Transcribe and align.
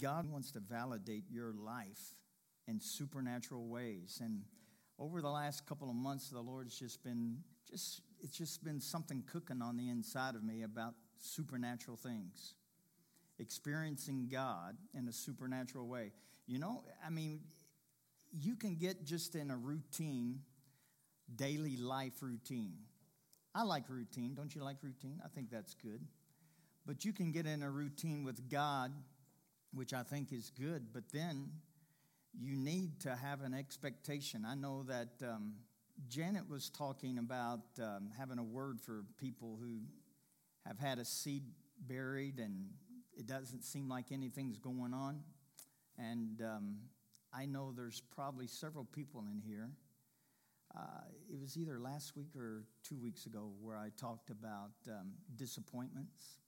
God 0.00 0.30
wants 0.30 0.52
to 0.52 0.60
validate 0.60 1.24
your 1.30 1.52
life 1.52 2.14
in 2.66 2.80
supernatural 2.80 3.66
ways. 3.66 4.20
And 4.22 4.42
over 4.98 5.20
the 5.20 5.30
last 5.30 5.66
couple 5.66 5.88
of 5.88 5.96
months, 5.96 6.28
the 6.28 6.40
Lord's 6.40 6.78
just 6.78 7.02
been 7.02 7.38
just 7.70 8.00
it's 8.20 8.36
just 8.36 8.64
been 8.64 8.80
something 8.80 9.22
cooking 9.30 9.62
on 9.62 9.76
the 9.76 9.88
inside 9.88 10.34
of 10.34 10.42
me 10.42 10.62
about 10.62 10.94
supernatural 11.18 11.96
things. 11.96 12.54
Experiencing 13.38 14.28
God 14.30 14.76
in 14.94 15.06
a 15.06 15.12
supernatural 15.12 15.86
way. 15.86 16.12
You 16.46 16.58
know, 16.58 16.82
I 17.06 17.10
mean, 17.10 17.40
you 18.32 18.56
can 18.56 18.74
get 18.74 19.04
just 19.04 19.36
in 19.36 19.50
a 19.50 19.56
routine, 19.56 20.40
daily 21.36 21.76
life 21.76 22.20
routine. 22.20 22.78
I 23.54 23.62
like 23.62 23.84
routine. 23.88 24.34
Don't 24.34 24.54
you 24.54 24.62
like 24.62 24.78
routine? 24.82 25.20
I 25.24 25.28
think 25.28 25.50
that's 25.50 25.74
good. 25.74 26.00
But 26.86 27.04
you 27.04 27.12
can 27.12 27.32
get 27.32 27.46
in 27.46 27.62
a 27.62 27.70
routine 27.70 28.24
with 28.24 28.48
God, 28.50 28.92
which 29.72 29.92
I 29.92 30.02
think 30.02 30.32
is 30.32 30.50
good, 30.58 30.92
but 30.92 31.04
then 31.12 31.50
you 32.38 32.56
need 32.56 33.00
to 33.00 33.14
have 33.14 33.42
an 33.42 33.54
expectation. 33.54 34.44
I 34.46 34.54
know 34.54 34.84
that 34.84 35.08
um, 35.22 35.54
Janet 36.08 36.48
was 36.48 36.70
talking 36.70 37.18
about 37.18 37.60
um, 37.82 38.10
having 38.16 38.38
a 38.38 38.44
word 38.44 38.80
for 38.80 39.04
people 39.18 39.58
who 39.60 39.80
have 40.66 40.78
had 40.78 40.98
a 40.98 41.04
seed 41.04 41.42
buried 41.86 42.38
and 42.38 42.68
it 43.16 43.26
doesn't 43.26 43.64
seem 43.64 43.88
like 43.88 44.12
anything's 44.12 44.58
going 44.58 44.94
on. 44.94 45.20
And 45.98 46.40
um, 46.42 46.76
I 47.32 47.46
know 47.46 47.72
there's 47.76 48.02
probably 48.14 48.46
several 48.46 48.84
people 48.84 49.24
in 49.30 49.40
here. 49.40 49.70
Uh, 50.76 51.02
it 51.32 51.40
was 51.40 51.56
either 51.56 51.80
last 51.80 52.14
week 52.14 52.36
or 52.36 52.64
two 52.84 52.98
weeks 52.98 53.26
ago 53.26 53.50
where 53.60 53.76
I 53.76 53.88
talked 53.96 54.30
about 54.30 54.70
um, 54.88 55.12
disappointments. 55.34 56.38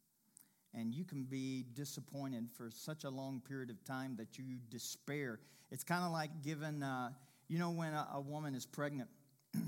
And 0.72 0.94
you 0.94 1.04
can 1.04 1.24
be 1.24 1.64
disappointed 1.74 2.48
for 2.56 2.70
such 2.70 3.04
a 3.04 3.10
long 3.10 3.40
period 3.40 3.70
of 3.70 3.84
time 3.84 4.14
that 4.18 4.38
you 4.38 4.44
despair. 4.70 5.40
It's 5.70 5.82
kind 5.82 6.04
of 6.04 6.12
like 6.12 6.30
giving, 6.42 6.82
uh, 6.82 7.10
you 7.48 7.58
know, 7.58 7.70
when 7.70 7.92
a, 7.92 8.06
a 8.14 8.20
woman 8.20 8.54
is 8.54 8.66
pregnant, 8.66 9.10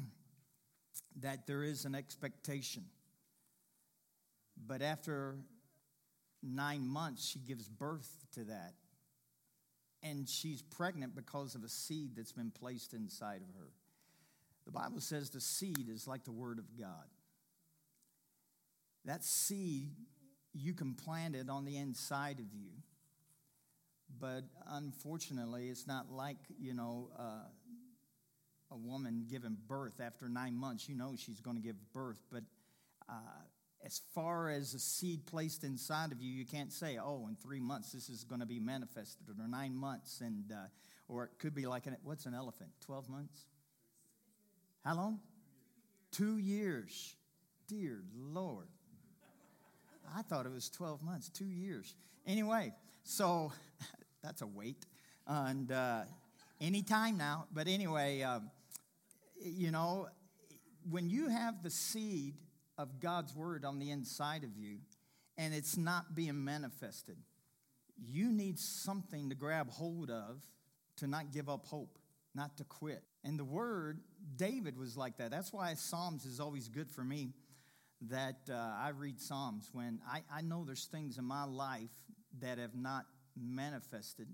that 1.20 1.46
there 1.46 1.64
is 1.64 1.84
an 1.84 1.94
expectation. 1.94 2.84
But 4.64 4.80
after 4.80 5.36
nine 6.42 6.86
months, 6.86 7.26
she 7.26 7.40
gives 7.40 7.68
birth 7.68 8.08
to 8.34 8.44
that 8.44 8.74
and 10.02 10.28
she's 10.28 10.62
pregnant 10.62 11.14
because 11.14 11.54
of 11.54 11.62
a 11.62 11.68
seed 11.68 12.16
that's 12.16 12.32
been 12.32 12.50
placed 12.50 12.92
inside 12.92 13.40
of 13.48 13.54
her. 13.58 13.68
The 14.64 14.72
Bible 14.72 15.00
says 15.00 15.30
the 15.30 15.40
seed 15.40 15.88
is 15.88 16.06
like 16.06 16.24
the 16.24 16.32
Word 16.32 16.58
of 16.58 16.76
God. 16.78 17.06
That 19.04 19.24
seed, 19.24 19.90
you 20.54 20.74
can 20.74 20.94
plant 20.94 21.34
it 21.34 21.48
on 21.48 21.64
the 21.64 21.76
inside 21.76 22.38
of 22.38 22.52
you. 22.52 22.70
But 24.20 24.44
unfortunately, 24.68 25.68
it's 25.68 25.86
not 25.86 26.10
like, 26.10 26.36
you 26.58 26.74
know, 26.74 27.10
uh, 27.18 27.48
a 28.70 28.76
woman 28.76 29.26
giving 29.28 29.56
birth 29.66 30.00
after 30.00 30.28
nine 30.28 30.56
months. 30.56 30.88
You 30.88 30.94
know 30.94 31.14
she's 31.16 31.40
going 31.40 31.56
to 31.56 31.62
give 31.62 31.76
birth. 31.92 32.18
But 32.30 32.44
uh, 33.08 33.12
as 33.84 34.00
far 34.14 34.50
as 34.50 34.74
a 34.74 34.78
seed 34.78 35.26
placed 35.26 35.64
inside 35.64 36.12
of 36.12 36.20
you, 36.20 36.30
you 36.32 36.44
can't 36.44 36.72
say, 36.72 36.98
oh, 37.02 37.26
in 37.28 37.36
three 37.36 37.60
months 37.60 37.92
this 37.92 38.08
is 38.08 38.24
going 38.24 38.40
to 38.40 38.46
be 38.46 38.60
manifested, 38.60 39.28
or 39.28 39.48
nine 39.48 39.74
months, 39.74 40.20
and 40.20 40.52
uh, 40.52 40.66
or 41.08 41.24
it 41.24 41.30
could 41.38 41.54
be 41.54 41.66
like 41.66 41.86
an 41.86 41.96
what's 42.02 42.26
an 42.26 42.34
elephant? 42.34 42.70
Twelve 42.80 43.08
months? 43.08 43.46
How 44.84 44.94
long? 44.94 45.20
Two 46.10 46.38
years. 46.38 47.16
Dear 47.68 48.02
Lord. 48.14 48.68
I 50.16 50.22
thought 50.22 50.46
it 50.46 50.52
was 50.52 50.68
12 50.70 51.02
months, 51.02 51.28
two 51.28 51.46
years. 51.46 51.94
Anyway, 52.26 52.72
so 53.02 53.52
that's 54.22 54.42
a 54.42 54.46
wait. 54.46 54.86
And 55.26 55.70
uh, 55.70 56.02
anytime 56.60 57.16
now. 57.18 57.46
But 57.52 57.68
anyway, 57.68 58.22
um, 58.22 58.50
you 59.42 59.70
know, 59.70 60.08
when 60.88 61.10
you 61.10 61.28
have 61.28 61.62
the 61.62 61.70
seed 61.70 62.34
of 62.78 63.00
God's 63.00 63.34
word 63.34 63.64
on 63.64 63.78
the 63.78 63.90
inside 63.90 64.44
of 64.44 64.56
you 64.56 64.78
and 65.36 65.52
it's 65.52 65.76
not 65.76 66.14
being 66.14 66.44
manifested, 66.44 67.16
you 67.98 68.32
need 68.32 68.58
something 68.58 69.28
to 69.28 69.34
grab 69.34 69.70
hold 69.70 70.10
of 70.10 70.42
to 70.96 71.06
not 71.06 71.32
give 71.32 71.48
up 71.48 71.66
hope, 71.66 71.98
not 72.34 72.56
to 72.58 72.64
quit. 72.64 73.02
And 73.24 73.38
the 73.38 73.44
word, 73.44 74.00
David 74.36 74.78
was 74.78 74.96
like 74.96 75.18
that. 75.18 75.30
That's 75.30 75.52
why 75.52 75.74
Psalms 75.74 76.24
is 76.24 76.40
always 76.40 76.68
good 76.68 76.90
for 76.90 77.02
me 77.04 77.32
that 78.10 78.40
uh, 78.50 78.54
I 78.54 78.90
read 78.96 79.20
Psalms 79.20 79.70
when 79.72 80.00
I, 80.10 80.22
I 80.32 80.42
know 80.42 80.64
there's 80.64 80.86
things 80.86 81.18
in 81.18 81.24
my 81.24 81.44
life 81.44 81.90
that 82.40 82.58
have 82.58 82.74
not 82.74 83.04
manifested 83.36 84.28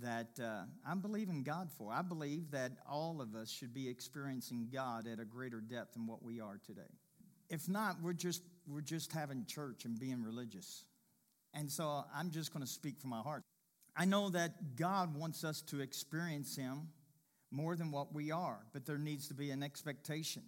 that 0.00 0.38
uh, 0.40 0.62
I'm 0.86 1.00
believing 1.00 1.42
God 1.42 1.68
for. 1.76 1.92
I 1.92 2.02
believe 2.02 2.50
that 2.52 2.72
all 2.88 3.20
of 3.20 3.34
us 3.34 3.50
should 3.50 3.74
be 3.74 3.88
experiencing 3.88 4.68
God 4.72 5.06
at 5.06 5.18
a 5.18 5.24
greater 5.24 5.60
depth 5.60 5.94
than 5.94 6.06
what 6.06 6.22
we 6.22 6.40
are 6.40 6.60
today. 6.64 6.82
If 7.48 7.68
not, 7.68 7.96
we're 8.00 8.12
just, 8.12 8.42
we're 8.68 8.80
just 8.80 9.12
having 9.12 9.44
church 9.46 9.84
and 9.84 9.98
being 9.98 10.22
religious. 10.22 10.84
And 11.52 11.70
so 11.70 12.04
I'm 12.14 12.30
just 12.30 12.52
going 12.52 12.64
to 12.64 12.70
speak 12.70 13.00
from 13.00 13.10
my 13.10 13.20
heart. 13.20 13.42
I 13.96 14.04
know 14.04 14.30
that 14.30 14.76
God 14.76 15.16
wants 15.16 15.42
us 15.42 15.60
to 15.62 15.80
experience 15.80 16.54
Him 16.54 16.88
more 17.50 17.74
than 17.74 17.90
what 17.90 18.14
we 18.14 18.30
are, 18.30 18.60
but 18.72 18.86
there 18.86 18.98
needs 18.98 19.26
to 19.28 19.34
be 19.34 19.50
an 19.50 19.64
expectation. 19.64 20.42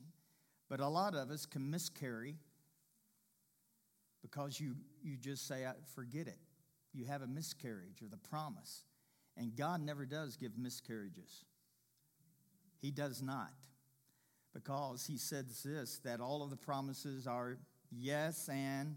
But 0.71 0.78
a 0.78 0.87
lot 0.87 1.16
of 1.16 1.31
us 1.31 1.44
can 1.44 1.69
miscarry 1.69 2.37
because 4.22 4.59
you, 4.60 4.77
you 5.03 5.16
just 5.16 5.47
say, 5.47 5.66
forget 5.94 6.27
it. 6.27 6.38
You 6.93 7.05
have 7.06 7.22
a 7.22 7.27
miscarriage 7.27 8.03
or 8.03 8.09
the 8.09 8.16
promise. 8.16 8.84
And 9.37 9.56
God 9.56 9.81
never 9.81 10.05
does 10.05 10.37
give 10.37 10.59
miscarriages, 10.59 11.44
He 12.81 12.91
does 12.91 13.22
not 13.22 13.53
because 14.53 15.06
he 15.06 15.16
says 15.16 15.62
this 15.62 15.99
that 16.05 16.21
all 16.21 16.43
of 16.43 16.50
the 16.50 16.56
promises 16.56 17.27
are 17.27 17.59
yes 17.91 18.49
and 18.49 18.97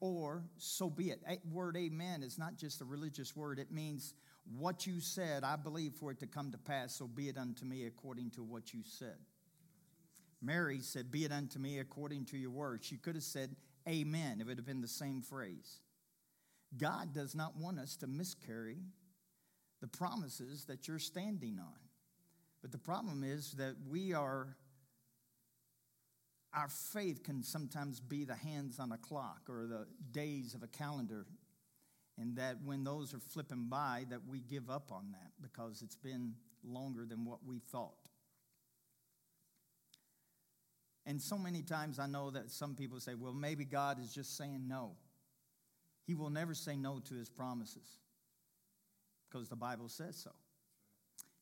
or 0.00 0.42
so 0.56 0.90
be 0.90 1.10
it. 1.10 1.22
A 1.28 1.38
Word 1.50 1.76
amen 1.76 2.22
is 2.22 2.38
not 2.38 2.56
just 2.56 2.80
a 2.80 2.84
religious 2.84 3.36
word, 3.36 3.58
it 3.58 3.70
means 3.70 4.14
what 4.58 4.86
you 4.86 5.00
said, 5.00 5.44
I 5.44 5.54
believe 5.56 5.92
for 5.94 6.10
it 6.10 6.18
to 6.20 6.26
come 6.26 6.50
to 6.50 6.58
pass, 6.58 6.96
so 6.96 7.06
be 7.06 7.28
it 7.28 7.38
unto 7.38 7.64
me 7.64 7.86
according 7.86 8.30
to 8.30 8.42
what 8.42 8.74
you 8.74 8.80
said. 8.84 9.16
Mary 10.40 10.80
said, 10.80 11.12
Be 11.12 11.24
it 11.24 11.30
unto 11.30 11.60
me 11.60 11.78
according 11.78 12.24
to 12.26 12.36
your 12.36 12.50
word. 12.50 12.82
She 12.82 12.96
could 12.96 13.14
have 13.14 13.22
said, 13.22 13.54
Amen, 13.88 14.40
if 14.40 14.48
it 14.48 14.56
had 14.56 14.64
been 14.64 14.80
the 14.80 14.88
same 14.88 15.22
phrase. 15.22 15.80
God 16.76 17.12
does 17.12 17.34
not 17.34 17.56
want 17.56 17.78
us 17.78 17.96
to 17.96 18.06
miscarry 18.06 18.78
the 19.80 19.88
promises 19.88 20.64
that 20.66 20.88
you're 20.88 20.98
standing 20.98 21.58
on. 21.58 21.74
But 22.62 22.70
the 22.70 22.78
problem 22.78 23.24
is 23.24 23.52
that 23.52 23.74
we 23.88 24.14
are 24.14 24.56
our 26.54 26.68
faith 26.68 27.22
can 27.22 27.42
sometimes 27.42 27.98
be 27.98 28.24
the 28.24 28.34
hands 28.34 28.78
on 28.78 28.92
a 28.92 28.98
clock 28.98 29.40
or 29.48 29.66
the 29.66 29.86
days 30.10 30.54
of 30.54 30.62
a 30.62 30.66
calendar 30.66 31.26
and 32.18 32.36
that 32.36 32.56
when 32.62 32.84
those 32.84 33.14
are 33.14 33.20
flipping 33.20 33.68
by 33.70 34.04
that 34.10 34.20
we 34.28 34.40
give 34.40 34.68
up 34.68 34.92
on 34.92 35.12
that 35.12 35.32
because 35.40 35.80
it's 35.80 35.96
been 35.96 36.34
longer 36.62 37.06
than 37.06 37.24
what 37.24 37.38
we 37.44 37.58
thought 37.58 38.01
and 41.06 41.20
so 41.20 41.36
many 41.38 41.62
times 41.62 41.98
i 41.98 42.06
know 42.06 42.30
that 42.30 42.50
some 42.50 42.74
people 42.74 42.98
say 43.00 43.14
well 43.14 43.32
maybe 43.32 43.64
god 43.64 44.00
is 44.00 44.12
just 44.12 44.36
saying 44.36 44.64
no 44.66 44.92
he 46.06 46.14
will 46.14 46.30
never 46.30 46.54
say 46.54 46.76
no 46.76 46.98
to 46.98 47.14
his 47.14 47.28
promises 47.28 47.98
because 49.30 49.48
the 49.48 49.56
bible 49.56 49.88
says 49.88 50.16
so 50.16 50.30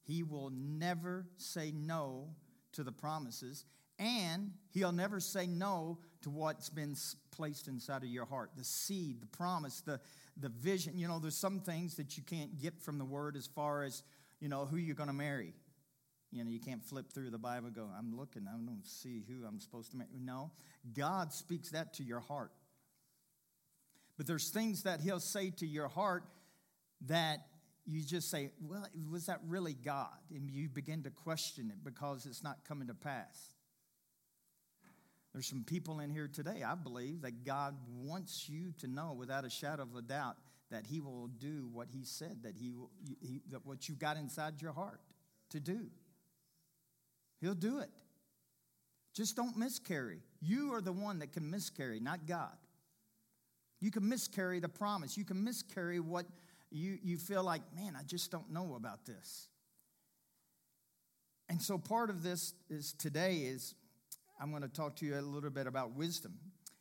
he 0.02 0.22
will 0.22 0.50
never 0.50 1.26
say 1.36 1.72
no 1.74 2.28
to 2.72 2.82
the 2.82 2.92
promises 2.92 3.64
and 4.00 4.52
he'll 4.70 4.92
never 4.92 5.20
say 5.20 5.46
no 5.46 5.98
to 6.22 6.30
what's 6.30 6.70
been 6.70 6.96
placed 7.30 7.68
inside 7.68 8.02
of 8.02 8.08
your 8.08 8.24
heart 8.24 8.50
the 8.56 8.64
seed, 8.64 9.20
the 9.20 9.26
promise, 9.26 9.82
the, 9.82 10.00
the 10.38 10.48
vision. 10.48 10.98
You 10.98 11.06
know, 11.06 11.18
there's 11.18 11.36
some 11.36 11.60
things 11.60 11.96
that 11.96 12.16
you 12.16 12.22
can't 12.22 12.58
get 12.58 12.80
from 12.80 12.98
the 12.98 13.04
word 13.04 13.36
as 13.36 13.46
far 13.46 13.82
as, 13.84 14.02
you 14.40 14.48
know, 14.48 14.64
who 14.64 14.78
you're 14.78 14.94
going 14.94 15.08
to 15.08 15.14
marry. 15.14 15.52
You 16.32 16.44
know, 16.44 16.50
you 16.50 16.60
can't 16.60 16.84
flip 16.84 17.12
through 17.12 17.30
the 17.30 17.38
Bible 17.38 17.66
and 17.66 17.74
go, 17.74 17.88
I'm 17.96 18.16
looking, 18.16 18.46
I 18.46 18.52
don't 18.52 18.86
see 18.86 19.24
who 19.26 19.44
I'm 19.46 19.60
supposed 19.60 19.90
to 19.92 19.96
marry. 19.96 20.10
No, 20.20 20.52
God 20.96 21.32
speaks 21.32 21.70
that 21.70 21.94
to 21.94 22.04
your 22.04 22.20
heart. 22.20 22.52
But 24.16 24.26
there's 24.26 24.50
things 24.50 24.84
that 24.84 25.00
He'll 25.00 25.18
say 25.18 25.50
to 25.58 25.66
your 25.66 25.88
heart 25.88 26.24
that 27.06 27.38
you 27.86 28.02
just 28.04 28.30
say, 28.30 28.50
Well, 28.60 28.86
was 29.10 29.26
that 29.26 29.40
really 29.48 29.74
God? 29.74 30.08
And 30.34 30.50
you 30.50 30.68
begin 30.68 31.02
to 31.04 31.10
question 31.10 31.70
it 31.70 31.82
because 31.82 32.26
it's 32.26 32.42
not 32.42 32.58
coming 32.68 32.88
to 32.88 32.94
pass. 32.94 33.54
There's 35.32 35.46
some 35.46 35.64
people 35.64 36.00
in 36.00 36.10
here 36.10 36.28
today, 36.28 36.62
I 36.66 36.74
believe, 36.74 37.22
that 37.22 37.44
God 37.44 37.76
wants 37.96 38.48
you 38.48 38.72
to 38.78 38.88
know 38.88 39.14
without 39.16 39.44
a 39.44 39.50
shadow 39.50 39.84
of 39.84 39.94
a 39.96 40.02
doubt 40.02 40.36
that 40.70 40.86
He 40.86 41.00
will 41.00 41.28
do 41.28 41.68
what 41.72 41.88
He 41.90 42.04
said, 42.04 42.42
that 42.42 42.56
He, 42.56 42.72
he 43.20 43.40
that 43.50 43.64
what 43.64 43.88
you've 43.88 43.98
got 43.98 44.16
inside 44.16 44.60
your 44.60 44.72
heart 44.72 45.00
to 45.50 45.60
do. 45.60 45.86
He'll 47.40 47.54
do 47.54 47.78
it. 47.78 47.90
Just 49.14 49.36
don't 49.36 49.56
miscarry. 49.56 50.20
You 50.40 50.74
are 50.74 50.80
the 50.80 50.92
one 50.92 51.18
that 51.18 51.32
can 51.32 51.50
miscarry, 51.50 52.00
not 52.00 52.26
God. 52.26 52.56
You 53.80 53.90
can 53.90 54.08
miscarry 54.08 54.60
the 54.60 54.68
promise. 54.68 55.16
You 55.16 55.24
can 55.24 55.42
miscarry 55.42 56.00
what 56.00 56.26
you, 56.70 56.98
you 57.02 57.18
feel 57.18 57.42
like, 57.42 57.62
man, 57.74 57.96
I 57.98 58.02
just 58.04 58.30
don't 58.30 58.50
know 58.52 58.74
about 58.76 59.06
this. 59.06 59.48
And 61.48 61.60
so 61.60 61.78
part 61.78 62.10
of 62.10 62.22
this 62.22 62.54
is 62.68 62.92
today 62.92 63.38
is 63.38 63.74
I'm 64.40 64.50
going 64.50 64.62
to 64.62 64.68
talk 64.68 64.96
to 64.96 65.06
you 65.06 65.18
a 65.18 65.20
little 65.20 65.50
bit 65.50 65.66
about 65.66 65.96
wisdom. 65.96 66.34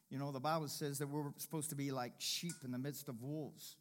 You 0.10 0.20
know, 0.20 0.32
the 0.32 0.40
Bible 0.40 0.68
says 0.68 1.00
that 1.00 1.08
we're 1.08 1.32
supposed 1.38 1.70
to 1.72 1.76
be 1.76 1.92
like 1.92 2.14
sheep 2.20 2.54
in 2.64 2.72
the 2.72 2.78
midst 2.78 3.10
of 3.10 3.22
wolves, 3.22 3.78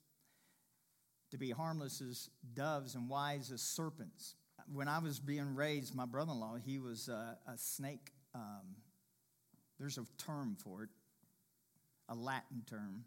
to 1.31 1.39
be 1.39 1.51
harmless 1.51 2.01
as 2.01 2.31
doves 2.55 2.95
and 2.95 3.09
wise 3.09 3.51
as 3.53 3.61
serpents. 3.61 4.35
When 4.73 4.89
I 4.89 4.99
was 4.99 5.19
being 5.19 5.55
raised, 5.55 5.95
my 5.95 6.05
brother 6.05 6.33
in 6.33 6.41
law, 6.41 6.57
he 6.57 6.79
was 6.79 7.09
a, 7.09 7.39
a 7.47 7.57
snake. 7.57 8.13
Um, 8.35 8.77
there's 9.79 9.97
a 9.97 10.05
term 10.19 10.57
for 10.63 10.83
it, 10.83 10.91
a 12.09 12.15
Latin 12.15 12.63
term. 12.69 13.05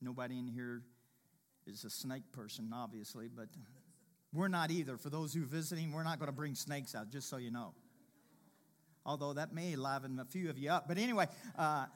Nobody 0.00 0.38
in 0.38 0.46
here 0.46 0.82
is 1.66 1.84
a 1.84 1.90
snake 1.90 2.32
person, 2.32 2.70
obviously, 2.72 3.28
but 3.28 3.48
we're 4.32 4.48
not 4.48 4.70
either. 4.70 4.96
For 4.96 5.10
those 5.10 5.34
who 5.34 5.42
are 5.42 5.46
visiting, 5.46 5.92
we're 5.92 6.04
not 6.04 6.18
going 6.18 6.28
to 6.28 6.36
bring 6.36 6.54
snakes 6.54 6.94
out, 6.94 7.10
just 7.10 7.28
so 7.28 7.36
you 7.36 7.50
know. 7.50 7.74
Although 9.04 9.34
that 9.34 9.52
may 9.52 9.76
liven 9.76 10.18
a 10.18 10.24
few 10.24 10.48
of 10.50 10.58
you 10.58 10.70
up. 10.70 10.86
But 10.86 10.98
anyway, 10.98 11.26
uh, 11.58 11.86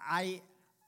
I, 0.00 0.42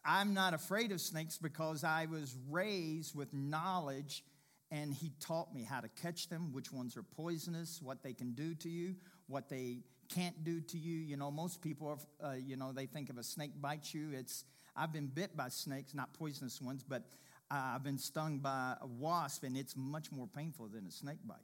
I'm 0.05 0.35
not 0.35 0.53
afraid 0.55 0.93
of 0.93 1.00
snakes 1.00 1.38
because 1.38 1.85
I 1.85 2.06
was 2.06 2.37
raised 2.50 3.15
with 3.15 3.33
knowledge 3.33 4.25
and 4.71 4.95
he 4.95 5.11
taught 5.21 5.53
me 5.53 5.65
how 5.65 5.81
to 5.81 5.89
catch 5.89 6.29
them, 6.29 6.53
which 6.53 6.73
ones 6.73 6.97
are 6.97 7.03
poisonous, 7.03 7.81
what 7.83 8.03
they 8.03 8.13
can 8.13 8.33
do 8.33 8.55
to 8.55 8.69
you, 8.69 8.95
what 9.27 9.49
they 9.49 9.79
can't 10.09 10.45
do 10.45 10.61
to 10.61 10.79
you. 10.79 10.99
You 10.99 11.17
know, 11.17 11.31
most 11.31 11.61
people, 11.61 11.99
are, 12.23 12.29
uh, 12.29 12.35
you 12.35 12.57
know, 12.57 12.73
they 12.73 12.87
think 12.87 13.11
if 13.11 13.19
a 13.19 13.25
snake 13.25 13.61
bites 13.61 13.93
you, 13.95 14.11
it's, 14.13 14.45
I've 14.77 14.93
been 14.93 15.09
bit 15.09 15.37
by 15.37 15.49
snakes, 15.49 15.95
not 15.95 16.13
poisonous 16.15 16.61
ones, 16.61 16.85
but 16.89 17.03
uh, 17.51 17.73
I've 17.75 17.83
been 17.83 17.99
stung 17.99 18.39
by 18.39 18.77
a 18.81 18.87
wasp, 18.87 19.43
and 19.43 19.57
it's 19.57 19.77
much 19.77 20.13
more 20.13 20.29
painful 20.29 20.69
than 20.69 20.87
a 20.87 20.91
snake 20.91 21.19
bite. 21.27 21.39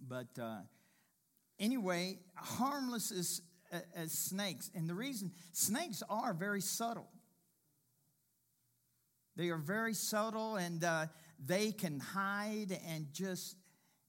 But 0.00 0.42
uh, 0.42 0.60
anyway, 1.60 2.18
harmless 2.34 3.12
as, 3.12 3.42
as 3.94 4.12
snakes. 4.12 4.70
And 4.74 4.88
the 4.88 4.94
reason, 4.94 5.32
snakes 5.52 6.02
are 6.08 6.32
very 6.32 6.62
subtle. 6.62 7.08
They 9.36 9.50
are 9.50 9.58
very 9.58 9.92
subtle 9.92 10.56
and 10.56 10.82
uh, 10.82 11.06
they 11.44 11.72
can 11.72 12.00
hide 12.00 12.78
and 12.86 13.06
just, 13.12 13.56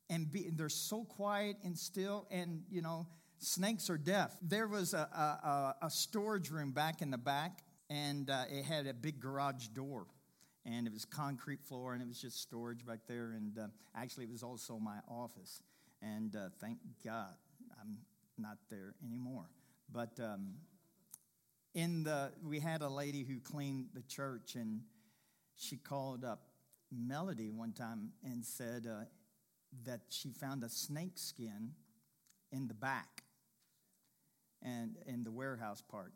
and 0.10 0.32
be, 0.32 0.50
they're 0.52 0.70
so 0.70 1.04
quiet 1.04 1.58
and 1.64 1.78
still. 1.78 2.28
And, 2.32 2.64
you 2.70 2.82
know, 2.82 3.08
snakes 3.40 3.90
are 3.90 3.98
deaf. 3.98 4.36
There 4.42 4.68
was 4.68 4.94
a, 4.94 4.98
a, 5.82 5.86
a 5.86 5.90
storage 5.90 6.50
room 6.50 6.72
back 6.72 7.02
in 7.02 7.12
the 7.12 7.18
back, 7.18 7.64
and 7.90 8.30
uh, 8.30 8.44
it 8.50 8.66
had 8.66 8.88
a 8.88 8.94
big 8.94 9.20
garage 9.20 9.68
door 9.68 10.08
and 10.68 10.86
it 10.86 10.94
was 10.94 11.06
concrete 11.06 11.64
floor, 11.64 11.94
and 11.94 12.02
it 12.02 12.08
was 12.08 12.20
just 12.20 12.42
storage 12.42 12.86
back 12.86 13.00
there. 13.08 13.32
And 13.32 13.58
uh, 13.58 13.68
actually, 13.96 14.26
it 14.26 14.32
was 14.32 14.44
also 14.44 14.78
my 14.78 14.98
office. 15.08 15.62
And 16.02 16.36
uh, 16.36 16.50
thank 16.60 16.78
God 17.04 17.34
I'm 17.82 17.98
not 18.38 18.58
there 18.70 18.94
anymore. 19.04 19.46
But 19.92 20.20
um, 20.20 20.56
in 21.74 22.04
the 22.04 22.32
we 22.44 22.60
had 22.60 22.82
a 22.82 22.90
lady 22.90 23.24
who 23.24 23.40
cleaned 23.40 23.88
the 23.94 24.02
church, 24.04 24.56
and 24.56 24.82
she 25.56 25.78
called 25.78 26.26
up 26.26 26.47
Melody 26.92 27.50
one 27.50 27.74
time 27.74 28.12
and 28.24 28.46
said 28.46 28.88
uh, 28.90 29.06
that 29.86 30.02
she 30.10 30.32
found 30.32 30.64
a 30.64 30.70
snake 30.70 31.18
skin 31.18 31.72
in 32.52 32.68
the 32.68 32.74
back 32.74 33.24
and 34.62 34.98
in 35.06 35.24
the 35.24 35.32
warehouse 35.32 35.82
part 35.82 36.14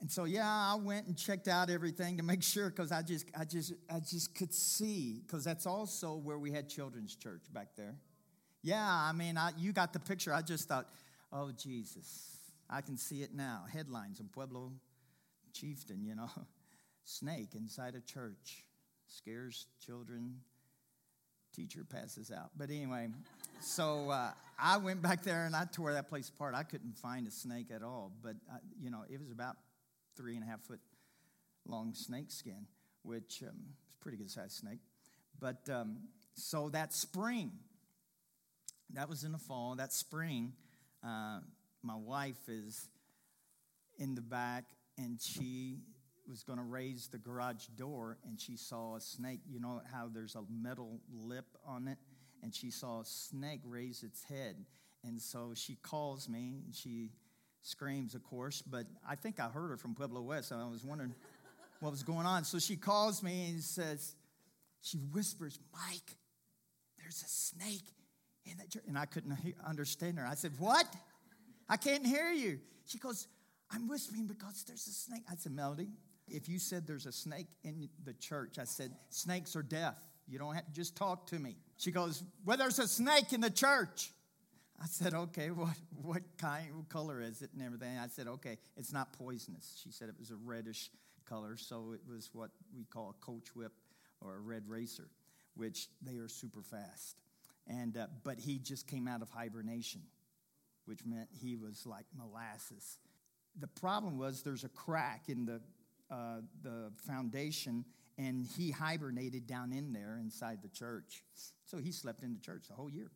and 0.00 0.10
so, 0.10 0.24
yeah, 0.24 0.48
I 0.48 0.76
went 0.76 1.06
and 1.06 1.16
checked 1.16 1.46
out 1.46 1.68
everything 1.68 2.16
to 2.16 2.22
make 2.22 2.42
sure 2.54 2.70
because 2.70 2.90
I 2.90 3.02
just, 3.02 3.26
I 3.38 3.44
just, 3.44 3.74
I 3.90 4.00
just 4.00 4.34
could 4.34 4.52
see 4.52 5.22
because 5.26 5.44
that's 5.44 5.66
also 5.66 6.16
where 6.16 6.38
we 6.38 6.50
had 6.50 6.68
children's 6.68 7.14
church 7.14 7.42
back 7.52 7.68
there. 7.76 7.94
Yeah, 8.62 8.84
I 8.84 9.12
mean, 9.12 9.36
I, 9.36 9.50
you 9.58 9.72
got 9.72 9.92
the 9.92 10.00
picture. 10.00 10.32
I 10.32 10.42
just 10.42 10.68
thought, 10.68 10.88
oh 11.32 11.50
Jesus, 11.52 12.38
I 12.68 12.80
can 12.80 12.96
see 12.96 13.22
it 13.22 13.34
now. 13.34 13.64
Headlines 13.70 14.20
in 14.20 14.28
Pueblo 14.28 14.72
Chieftain, 15.52 16.04
you 16.04 16.14
know, 16.14 16.30
snake 17.04 17.54
inside 17.54 17.94
a 17.94 18.00
church 18.00 18.64
scares 19.10 19.66
children. 19.84 20.36
Teacher 21.54 21.84
passes 21.84 22.30
out. 22.30 22.50
But 22.56 22.70
anyway, 22.70 23.08
so 23.60 24.10
uh, 24.10 24.30
I 24.58 24.76
went 24.78 25.02
back 25.02 25.22
there 25.22 25.46
and 25.46 25.56
I 25.56 25.64
tore 25.64 25.92
that 25.92 26.08
place 26.08 26.28
apart. 26.28 26.54
I 26.54 26.62
couldn't 26.62 26.96
find 26.96 27.26
a 27.26 27.30
snake 27.30 27.66
at 27.74 27.82
all, 27.82 28.12
but 28.22 28.36
uh, 28.50 28.58
you 28.80 28.90
know, 28.90 29.02
it 29.10 29.20
was 29.20 29.30
about 29.30 29.56
three 30.16 30.36
and 30.36 30.44
a 30.44 30.46
half 30.46 30.60
foot 30.60 30.80
long 31.66 31.94
snake 31.94 32.30
skin, 32.30 32.66
which 33.02 33.42
um, 33.42 33.56
is 33.66 33.76
pretty 34.00 34.16
good 34.16 34.30
sized 34.30 34.58
snake. 34.58 34.80
But 35.38 35.68
um, 35.70 35.98
so 36.34 36.68
that 36.70 36.92
spring, 36.92 37.50
that 38.94 39.08
was 39.08 39.24
in 39.24 39.32
the 39.32 39.38
fall, 39.38 39.74
that 39.76 39.92
spring, 39.92 40.52
uh, 41.04 41.40
my 41.82 41.96
wife 41.96 42.48
is 42.48 42.88
in 43.98 44.14
the 44.14 44.20
back 44.20 44.64
and 44.98 45.20
she 45.20 45.78
was 46.30 46.42
going 46.42 46.58
to 46.58 46.64
raise 46.64 47.08
the 47.08 47.18
garage 47.18 47.66
door 47.76 48.16
and 48.26 48.40
she 48.40 48.56
saw 48.56 48.96
a 48.96 49.00
snake. 49.00 49.40
You 49.46 49.60
know 49.60 49.82
how 49.92 50.08
there's 50.12 50.36
a 50.36 50.42
metal 50.50 51.00
lip 51.12 51.46
on 51.66 51.88
it? 51.88 51.98
And 52.42 52.54
she 52.54 52.70
saw 52.70 53.00
a 53.00 53.04
snake 53.04 53.60
raise 53.64 54.02
its 54.02 54.22
head. 54.24 54.64
And 55.04 55.20
so 55.20 55.52
she 55.54 55.76
calls 55.82 56.28
me 56.28 56.62
and 56.64 56.74
she 56.74 57.10
screams, 57.62 58.14
of 58.14 58.22
course, 58.22 58.62
but 58.62 58.86
I 59.06 59.16
think 59.16 59.40
I 59.40 59.48
heard 59.48 59.68
her 59.68 59.76
from 59.76 59.94
Pueblo 59.94 60.22
West, 60.22 60.48
so 60.48 60.56
I 60.56 60.70
was 60.70 60.84
wondering 60.84 61.14
what 61.80 61.90
was 61.90 62.02
going 62.02 62.26
on. 62.26 62.44
So 62.44 62.58
she 62.58 62.76
calls 62.76 63.22
me 63.22 63.50
and 63.50 63.62
says, 63.62 64.14
she 64.82 64.98
whispers, 64.98 65.58
Mike, 65.72 66.16
there's 66.98 67.22
a 67.22 67.28
snake 67.28 67.92
in 68.46 68.56
the 68.56 68.66
church. 68.66 68.84
And 68.88 68.96
I 68.96 69.06
couldn't 69.06 69.36
hear, 69.36 69.54
understand 69.66 70.18
her. 70.18 70.26
I 70.26 70.34
said, 70.34 70.52
What? 70.58 70.86
I 71.68 71.76
can't 71.76 72.06
hear 72.06 72.30
you. 72.30 72.58
She 72.86 72.98
goes, 72.98 73.28
I'm 73.70 73.88
whispering 73.88 74.26
because 74.26 74.64
there's 74.66 74.86
a 74.86 74.92
snake. 74.92 75.22
I 75.30 75.34
said, 75.36 75.52
Melody, 75.52 75.88
if 76.30 76.48
you 76.48 76.58
said 76.58 76.86
there's 76.86 77.06
a 77.06 77.12
snake 77.12 77.48
in 77.64 77.88
the 78.04 78.14
church, 78.14 78.58
I 78.58 78.64
said, 78.64 78.92
snakes 79.08 79.56
are 79.56 79.62
deaf. 79.62 79.96
You 80.28 80.38
don't 80.38 80.54
have 80.54 80.66
to 80.66 80.72
just 80.72 80.96
talk 80.96 81.26
to 81.28 81.38
me. 81.38 81.56
She 81.76 81.90
goes, 81.90 82.22
Well, 82.44 82.56
there's 82.56 82.78
a 82.78 82.86
snake 82.86 83.32
in 83.32 83.40
the 83.40 83.50
church. 83.50 84.10
I 84.82 84.86
said, 84.86 85.12
okay, 85.14 85.50
what, 85.50 85.76
what 86.02 86.22
kind, 86.38 86.74
what 86.74 86.88
color 86.88 87.20
is 87.20 87.42
it 87.42 87.50
and 87.52 87.62
everything? 87.62 87.98
I 87.98 88.08
said, 88.08 88.26
okay, 88.26 88.56
it's 88.76 88.92
not 88.92 89.12
poisonous. 89.12 89.78
She 89.82 89.90
said 89.90 90.08
it 90.08 90.14
was 90.18 90.30
a 90.30 90.36
reddish 90.36 90.90
color, 91.28 91.56
so 91.56 91.92
it 91.92 92.00
was 92.10 92.30
what 92.32 92.50
we 92.74 92.84
call 92.84 93.10
a 93.10 93.24
coach 93.24 93.54
whip 93.54 93.72
or 94.20 94.36
a 94.36 94.40
red 94.40 94.68
racer, 94.68 95.08
which 95.54 95.88
they 96.02 96.16
are 96.16 96.28
super 96.28 96.62
fast. 96.62 97.16
And, 97.66 97.96
uh, 97.96 98.06
but 98.24 98.38
he 98.40 98.58
just 98.58 98.86
came 98.86 99.06
out 99.06 99.22
of 99.22 99.30
hibernation, 99.30 100.00
which 100.86 101.04
meant 101.04 101.28
he 101.30 101.56
was 101.56 101.86
like 101.86 102.06
molasses. 102.16 102.98
The 103.58 103.68
problem 103.68 104.18
was 104.18 104.42
there's 104.42 104.64
a 104.64 104.68
crack 104.68 105.24
in 105.28 105.44
the, 105.44 105.60
uh, 106.10 106.40
the 106.62 106.90
foundation, 107.06 107.84
and 108.18 108.46
he 108.56 108.70
hibernated 108.70 109.46
down 109.46 109.72
in 109.72 109.92
there 109.92 110.18
inside 110.20 110.58
the 110.62 110.68
church. 110.68 111.22
So 111.64 111.78
he 111.78 111.92
slept 111.92 112.22
in 112.22 112.34
the 112.34 112.40
church 112.40 112.64
the 112.68 112.74
whole 112.74 112.90
year. 112.90 113.10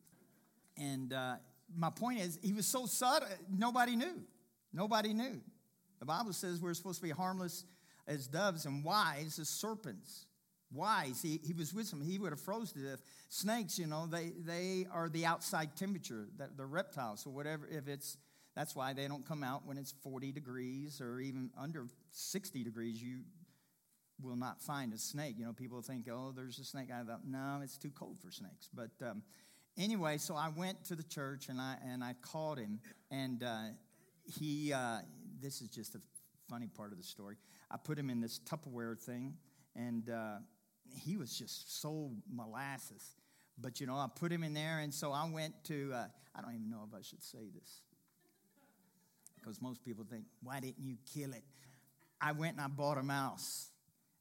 And 0.77 1.13
uh, 1.13 1.35
my 1.75 1.89
point 1.89 2.19
is, 2.19 2.39
he 2.41 2.53
was 2.53 2.65
so 2.65 2.85
subtle, 2.85 3.27
nobody 3.49 3.95
knew. 3.95 4.21
Nobody 4.73 5.13
knew. 5.13 5.41
The 5.99 6.05
Bible 6.05 6.33
says 6.33 6.61
we're 6.61 6.73
supposed 6.73 6.99
to 6.99 7.05
be 7.05 7.11
harmless 7.11 7.65
as 8.07 8.27
doves 8.27 8.65
and 8.65 8.83
wise 8.83 9.39
as 9.39 9.49
serpents. 9.49 10.25
Wise. 10.71 11.21
He, 11.21 11.39
he 11.45 11.53
was 11.53 11.73
with 11.73 11.89
them. 11.89 12.01
He 12.01 12.19
would 12.19 12.31
have 12.31 12.41
froze 12.41 12.71
to 12.73 12.79
death. 12.79 13.01
Snakes, 13.29 13.79
you 13.79 13.87
know, 13.87 14.07
they, 14.07 14.33
they 14.39 14.87
are 14.91 15.07
the 15.09 15.25
outside 15.25 15.75
temperature, 15.75 16.27
the 16.57 16.65
reptiles. 16.65 17.21
So 17.21 17.29
whatever, 17.29 17.67
if 17.71 17.87
it's, 17.87 18.17
that's 18.55 18.75
why 18.75 18.93
they 18.93 19.07
don't 19.07 19.27
come 19.27 19.43
out 19.43 19.65
when 19.65 19.77
it's 19.77 19.93
40 20.03 20.31
degrees 20.31 21.01
or 21.01 21.19
even 21.19 21.49
under 21.57 21.87
60 22.11 22.63
degrees. 22.63 23.01
You 23.01 23.19
will 24.21 24.37
not 24.37 24.61
find 24.61 24.93
a 24.93 24.97
snake. 24.97 25.35
You 25.37 25.45
know, 25.45 25.53
people 25.53 25.81
think, 25.81 26.07
oh, 26.09 26.31
there's 26.33 26.57
a 26.59 26.63
snake. 26.63 26.87
I 26.89 27.03
thought, 27.03 27.27
no, 27.27 27.59
it's 27.61 27.77
too 27.77 27.91
cold 27.91 28.17
for 28.23 28.31
snakes. 28.31 28.69
But 28.73 28.91
um, 29.05 29.23
anyway, 29.77 30.17
so 30.17 30.35
I 30.35 30.49
went 30.55 30.85
to 30.85 30.95
the 30.95 31.03
church 31.03 31.49
and 31.49 31.59
I 31.59 31.75
and 31.85 32.03
I 32.03 32.15
called 32.21 32.57
him, 32.57 32.79
and 33.11 33.43
uh, 33.43 33.63
he. 34.23 34.73
Uh, 34.73 34.99
this 35.41 35.61
is 35.61 35.67
just 35.67 35.95
a 35.95 36.01
funny 36.49 36.67
part 36.67 36.93
of 36.93 36.97
the 36.97 37.03
story. 37.03 37.35
I 37.69 37.75
put 37.77 37.99
him 37.99 38.09
in 38.09 38.21
this 38.21 38.39
Tupperware 38.39 38.97
thing, 38.97 39.35
and 39.75 40.09
uh, 40.09 40.37
he 41.03 41.17
was 41.17 41.37
just 41.37 41.81
so 41.81 42.11
molasses. 42.31 43.15
But 43.57 43.81
you 43.81 43.87
know, 43.87 43.95
I 43.95 44.07
put 44.13 44.31
him 44.31 44.43
in 44.43 44.53
there, 44.53 44.79
and 44.79 44.93
so 44.93 45.11
I 45.11 45.29
went 45.29 45.53
to. 45.65 45.91
Uh, 45.93 46.05
I 46.33 46.41
don't 46.41 46.55
even 46.55 46.69
know 46.69 46.87
if 46.87 46.97
I 46.97 47.01
should 47.01 47.23
say 47.23 47.49
this 47.53 47.81
because 49.45 49.61
most 49.61 49.83
people 49.85 50.03
think, 50.09 50.25
"Why 50.41 50.59
didn't 50.59 50.83
you 50.83 50.97
kill 51.13 51.33
it?" 51.33 51.43
I 52.19 52.31
went 52.31 52.53
and 52.53 52.61
I 52.61 52.67
bought 52.67 52.97
a 52.97 53.03
mouse. 53.03 53.69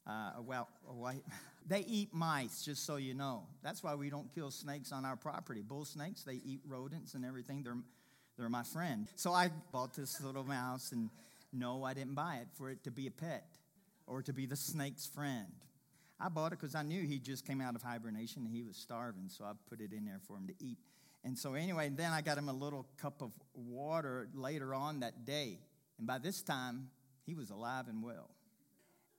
Uh, 0.06 0.32
well, 0.42 0.68
a 0.88 0.92
white. 0.92 1.24
They 1.66 1.80
eat 1.80 2.12
mice, 2.12 2.62
just 2.62 2.84
so 2.84 2.96
you 2.96 3.14
know. 3.14 3.46
That's 3.62 3.82
why 3.82 3.94
we 3.94 4.10
don't 4.10 4.30
kill 4.34 4.50
snakes 4.50 4.92
on 4.92 5.06
our 5.06 5.16
property. 5.16 5.62
Bull 5.62 5.86
snakes, 5.86 6.22
they 6.22 6.34
eat 6.44 6.60
rodents 6.68 7.14
and 7.14 7.24
everything. 7.24 7.62
They're, 7.62 7.78
they're 8.36 8.50
my 8.50 8.64
friend. 8.64 9.08
So 9.16 9.32
I 9.32 9.48
bought 9.72 9.94
this 9.94 10.20
little 10.20 10.44
mouse, 10.44 10.92
and 10.92 11.08
no, 11.54 11.82
I 11.82 11.94
didn't 11.94 12.16
buy 12.16 12.40
it 12.42 12.48
for 12.58 12.68
it 12.68 12.84
to 12.84 12.90
be 12.90 13.06
a 13.06 13.10
pet. 13.10 13.46
or 14.06 14.22
to 14.22 14.34
be 14.34 14.44
the 14.46 14.56
snake's 14.56 15.06
friend. 15.06 15.46
I 16.20 16.28
bought 16.28 16.52
it 16.52 16.60
because 16.60 16.74
I 16.74 16.82
knew 16.82 17.02
he 17.06 17.18
just 17.18 17.46
came 17.46 17.62
out 17.62 17.74
of 17.74 17.82
hibernation 17.82 18.44
and 18.44 18.54
he 18.54 18.62
was 18.62 18.76
starving, 18.76 19.28
so 19.28 19.44
I 19.44 19.52
put 19.70 19.80
it 19.80 19.92
in 19.92 20.04
there 20.04 20.20
for 20.26 20.36
him 20.36 20.46
to 20.48 20.54
eat. 20.60 20.78
And 21.24 21.38
so, 21.38 21.54
anyway, 21.54 21.88
then 21.88 22.12
I 22.12 22.20
got 22.20 22.36
him 22.36 22.50
a 22.50 22.52
little 22.52 22.86
cup 22.98 23.22
of 23.22 23.32
water 23.54 24.28
later 24.34 24.74
on 24.74 25.00
that 25.00 25.24
day. 25.24 25.58
And 25.98 26.06
by 26.06 26.18
this 26.18 26.42
time, 26.42 26.90
he 27.24 27.34
was 27.34 27.50
alive 27.50 27.88
and 27.88 28.02
well. 28.02 28.30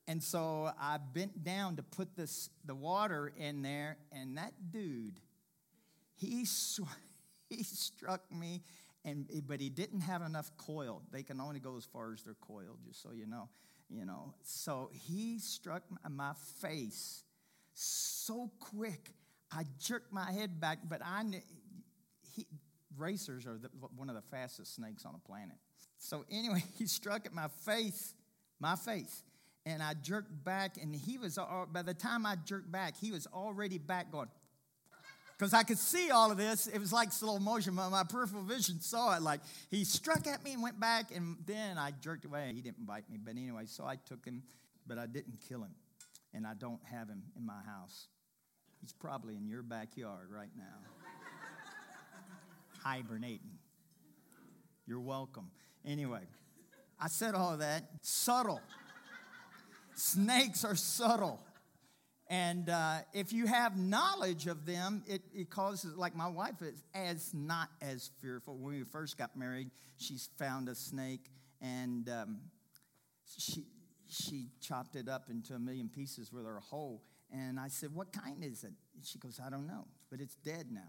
And 0.08 0.22
so 0.22 0.70
I 0.80 0.98
bent 0.98 1.44
down 1.44 1.78
to 1.78 1.84
put 1.84 2.16
this, 2.16 2.52
the 2.64 2.76
water 2.76 3.34
in 3.38 3.64
there, 3.64 3.98
and 4.12 4.38
that 4.38 4.54
dude, 4.72 5.20
he, 6.16 6.46
sw- 6.46 6.82
he 7.50 7.64
struck 7.64 8.22
me, 8.32 8.62
and, 9.04 9.28
but 9.48 9.60
he 9.60 9.70
didn't 9.70 10.02
have 10.02 10.22
enough 10.22 10.52
coil. 10.58 11.02
They 11.12 11.24
can 11.24 11.42
only 11.42 11.60
go 11.60 11.76
as 11.76 11.86
far 11.86 12.14
as 12.14 12.22
their 12.22 12.36
coil, 12.36 12.78
just 12.86 13.02
so 13.02 13.10
you 13.14 13.26
know. 13.26 13.50
You 13.90 14.06
know, 14.06 14.34
so 14.42 14.90
he 14.92 15.38
struck 15.38 15.84
my 16.10 16.34
face 16.60 17.24
so 17.76 18.52
quick. 18.60 19.12
I 19.52 19.64
jerked 19.80 20.12
my 20.12 20.32
head 20.32 20.60
back, 20.60 20.80
but 20.90 21.02
I 21.04 21.22
he, 21.22 21.44
racers 22.98 23.46
are 23.46 23.58
the, 23.58 23.70
one 23.96 24.10
of 24.10 24.16
the 24.16 24.22
fastest 24.22 24.76
snakes 24.76 25.06
on 25.06 25.14
the 25.14 25.20
planet. 25.20 25.58
So 25.98 26.26
anyway, 26.32 26.64
he 26.78 26.88
struck 26.88 27.26
at 27.26 27.34
my 27.34 27.48
face, 27.66 28.14
my 28.60 28.76
face, 28.76 29.24
and 29.66 29.82
I 29.82 29.94
jerked 29.96 30.44
back, 30.44 30.78
and 30.82 30.96
he 30.96 31.18
was. 31.18 31.38
Uh, 31.38 31.66
by 31.72 31.82
the 31.82 31.94
time 31.94 32.26
I 32.26 32.36
jerked 32.36 32.72
back, 32.72 32.96
he 32.98 33.12
was 33.12 33.28
already 33.28 33.78
back 33.78 34.12
going. 34.12 34.30
Because 35.38 35.54
I 35.54 35.64
could 35.64 35.78
see 35.78 36.12
all 36.12 36.32
of 36.32 36.38
this. 36.38 36.66
It 36.66 36.80
was 36.80 36.94
like 36.94 37.12
slow 37.12 37.40
motion. 37.40 37.74
My, 37.74 37.90
my 37.90 38.06
peripheral 38.06 38.44
vision 38.44 38.80
saw 38.80 39.18
it. 39.18 39.22
Like 39.22 39.42
he 39.70 39.84
struck 39.84 40.28
at 40.28 40.42
me 40.46 40.54
and 40.54 40.64
went 40.64 40.80
back, 40.80 41.14
and 41.14 41.36
then 41.46 41.78
I 41.78 41.92
jerked 41.92 42.24
away. 42.24 42.54
He 42.56 42.62
didn't 42.62 42.86
bite 42.86 43.10
me. 43.10 43.18
But 43.22 43.32
anyway, 43.32 43.64
so 43.66 43.84
I 43.84 43.98
took 43.98 44.24
him, 44.24 44.44
but 44.88 44.98
I 44.98 45.08
didn't 45.08 45.42
kill 45.46 45.62
him. 45.62 45.76
And 46.34 46.48
I 46.48 46.54
don't 46.54 46.80
have 46.90 47.10
him 47.10 47.22
in 47.36 47.46
my 47.46 47.60
house. 47.66 48.08
He's 48.80 48.94
probably 48.94 49.36
in 49.36 49.46
your 49.46 49.62
backyard 49.62 50.30
right 50.32 50.52
now 50.56 50.95
hibernating. 52.86 53.58
You're 54.86 55.00
welcome. 55.00 55.50
Anyway, 55.86 56.22
I 57.00 57.08
said 57.08 57.34
all 57.34 57.54
of 57.54 57.60
that. 57.60 57.84
Subtle. 58.02 58.62
Snakes 59.96 60.64
are 60.64 60.76
subtle. 60.76 61.40
And 62.28 62.70
uh, 62.70 62.98
if 63.14 63.34
you 63.34 63.48
have 63.48 63.78
knowledge 63.78 64.48
of 64.48 64.66
them, 64.66 65.04
it, 65.08 65.22
it 65.34 65.50
causes, 65.50 65.96
like 65.96 66.16
my 66.16 66.28
wife 66.28 66.62
is 66.62 66.84
as 66.94 67.34
not 67.34 67.70
as 67.82 68.12
fearful. 68.22 68.58
When 68.58 68.74
we 68.74 68.84
first 68.84 69.18
got 69.18 69.36
married, 69.38 69.70
she 69.98 70.18
found 70.38 70.70
a 70.70 70.76
snake 70.76 71.30
and 71.62 72.10
um, 72.10 72.38
she, 73.38 73.66
she 74.08 74.48
chopped 74.60 74.96
it 74.96 75.08
up 75.08 75.30
into 75.30 75.54
a 75.54 75.60
million 75.60 75.90
pieces 75.90 76.32
with 76.32 76.46
her 76.46 76.60
hoe. 76.60 77.02
And 77.32 77.60
I 77.60 77.68
said, 77.68 77.94
What 77.94 78.12
kind 78.12 78.44
is 78.44 78.64
it? 78.64 78.74
She 79.04 79.20
goes, 79.20 79.40
I 79.46 79.50
don't 79.50 79.68
know, 79.68 79.86
but 80.10 80.20
it's 80.20 80.36
dead 80.36 80.68
now. 80.72 80.82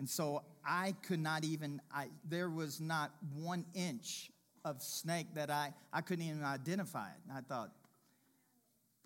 And 0.00 0.08
so 0.08 0.42
I 0.64 0.94
could 1.02 1.20
not 1.20 1.44
even, 1.44 1.78
I, 1.94 2.06
there 2.26 2.48
was 2.48 2.80
not 2.80 3.10
one 3.36 3.66
inch 3.74 4.30
of 4.64 4.80
snake 4.80 5.26
that 5.34 5.50
I, 5.50 5.74
I 5.92 6.00
couldn't 6.00 6.24
even 6.24 6.42
identify 6.42 7.08
it. 7.08 7.18
And 7.28 7.36
I 7.36 7.42
thought, 7.42 7.70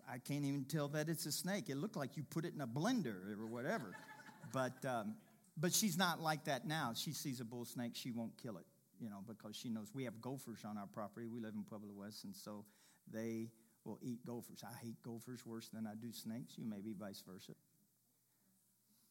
I 0.09 0.19
can't 0.19 0.45
even 0.45 0.63
tell 0.63 0.87
that 0.89 1.09
it's 1.09 1.25
a 1.25 1.33
snake. 1.33 1.69
It 1.69 1.75
looked 1.75 1.97
like 1.97 2.15
you 2.15 2.23
put 2.23 2.45
it 2.45 2.53
in 2.53 2.61
a 2.61 2.67
blender 2.67 3.37
or 3.37 3.45
whatever. 3.45 3.93
but, 4.53 4.85
um, 4.87 5.15
but 5.57 5.73
she's 5.73 5.97
not 5.97 6.21
like 6.21 6.45
that 6.45 6.65
now. 6.65 6.93
She 6.95 7.11
sees 7.11 7.41
a 7.41 7.45
bull 7.45 7.65
snake, 7.65 7.91
she 7.93 8.11
won't 8.11 8.37
kill 8.41 8.55
it, 8.57 8.65
you 8.97 9.09
know, 9.09 9.19
because 9.27 9.53
she 9.53 9.67
knows 9.67 9.89
we 9.93 10.05
have 10.05 10.21
gophers 10.21 10.63
on 10.63 10.77
our 10.77 10.87
property. 10.87 11.27
We 11.27 11.41
live 11.41 11.55
in 11.55 11.63
Pueblo 11.65 11.91
West, 11.93 12.23
and 12.23 12.33
so 12.33 12.63
they 13.11 13.49
will 13.83 13.99
eat 14.01 14.25
gophers. 14.25 14.63
I 14.63 14.73
hate 14.81 15.03
gophers 15.03 15.45
worse 15.45 15.67
than 15.67 15.87
I 15.87 15.95
do 15.95 16.13
snakes. 16.13 16.53
You 16.57 16.63
may 16.63 16.79
be 16.79 16.93
vice 16.97 17.21
versa. 17.27 17.51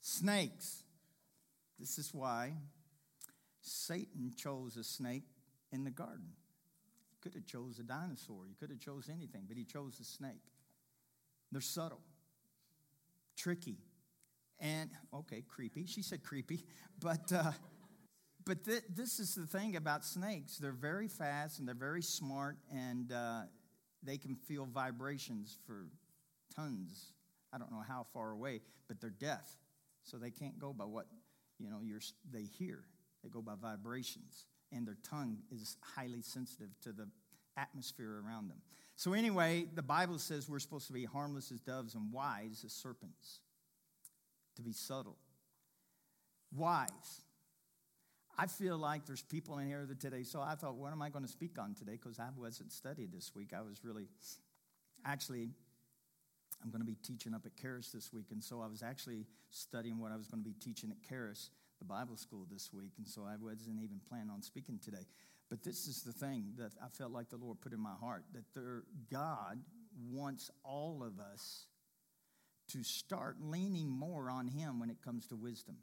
Snakes. 0.01 0.85
This 1.79 1.99
is 1.99 2.15
why 2.15 2.55
Satan 3.61 4.33
chose 4.37 4.77
a 4.77 4.85
snake 4.85 5.25
in 5.73 5.85
the 5.85 5.91
garden. 5.91 6.33
He 7.11 7.17
could 7.21 7.35
have 7.35 7.47
chose 7.47 7.79
a 7.79 7.83
dinosaur. 7.83 8.47
He 8.49 8.55
could 8.55 8.71
have 8.71 8.79
chose 8.79 9.09
anything, 9.13 9.45
but 9.49 9.57
he 9.57 9.65
chose 9.65 9.99
a 10.01 10.05
snake. 10.05 10.43
They're 11.51 11.61
subtle, 11.61 12.01
tricky, 13.37 13.79
and 14.59 14.91
okay, 15.13 15.43
creepy. 15.47 15.87
She 15.87 16.03
said 16.03 16.23
creepy, 16.23 16.65
but 17.01 17.33
uh, 17.33 17.53
but 18.45 18.65
th- 18.65 18.85
this 18.95 19.19
is 19.19 19.35
the 19.35 19.47
thing 19.47 19.77
about 19.77 20.05
snakes. 20.05 20.59
They're 20.59 20.73
very 20.73 21.09
fast 21.09 21.59
and 21.59 21.67
they're 21.67 21.75
very 21.75 22.03
smart, 22.03 22.59
and 22.73 23.11
uh, 23.13 23.43
they 24.03 24.19
can 24.19 24.37
feel 24.37 24.67
vibrations 24.67 25.57
for 25.67 25.87
tons. 26.55 27.13
I 27.53 27.59
don't 27.59 27.71
know 27.71 27.85
how 27.87 28.05
far 28.13 28.33
away, 28.33 28.61
but 28.89 29.01
they're 29.01 29.11
deaf, 29.11 29.49
so 30.03 30.19
they 30.19 30.31
can't 30.31 30.59
go 30.59 30.73
by 30.73 30.85
what 30.85 31.07
you 31.65 31.71
know, 31.71 31.81
they 32.31 32.43
hear. 32.43 32.85
They 33.23 33.31
go 33.31 33.41
by 33.41 33.55
vibrations, 33.61 34.45
and 34.71 34.87
their 34.87 34.99
tongue 35.09 35.39
is 35.51 35.77
highly 35.97 36.21
sensitive 36.21 36.69
to 36.83 36.93
the 36.93 37.09
atmosphere 37.57 38.23
around 38.25 38.49
them. 38.51 38.59
So, 38.97 39.15
anyway, 39.15 39.67
the 39.75 39.83
Bible 39.83 40.19
says 40.19 40.49
we're 40.49 40.59
supposed 40.59 40.87
to 40.89 40.93
be 40.93 41.05
harmless 41.05 41.51
as 41.51 41.61
doves 41.61 41.95
and 41.95 42.13
wise 42.13 42.63
as 42.65 42.73
serpents, 42.73 43.41
to 44.57 44.63
be 44.63 44.73
subtle. 44.73 45.17
Wise. 46.55 47.23
I 48.37 48.47
feel 48.47 48.77
like 48.77 49.07
there's 49.07 49.23
people 49.23 49.59
in 49.59 49.69
here 49.69 49.89
today, 49.99 50.25
so 50.25 50.41
I 50.41 50.57
thought, 50.57 50.75
what 50.75 50.93
am 50.93 51.01
I 51.01 51.09
going 51.09 51.25
to 51.25 51.31
speak 51.31 51.59
on 51.59 51.75
today? 51.75 51.93
Because 51.93 52.19
I 52.19 52.29
wasn't 52.37 52.73
studied 52.73 53.13
this 53.13 53.33
week. 53.35 53.53
I 53.57 53.63
was 53.63 53.85
really, 53.85 54.09
actually, 55.05 55.51
I'm 56.65 56.71
going 56.71 56.81
to 56.81 56.87
be 56.87 56.97
teaching 57.03 57.35
up 57.35 57.45
at 57.45 57.55
Charis 57.57 57.91
this 57.93 58.13
week. 58.13 58.27
And 58.31 58.43
so 58.43 58.63
I 58.63 58.67
was 58.67 58.83
actually 58.83 59.27
studying 59.51 59.99
what 59.99 60.13
I 60.13 60.17
was 60.17 60.27
going 60.29 60.43
to 60.43 60.49
be 60.49 60.57
teaching 60.59 60.91
at 60.91 61.07
Charis, 61.07 61.51
the 61.79 61.85
Bible 61.85 62.17
school 62.17 62.47
this 62.51 62.71
week. 62.73 62.93
And 62.97 63.07
so 63.07 63.23
I 63.23 63.37
wasn't 63.39 63.83
even 63.83 64.01
planning 64.09 64.31
on 64.31 64.43
speaking 64.43 64.81
today. 64.83 65.07
But 65.51 65.63
this 65.63 65.87
is 65.87 66.03
the 66.03 66.13
thing 66.13 66.55
that 66.57 66.73
I 66.83 66.89
felt 66.89 67.13
like 67.13 67.29
the 67.29 67.37
Lord 67.37 67.61
put 67.61 67.73
in 67.73 67.81
my 67.81 67.95
heart 68.01 68.25
that 68.33 68.45
there, 68.55 68.85
God 69.13 69.59
wants 70.11 70.51
all 70.65 71.05
of 71.05 71.21
us 71.21 71.67
to 72.69 72.83
start 72.83 73.37
leaning 73.43 73.91
more 73.91 74.31
on 74.31 74.49
Him 74.49 74.81
when 74.81 74.89
it 74.89 74.97
comes 75.05 75.27
to 75.29 75.37
wisdom. 75.37 75.77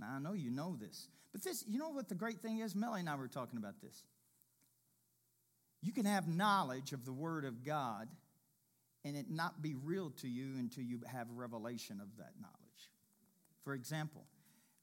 Now, 0.00 0.14
I 0.16 0.18
know 0.18 0.32
you 0.32 0.50
know 0.50 0.76
this, 0.80 1.08
but 1.30 1.44
this, 1.44 1.62
you 1.68 1.78
know 1.78 1.90
what 1.90 2.08
the 2.08 2.14
great 2.14 2.40
thing 2.40 2.58
is? 2.58 2.74
Melly 2.74 3.00
and 3.00 3.08
I 3.08 3.16
were 3.16 3.28
talking 3.28 3.58
about 3.58 3.80
this. 3.82 4.02
You 5.82 5.92
can 5.92 6.06
have 6.06 6.28
knowledge 6.28 6.92
of 6.92 7.04
the 7.04 7.12
Word 7.12 7.44
of 7.44 7.64
God 7.64 8.08
and 9.04 9.16
it 9.16 9.28
not 9.28 9.60
be 9.60 9.74
real 9.74 10.10
to 10.20 10.28
you 10.28 10.54
until 10.58 10.84
you 10.84 11.00
have 11.06 11.26
revelation 11.34 12.00
of 12.00 12.06
that 12.18 12.34
knowledge. 12.40 12.52
For 13.64 13.74
example, 13.74 14.22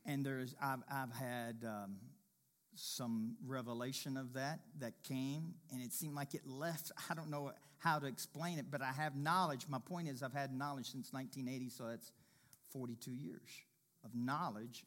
and 0.06 0.25
there's 0.25 0.54
I've, 0.62 0.82
I've 0.90 1.12
had 1.12 1.64
um, 1.64 1.96
some 2.75 3.36
revelation 3.46 4.16
of 4.16 4.34
that 4.34 4.60
that 4.80 5.02
came 5.02 5.54
and 5.72 5.82
it 5.82 5.92
seemed 5.92 6.14
like 6.14 6.34
it 6.34 6.46
left 6.46 6.92
i 7.10 7.14
don't 7.14 7.30
know 7.30 7.52
how 7.78 7.98
to 7.98 8.06
explain 8.06 8.58
it 8.58 8.66
but 8.70 8.82
i 8.82 8.92
have 8.92 9.16
knowledge. 9.16 9.66
My 9.68 9.78
point 9.78 10.08
is 10.08 10.22
i've 10.22 10.32
had 10.32 10.52
knowledge 10.52 10.90
since 10.90 11.12
1980 11.12 11.70
so 11.70 11.84
that's 11.88 12.12
42 12.72 13.12
years 13.12 13.50
of 14.04 14.10
knowledge 14.14 14.84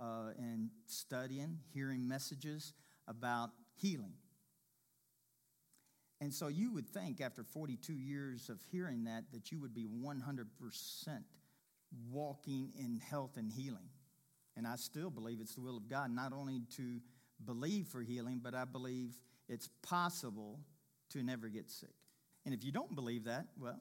uh, 0.00 0.30
and 0.38 0.70
studying 0.86 1.58
hearing 1.72 2.08
messages 2.08 2.72
about 3.06 3.50
healing. 3.74 4.14
And 6.20 6.32
so 6.32 6.48
you 6.48 6.72
would 6.72 6.88
think 6.88 7.20
after 7.20 7.42
42 7.42 7.94
years 7.94 8.48
of 8.48 8.60
hearing 8.70 9.04
that 9.04 9.24
that 9.32 9.50
you 9.50 9.60
would 9.60 9.74
be 9.74 9.86
100% 9.86 10.46
walking 12.10 12.72
in 12.78 12.98
health 12.98 13.36
and 13.36 13.50
healing 13.50 13.88
and 14.56 14.66
I 14.66 14.76
still 14.76 15.10
believe 15.10 15.38
it's 15.40 15.54
the 15.54 15.60
will 15.60 15.76
of 15.76 15.88
God 15.88 16.10
not 16.10 16.32
only 16.32 16.60
to 16.76 17.00
believe 17.44 17.88
for 17.88 18.02
healing, 18.02 18.40
but 18.42 18.54
I 18.54 18.64
believe 18.64 19.18
it's 19.48 19.68
possible 19.82 20.60
to 21.10 21.22
never 21.22 21.48
get 21.48 21.70
sick. 21.70 21.94
And 22.44 22.54
if 22.54 22.64
you 22.64 22.72
don't 22.72 22.94
believe 22.94 23.24
that, 23.24 23.46
well, 23.58 23.80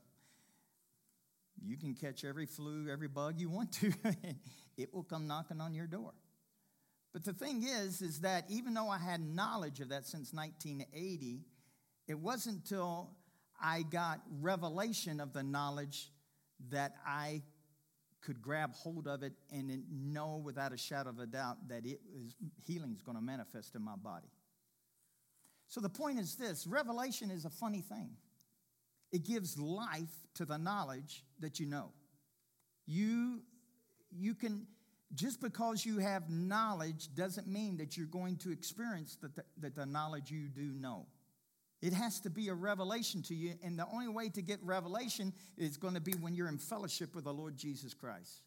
you 1.63 1.77
can 1.77 1.93
catch 1.93 2.23
every 2.23 2.45
flu, 2.45 2.89
every 2.89 3.07
bug 3.07 3.39
you 3.39 3.49
want 3.49 3.71
to, 3.73 3.93
and 4.03 4.35
it 4.77 4.93
will 4.93 5.03
come 5.03 5.27
knocking 5.27 5.61
on 5.61 5.73
your 5.73 5.87
door. 5.87 6.13
But 7.13 7.25
the 7.25 7.33
thing 7.33 7.63
is, 7.63 8.01
is 8.01 8.21
that 8.21 8.45
even 8.49 8.73
though 8.73 8.89
I 8.89 8.97
had 8.97 9.21
knowledge 9.21 9.81
of 9.81 9.89
that 9.89 10.05
since 10.05 10.33
1980, 10.33 11.41
it 12.07 12.17
wasn't 12.17 12.57
until 12.57 13.11
I 13.61 13.83
got 13.83 14.21
revelation 14.39 15.19
of 15.19 15.33
the 15.33 15.43
knowledge 15.43 16.09
that 16.69 16.93
I 17.05 17.41
could 18.21 18.41
grab 18.41 18.73
hold 18.73 19.07
of 19.07 19.23
it 19.23 19.33
and 19.51 19.83
know 19.91 20.41
without 20.43 20.73
a 20.73 20.77
shadow 20.77 21.09
of 21.09 21.19
a 21.19 21.25
doubt 21.25 21.57
that 21.67 21.85
it 21.85 21.99
is, 22.15 22.35
healing 22.65 22.93
is 22.93 23.01
going 23.01 23.17
to 23.17 23.23
manifest 23.23 23.75
in 23.75 23.83
my 23.83 23.95
body. 23.95 24.29
So 25.67 25.81
the 25.81 25.89
point 25.89 26.19
is 26.19 26.35
this 26.35 26.67
revelation 26.67 27.31
is 27.31 27.45
a 27.45 27.49
funny 27.49 27.81
thing. 27.81 28.11
It 29.11 29.25
gives 29.25 29.57
life 29.57 30.13
to 30.35 30.45
the 30.45 30.57
knowledge 30.57 31.23
that 31.39 31.59
you 31.59 31.65
know. 31.65 31.89
You, 32.85 33.41
you 34.11 34.35
can, 34.35 34.67
just 35.15 35.41
because 35.41 35.85
you 35.85 35.99
have 35.99 36.29
knowledge 36.29 37.13
doesn't 37.15 37.47
mean 37.47 37.77
that 37.77 37.97
you're 37.97 38.05
going 38.05 38.37
to 38.37 38.51
experience 38.51 39.17
the, 39.21 39.31
the, 39.57 39.69
the 39.69 39.85
knowledge 39.85 40.31
you 40.31 40.47
do 40.47 40.73
know. 40.79 41.05
It 41.81 41.93
has 41.93 42.19
to 42.21 42.29
be 42.29 42.50
a 42.50 42.53
revelation 42.53 43.23
to 43.23 43.35
you, 43.35 43.55
and 43.63 43.77
the 43.77 43.88
only 43.91 44.07
way 44.07 44.29
to 44.29 44.41
get 44.41 44.59
revelation 44.63 45.33
is 45.57 45.77
going 45.77 45.95
to 45.95 46.01
be 46.01 46.13
when 46.13 46.35
you're 46.35 46.47
in 46.47 46.59
fellowship 46.59 47.15
with 47.15 47.23
the 47.23 47.33
Lord 47.33 47.57
Jesus 47.57 47.93
Christ 47.93 48.43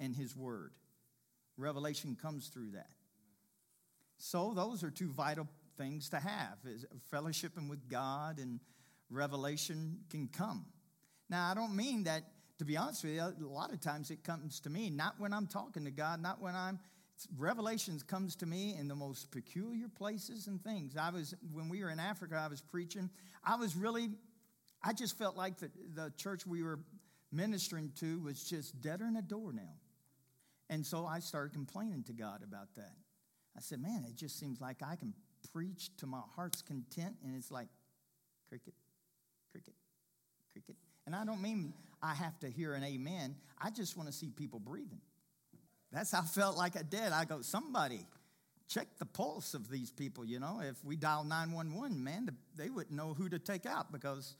and 0.00 0.14
His 0.14 0.36
Word. 0.36 0.72
Revelation 1.56 2.16
comes 2.20 2.48
through 2.48 2.72
that. 2.72 2.90
So, 4.18 4.52
those 4.54 4.82
are 4.82 4.90
two 4.90 5.10
vital 5.10 5.48
things 5.76 6.08
to 6.10 6.16
have 6.16 6.58
is 6.64 6.84
fellowshipping 7.12 7.68
with 7.68 7.88
God 7.88 8.38
and 8.38 8.60
revelation 9.10 9.98
can 10.10 10.28
come. 10.28 10.66
Now, 11.28 11.50
I 11.50 11.54
don't 11.54 11.74
mean 11.74 12.04
that, 12.04 12.24
to 12.58 12.64
be 12.64 12.76
honest 12.76 13.04
with 13.04 13.14
you, 13.14 13.22
a 13.22 13.46
lot 13.46 13.72
of 13.72 13.80
times 13.80 14.10
it 14.10 14.22
comes 14.24 14.60
to 14.60 14.70
me, 14.70 14.90
not 14.90 15.14
when 15.18 15.32
I'm 15.32 15.46
talking 15.46 15.84
to 15.84 15.90
God, 15.90 16.20
not 16.20 16.40
when 16.40 16.54
I'm 16.54 16.78
revelations 17.38 18.02
comes 18.02 18.36
to 18.36 18.46
me 18.46 18.74
in 18.78 18.88
the 18.88 18.94
most 18.94 19.30
peculiar 19.30 19.88
places 19.88 20.46
and 20.46 20.62
things. 20.62 20.96
I 20.96 21.10
was 21.10 21.34
when 21.52 21.68
we 21.68 21.82
were 21.82 21.90
in 21.90 22.00
africa 22.00 22.40
i 22.42 22.48
was 22.48 22.60
preaching. 22.60 23.10
I 23.44 23.56
was 23.56 23.76
really 23.76 24.10
i 24.82 24.92
just 24.92 25.18
felt 25.18 25.36
like 25.36 25.58
the, 25.58 25.70
the 25.94 26.12
church 26.16 26.46
we 26.46 26.62
were 26.62 26.80
ministering 27.30 27.92
to 27.96 28.20
was 28.20 28.42
just 28.44 28.80
deader 28.80 29.04
than 29.04 29.16
a 29.16 29.22
doornail 29.22 29.76
and 30.68 30.84
so 30.84 31.06
i 31.06 31.18
started 31.18 31.52
complaining 31.52 32.02
to 32.04 32.12
god 32.12 32.42
about 32.42 32.74
that. 32.76 32.94
I 33.56 33.60
said 33.60 33.80
man 33.80 34.04
it 34.08 34.16
just 34.16 34.38
seems 34.38 34.60
like 34.60 34.78
i 34.84 34.96
can 34.96 35.14
preach 35.52 35.96
to 35.98 36.06
my 36.06 36.20
heart's 36.34 36.62
content 36.62 37.16
and 37.24 37.36
it's 37.36 37.50
like 37.50 37.68
cricket 38.48 38.74
cricket 39.50 39.74
cricket. 40.52 40.76
And 41.06 41.14
i 41.14 41.24
don't 41.24 41.42
mean 41.42 41.72
i 42.02 42.14
have 42.14 42.38
to 42.40 42.48
hear 42.48 42.74
an 42.74 42.84
amen. 42.84 43.36
I 43.60 43.70
just 43.70 43.96
want 43.96 44.08
to 44.08 44.14
see 44.14 44.30
people 44.30 44.58
breathing 44.58 45.00
that's 45.92 46.12
how 46.12 46.20
I 46.20 46.24
felt 46.24 46.56
like 46.56 46.76
I 46.76 46.82
did. 46.82 47.12
I 47.12 47.24
go, 47.24 47.42
somebody 47.42 48.06
check 48.72 48.86
the 48.98 49.04
pulse 49.04 49.54
of 49.54 49.68
these 49.68 49.90
people, 49.90 50.24
you 50.24 50.40
know. 50.40 50.60
If 50.62 50.82
we 50.84 50.96
dial 50.96 51.24
911, 51.24 52.02
man, 52.02 52.30
they 52.56 52.70
wouldn't 52.70 52.96
know 52.96 53.14
who 53.14 53.28
to 53.28 53.38
take 53.38 53.66
out 53.66 53.92
because 53.92 54.34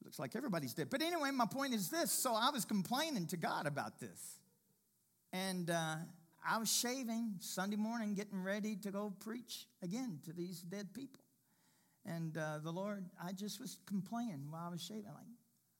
it 0.00 0.04
looks 0.04 0.18
like 0.18 0.36
everybody's 0.36 0.74
dead. 0.74 0.88
But 0.90 1.00
anyway, 1.00 1.30
my 1.30 1.46
point 1.46 1.72
is 1.72 1.88
this. 1.88 2.12
So 2.12 2.34
I 2.34 2.50
was 2.50 2.64
complaining 2.64 3.26
to 3.28 3.36
God 3.36 3.66
about 3.66 3.98
this. 3.98 4.38
And 5.32 5.70
uh, 5.70 5.96
I 6.46 6.58
was 6.58 6.70
shaving 6.70 7.36
Sunday 7.40 7.76
morning, 7.76 8.14
getting 8.14 8.42
ready 8.42 8.76
to 8.76 8.90
go 8.90 9.12
preach 9.20 9.66
again 9.82 10.20
to 10.24 10.32
these 10.32 10.60
dead 10.60 10.92
people. 10.92 11.20
And 12.04 12.36
uh, 12.36 12.58
the 12.62 12.70
Lord, 12.70 13.04
I 13.22 13.32
just 13.32 13.60
was 13.60 13.78
complaining 13.86 14.48
while 14.50 14.64
I 14.66 14.70
was 14.70 14.82
shaving. 14.82 15.04
Like, 15.04 15.26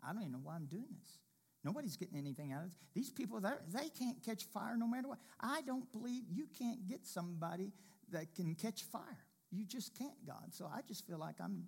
I 0.03 0.13
don't 0.13 0.23
even 0.23 0.33
know 0.33 0.41
why 0.43 0.55
I'm 0.55 0.67
doing 0.67 0.87
this. 0.99 1.19
Nobody's 1.63 1.97
getting 1.97 2.17
anything 2.17 2.53
out 2.53 2.63
of 2.63 2.67
it. 2.67 2.73
These 2.95 3.11
people, 3.11 3.41
they 3.41 3.89
can't 3.99 4.23
catch 4.25 4.45
fire 4.45 4.77
no 4.77 4.87
matter 4.87 5.09
what. 5.09 5.19
I 5.41 5.61
don't 5.63 5.91
believe 5.93 6.23
you 6.31 6.47
can't 6.59 6.89
get 6.89 7.07
somebody 7.07 7.73
that 8.13 8.35
can 8.35 8.55
catch 8.55 8.85
fire. 8.85 9.27
You 9.51 9.67
just 9.67 9.97
can't, 9.99 10.27
God. 10.27 10.53
So 10.53 10.65
I 10.73 10.81
just 10.89 11.07
feel 11.07 11.19
like 11.19 11.37
I'm, 11.41 11.65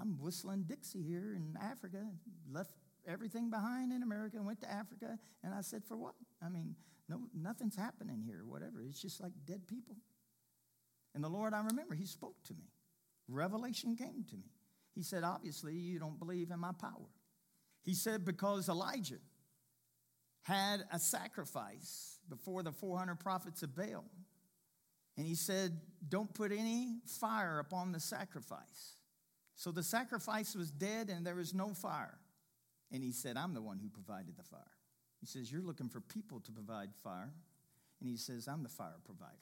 I'm 0.00 0.18
whistling 0.20 0.64
Dixie 0.64 1.02
here 1.02 1.34
in 1.34 1.58
Africa. 1.60 2.06
Left 2.50 2.70
everything 3.06 3.50
behind 3.50 3.92
in 3.92 4.02
America 4.02 4.36
and 4.36 4.46
went 4.46 4.60
to 4.60 4.70
Africa. 4.70 5.18
And 5.42 5.52
I 5.52 5.62
said, 5.62 5.82
for 5.84 5.96
what? 5.96 6.14
I 6.44 6.48
mean, 6.48 6.76
no, 7.08 7.22
nothing's 7.34 7.76
happening 7.76 8.22
here, 8.24 8.42
whatever. 8.46 8.82
It's 8.82 9.00
just 9.00 9.20
like 9.20 9.32
dead 9.46 9.66
people. 9.66 9.96
And 11.14 11.22
the 11.22 11.28
Lord, 11.28 11.54
I 11.54 11.58
remember, 11.58 11.94
He 11.94 12.06
spoke 12.06 12.36
to 12.44 12.54
me. 12.54 12.70
Revelation 13.28 13.96
came 13.96 14.24
to 14.30 14.36
me. 14.36 14.50
He 14.94 15.02
said, 15.02 15.24
obviously, 15.24 15.74
you 15.74 15.98
don't 15.98 16.18
believe 16.18 16.50
in 16.50 16.60
my 16.60 16.72
power. 16.72 17.10
He 17.84 17.94
said, 17.94 18.24
because 18.24 18.68
Elijah 18.68 19.20
had 20.42 20.84
a 20.92 20.98
sacrifice 20.98 22.18
before 22.28 22.62
the 22.62 22.72
400 22.72 23.18
prophets 23.20 23.62
of 23.62 23.74
Baal. 23.74 24.04
And 25.16 25.26
he 25.26 25.34
said, 25.34 25.80
Don't 26.08 26.32
put 26.34 26.52
any 26.52 26.98
fire 27.06 27.58
upon 27.58 27.92
the 27.92 28.00
sacrifice. 28.00 28.96
So 29.56 29.70
the 29.70 29.82
sacrifice 29.82 30.54
was 30.54 30.70
dead 30.70 31.08
and 31.08 31.24
there 31.24 31.36
was 31.36 31.54
no 31.54 31.72
fire. 31.72 32.18
And 32.92 33.02
he 33.02 33.12
said, 33.12 33.36
I'm 33.36 33.54
the 33.54 33.62
one 33.62 33.78
who 33.78 33.88
provided 33.88 34.36
the 34.36 34.42
fire. 34.42 34.60
He 35.20 35.26
says, 35.26 35.50
You're 35.50 35.62
looking 35.62 35.88
for 35.88 36.00
people 36.00 36.40
to 36.40 36.52
provide 36.52 36.90
fire. 37.02 37.32
And 38.00 38.10
he 38.10 38.16
says, 38.16 38.48
I'm 38.48 38.62
the 38.62 38.68
fire 38.68 38.96
provider. 39.04 39.32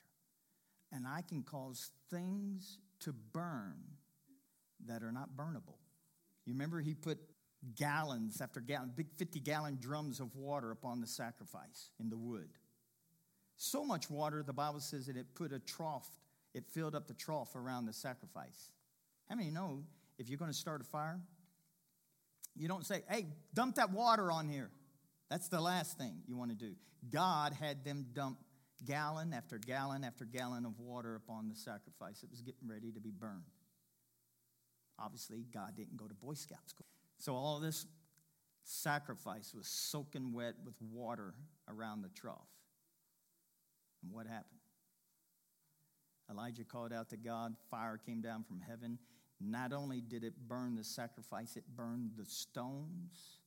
And 0.92 1.06
I 1.06 1.22
can 1.22 1.42
cause 1.42 1.90
things 2.10 2.78
to 3.00 3.12
burn 3.12 3.76
that 4.86 5.02
are 5.02 5.12
not 5.12 5.30
burnable. 5.36 5.78
You 6.44 6.52
remember 6.52 6.80
he 6.80 6.94
put 6.94 7.18
gallons 7.76 8.40
after 8.40 8.60
gallons, 8.60 8.92
big 8.94 9.08
50 9.16 9.40
gallon 9.40 9.78
drums 9.80 10.20
of 10.20 10.34
water 10.34 10.70
upon 10.70 11.00
the 11.00 11.06
sacrifice 11.06 11.90
in 12.00 12.10
the 12.10 12.16
wood. 12.16 12.48
So 13.56 13.84
much 13.84 14.10
water, 14.10 14.42
the 14.42 14.52
Bible 14.52 14.80
says 14.80 15.06
that 15.06 15.16
it 15.16 15.34
put 15.34 15.52
a 15.52 15.58
trough, 15.58 16.08
it 16.54 16.64
filled 16.66 16.94
up 16.94 17.06
the 17.06 17.14
trough 17.14 17.54
around 17.54 17.86
the 17.86 17.92
sacrifice. 17.92 18.72
How 19.28 19.36
many 19.36 19.50
know 19.50 19.84
if 20.18 20.28
you're 20.28 20.38
going 20.38 20.50
to 20.50 20.56
start 20.56 20.80
a 20.80 20.84
fire, 20.84 21.20
you 22.56 22.68
don't 22.68 22.84
say, 22.84 23.02
hey, 23.08 23.26
dump 23.54 23.76
that 23.76 23.90
water 23.90 24.30
on 24.30 24.48
here. 24.48 24.70
That's 25.30 25.48
the 25.48 25.60
last 25.60 25.96
thing 25.96 26.18
you 26.26 26.36
want 26.36 26.50
to 26.50 26.56
do. 26.56 26.74
God 27.10 27.54
had 27.54 27.84
them 27.84 28.06
dump 28.12 28.38
gallon 28.84 29.32
after 29.32 29.58
gallon 29.58 30.04
after 30.04 30.24
gallon 30.24 30.66
of 30.66 30.78
water 30.78 31.14
upon 31.14 31.48
the 31.48 31.54
sacrifice. 31.54 32.22
It 32.22 32.30
was 32.30 32.42
getting 32.42 32.68
ready 32.68 32.92
to 32.92 33.00
be 33.00 33.10
burned. 33.10 33.44
Obviously, 34.98 35.46
God 35.52 35.72
didn't 35.76 35.96
go 35.96 36.06
to 36.06 36.14
Boy 36.14 36.34
Scout 36.34 36.68
school. 36.68 36.86
So 37.22 37.36
all 37.36 37.60
this 37.60 37.86
sacrifice 38.64 39.54
was 39.54 39.68
soaking 39.68 40.32
wet 40.32 40.54
with 40.64 40.74
water 40.82 41.34
around 41.68 42.02
the 42.02 42.08
trough. 42.08 42.50
And 44.02 44.10
what 44.10 44.26
happened? 44.26 44.58
Elijah 46.28 46.64
called 46.64 46.92
out 46.92 47.10
to 47.10 47.16
God, 47.16 47.54
fire 47.70 47.96
came 47.96 48.22
down 48.22 48.42
from 48.42 48.60
heaven. 48.60 48.98
Not 49.40 49.72
only 49.72 50.00
did 50.00 50.24
it 50.24 50.32
burn 50.48 50.74
the 50.74 50.82
sacrifice, 50.82 51.54
it 51.54 51.62
burned 51.76 52.10
the 52.18 52.24
stones, 52.24 53.38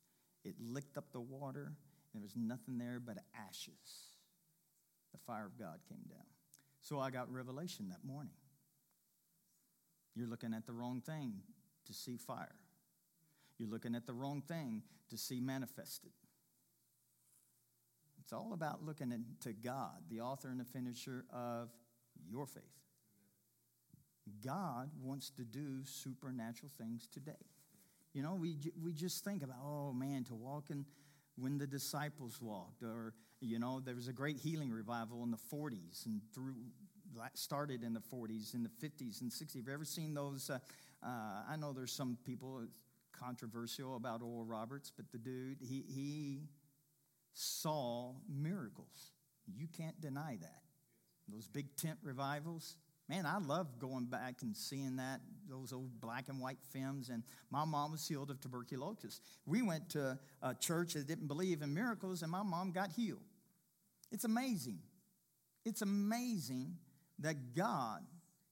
it 0.45 0.55
licked 0.57 0.97
up 0.97 1.11
the 1.11 1.19
water, 1.19 1.73
and 2.13 2.13
there 2.13 2.21
was 2.21 2.37
nothing 2.37 2.77
there 2.77 3.01
but 3.05 3.17
ashes. 3.49 4.13
The 5.11 5.19
fire 5.27 5.47
of 5.47 5.59
God 5.59 5.79
came 5.89 6.03
down. 6.07 6.23
So 6.79 7.01
I 7.01 7.09
got 7.11 7.29
revelation 7.29 7.89
that 7.89 8.07
morning. 8.07 8.35
You're 10.15 10.29
looking 10.29 10.53
at 10.53 10.65
the 10.65 10.71
wrong 10.71 11.01
thing 11.01 11.33
to 11.87 11.93
see 11.93 12.15
fire. 12.15 12.55
You're 13.57 13.69
looking 13.69 13.95
at 13.95 14.05
the 14.05 14.13
wrong 14.13 14.41
thing 14.41 14.83
to 15.09 15.17
see 15.17 15.39
manifested. 15.39 16.11
It's 18.19 18.33
all 18.33 18.53
about 18.53 18.83
looking 18.83 19.13
to 19.41 19.53
God, 19.53 20.01
the 20.09 20.21
author 20.21 20.49
and 20.49 20.59
the 20.59 20.65
finisher 20.65 21.25
of 21.31 21.69
your 22.27 22.47
faith. 22.47 22.63
God 24.43 24.89
wants 24.99 25.29
to 25.31 25.43
do 25.43 25.83
supernatural 25.83 26.71
things 26.77 27.07
today. 27.07 27.33
You 28.13 28.23
know, 28.23 28.33
we, 28.33 28.57
we 28.81 28.93
just 28.93 29.23
think 29.23 29.43
about, 29.43 29.57
oh 29.63 29.93
man, 29.93 30.23
to 30.25 30.35
walk 30.35 30.69
in 30.69 30.85
when 31.37 31.57
the 31.57 31.67
disciples 31.67 32.41
walked, 32.41 32.81
or, 32.81 33.13
you 33.41 33.59
know, 33.59 33.79
there 33.79 33.93
was 33.93 34.07
a 34.07 34.13
great 34.13 34.37
healing 34.37 34.71
revival 34.71 35.21
in 35.23 35.31
the 35.31 35.37
40s 35.37 36.05
and 36.05 36.21
through, 36.33 36.55
started 37.33 37.83
in 37.83 37.93
the 37.93 37.99
40s, 37.99 38.53
in 38.55 38.63
the 38.63 38.69
50s 38.69 39.21
and 39.21 39.29
60s. 39.29 39.57
Have 39.57 39.67
you 39.67 39.73
ever 39.73 39.85
seen 39.85 40.13
those? 40.13 40.49
Uh, 40.49 40.59
uh, 41.03 41.43
I 41.47 41.55
know 41.57 41.73
there's 41.73 41.91
some 41.91 42.17
people, 42.25 42.63
controversial 43.19 43.95
about 43.95 44.21
Oral 44.21 44.45
Roberts, 44.45 44.91
but 44.95 45.11
the 45.11 45.17
dude, 45.17 45.57
he, 45.61 45.83
he 45.87 46.39
saw 47.33 48.13
miracles. 48.29 49.11
You 49.47 49.67
can't 49.67 49.99
deny 50.01 50.37
that. 50.41 50.61
Those 51.27 51.47
big 51.47 51.75
tent 51.75 51.97
revivals. 52.03 52.77
Man, 53.09 53.25
I 53.25 53.37
love 53.37 53.77
going 53.79 54.05
back 54.05 54.41
and 54.41 54.55
seeing 54.55 54.95
that, 54.95 55.21
those 55.47 55.73
old 55.73 55.99
black 56.01 56.29
and 56.29 56.39
white 56.39 56.59
films. 56.71 57.09
And 57.09 57.23
my 57.51 57.65
mom 57.65 57.91
was 57.91 58.07
healed 58.07 58.31
of 58.31 58.41
tuberculosis. 58.41 59.21
We 59.45 59.61
went 59.61 59.89
to 59.91 60.17
a 60.41 60.55
church 60.55 60.93
that 60.93 61.07
didn't 61.07 61.27
believe 61.27 61.61
in 61.61 61.73
miracles, 61.73 62.21
and 62.21 62.31
my 62.31 62.43
mom 62.43 62.71
got 62.71 62.91
healed. 62.91 63.21
It's 64.11 64.23
amazing. 64.23 64.79
It's 65.65 65.81
amazing 65.81 66.77
that 67.19 67.53
God, 67.55 68.01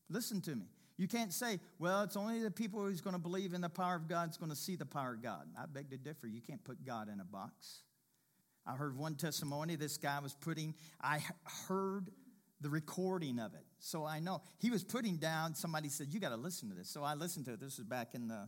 listen 0.10 0.42
to 0.42 0.56
me, 0.56 0.68
you 0.98 1.08
can't 1.08 1.34
say, 1.34 1.60
well, 1.80 2.04
it's 2.04 2.16
only 2.16 2.42
the 2.44 2.52
people 2.52 2.82
who's 2.82 3.02
going 3.02 3.16
to 3.16 3.22
believe 3.22 3.54
in 3.54 3.62
the 3.62 3.70
power 3.70 3.96
of 3.96 4.08
God 4.08 4.28
that's 4.28 4.38
going 4.38 4.52
to 4.52 4.58
see 4.58 4.76
the 4.76 4.86
power 4.86 5.14
of 5.14 5.24
God. 5.24 5.48
I 5.58 5.66
beg 5.66 5.90
to 5.90 5.98
differ. 5.98 6.28
You 6.28 6.42
can't 6.42 6.64
put 6.64 6.86
God 6.86 7.10
in 7.12 7.20
a 7.20 7.26
box. 7.26 7.82
I 8.66 8.74
heard 8.74 8.98
one 8.98 9.16
testimony 9.16 9.76
this 9.76 9.98
guy 9.98 10.20
was 10.20 10.34
putting, 10.34 10.76
I 11.02 11.20
heard 11.68 12.12
the 12.62 12.70
recording 12.70 13.40
of 13.40 13.54
it. 13.54 13.66
So 13.80 14.06
I 14.06 14.20
know. 14.20 14.42
He 14.60 14.70
was 14.70 14.84
putting 14.84 15.18
down, 15.18 15.56
somebody 15.56 15.90
said, 15.90 16.08
You 16.12 16.20
got 16.20 16.30
to 16.30 16.38
listen 16.38 16.70
to 16.70 16.76
this. 16.76 16.90
So 16.90 17.04
I 17.04 17.16
listened 17.16 17.46
to 17.46 17.54
it. 17.54 17.60
This 17.60 17.78
was 17.78 17.86
back 17.86 18.10
in 18.14 18.28
the 18.28 18.48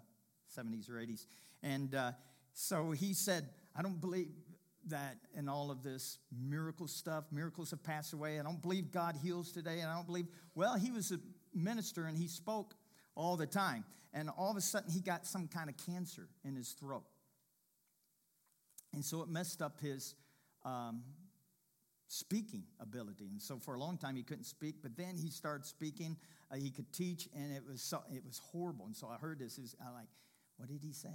70s 0.57 0.89
or 0.89 0.93
80s. 0.93 1.25
And 1.61 1.93
uh, 1.93 2.11
so 2.53 2.91
he 2.91 3.13
said, 3.13 3.49
I 3.75 3.81
don't 3.81 3.99
believe 3.99 4.29
that 4.87 5.17
in 5.35 5.49
all 5.49 5.71
of 5.71 5.83
this 5.83 6.19
miracle 6.31 6.87
stuff, 6.87 7.25
miracles 7.31 7.71
have 7.71 7.83
passed 7.83 8.13
away. 8.13 8.39
I 8.39 8.43
don't 8.43 8.61
believe 8.61 8.91
God 8.91 9.17
heals 9.21 9.51
today. 9.51 9.79
And 9.79 9.91
I 9.91 9.95
don't 9.95 10.05
believe, 10.05 10.27
well, 10.53 10.75
he 10.75 10.91
was 10.91 11.11
a 11.11 11.19
minister 11.55 12.05
and 12.05 12.17
he 12.17 12.27
spoke 12.27 12.75
all 13.15 13.37
the 13.37 13.47
time. 13.47 13.85
And 14.13 14.29
all 14.37 14.51
of 14.51 14.57
a 14.57 14.61
sudden, 14.61 14.91
he 14.91 15.01
got 15.01 15.25
some 15.25 15.47
kind 15.47 15.69
of 15.69 15.75
cancer 15.77 16.27
in 16.43 16.55
his 16.55 16.71
throat. 16.71 17.03
And 18.93 19.03
so 19.03 19.21
it 19.21 19.27
messed 19.27 19.61
up 19.61 19.79
his 19.81 20.15
um, 20.63 21.03
speaking 22.07 22.63
ability. 22.79 23.27
And 23.29 23.41
so 23.41 23.57
for 23.57 23.75
a 23.75 23.79
long 23.79 23.97
time, 23.97 24.15
he 24.15 24.23
couldn't 24.23 24.45
speak. 24.45 24.75
But 24.81 24.95
then 24.95 25.17
he 25.17 25.29
started 25.29 25.65
speaking. 25.65 26.15
Uh, 26.49 26.55
he 26.55 26.69
could 26.69 26.91
teach, 26.93 27.27
and 27.35 27.51
it 27.51 27.63
was 27.67 27.81
so, 27.81 28.03
it 28.13 28.23
was 28.25 28.39
horrible. 28.51 28.85
And 28.85 28.95
so 28.95 29.07
I 29.07 29.17
heard 29.17 29.39
this. 29.39 29.59
I 29.85 29.91
like, 29.91 30.07
what 30.57 30.69
did 30.69 30.81
he 30.81 30.93
say? 30.93 31.09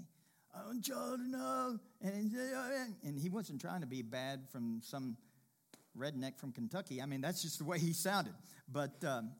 I 0.55 0.59
to 0.73 1.17
know. 1.19 1.79
And, 2.03 2.97
and 3.03 3.19
he 3.19 3.29
wasn't 3.29 3.61
trying 3.61 3.81
to 3.81 3.87
be 3.87 4.03
bad 4.03 4.49
from 4.51 4.81
some 4.83 5.17
redneck 5.97 6.39
from 6.39 6.53
Kentucky. 6.53 7.01
I 7.01 7.07
mean, 7.07 7.21
that's 7.21 7.43
just 7.43 7.59
the 7.59 7.65
way 7.65 7.79
he 7.79 7.93
sounded. 7.93 8.35
But 8.71 9.03
um, 9.05 9.31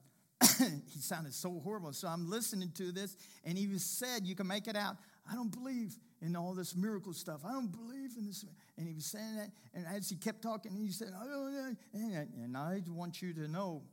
he 0.91 0.99
sounded 0.99 1.33
so 1.33 1.59
horrible. 1.63 1.93
So 1.93 2.07
I'm 2.07 2.29
listening 2.29 2.71
to 2.75 2.91
this, 2.91 3.15
and 3.45 3.57
he 3.57 3.67
was 3.67 3.83
said, 3.83 4.25
You 4.25 4.35
can 4.35 4.47
make 4.47 4.67
it 4.67 4.75
out. 4.75 4.97
I 5.29 5.35
don't 5.35 5.51
believe 5.51 5.95
in 6.21 6.35
all 6.35 6.53
this 6.53 6.75
miracle 6.75 7.13
stuff. 7.13 7.41
I 7.45 7.51
don't 7.51 7.71
believe 7.71 8.11
in 8.17 8.25
this. 8.25 8.45
And 8.77 8.87
he 8.87 8.93
was 8.93 9.05
saying 9.05 9.35
that, 9.37 9.49
and 9.73 9.85
as 9.87 10.09
he 10.09 10.15
kept 10.15 10.41
talking, 10.41 10.75
he 10.75 10.91
said, 10.91 11.09
oh, 11.19 11.75
know. 11.93 12.25
And 12.41 12.57
I 12.57 12.81
want 12.87 13.21
you 13.21 13.33
to 13.33 13.47
know 13.47 13.83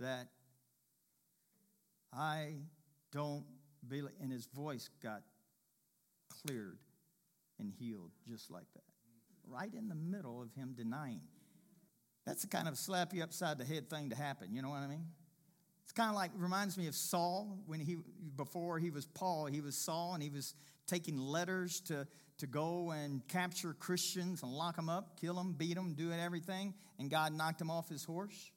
that 0.00 0.28
I 2.12 2.54
don't 3.12 3.44
believe. 3.88 4.06
And 4.20 4.32
his 4.32 4.46
voice 4.46 4.88
got 5.02 5.22
cleared 6.46 6.78
and 7.58 7.72
healed 7.78 8.10
just 8.28 8.50
like 8.50 8.66
that. 8.74 8.84
Right 9.46 9.72
in 9.74 9.88
the 9.88 9.94
middle 9.94 10.40
of 10.42 10.52
him 10.54 10.74
denying. 10.76 11.20
That's 12.24 12.42
the 12.42 12.48
kind 12.48 12.68
of 12.68 12.78
slap 12.78 13.12
you 13.12 13.22
upside 13.22 13.58
the 13.58 13.64
head 13.64 13.90
thing 13.90 14.10
to 14.10 14.16
happen. 14.16 14.48
You 14.52 14.62
know 14.62 14.70
what 14.70 14.78
I 14.78 14.86
mean? 14.86 15.06
It's 15.92 15.98
kind 15.98 16.08
of 16.08 16.16
like 16.16 16.30
reminds 16.38 16.78
me 16.78 16.86
of 16.86 16.94
Saul 16.94 17.58
when 17.66 17.78
he 17.78 17.98
before 18.34 18.78
he 18.78 18.88
was 18.88 19.04
Paul, 19.04 19.44
he 19.44 19.60
was 19.60 19.76
Saul 19.76 20.14
and 20.14 20.22
he 20.22 20.30
was 20.30 20.54
taking 20.86 21.18
letters 21.18 21.82
to 21.82 22.06
to 22.38 22.46
go 22.46 22.92
and 22.92 23.20
capture 23.28 23.74
Christians 23.74 24.42
and 24.42 24.50
lock 24.50 24.76
them 24.76 24.88
up, 24.88 25.20
kill 25.20 25.34
them, 25.34 25.52
beat 25.52 25.74
them, 25.74 25.92
do 25.92 26.10
everything, 26.10 26.72
and 26.98 27.10
God 27.10 27.34
knocked 27.34 27.60
him 27.60 27.70
off 27.70 27.90
his 27.90 28.04
horse. 28.04 28.52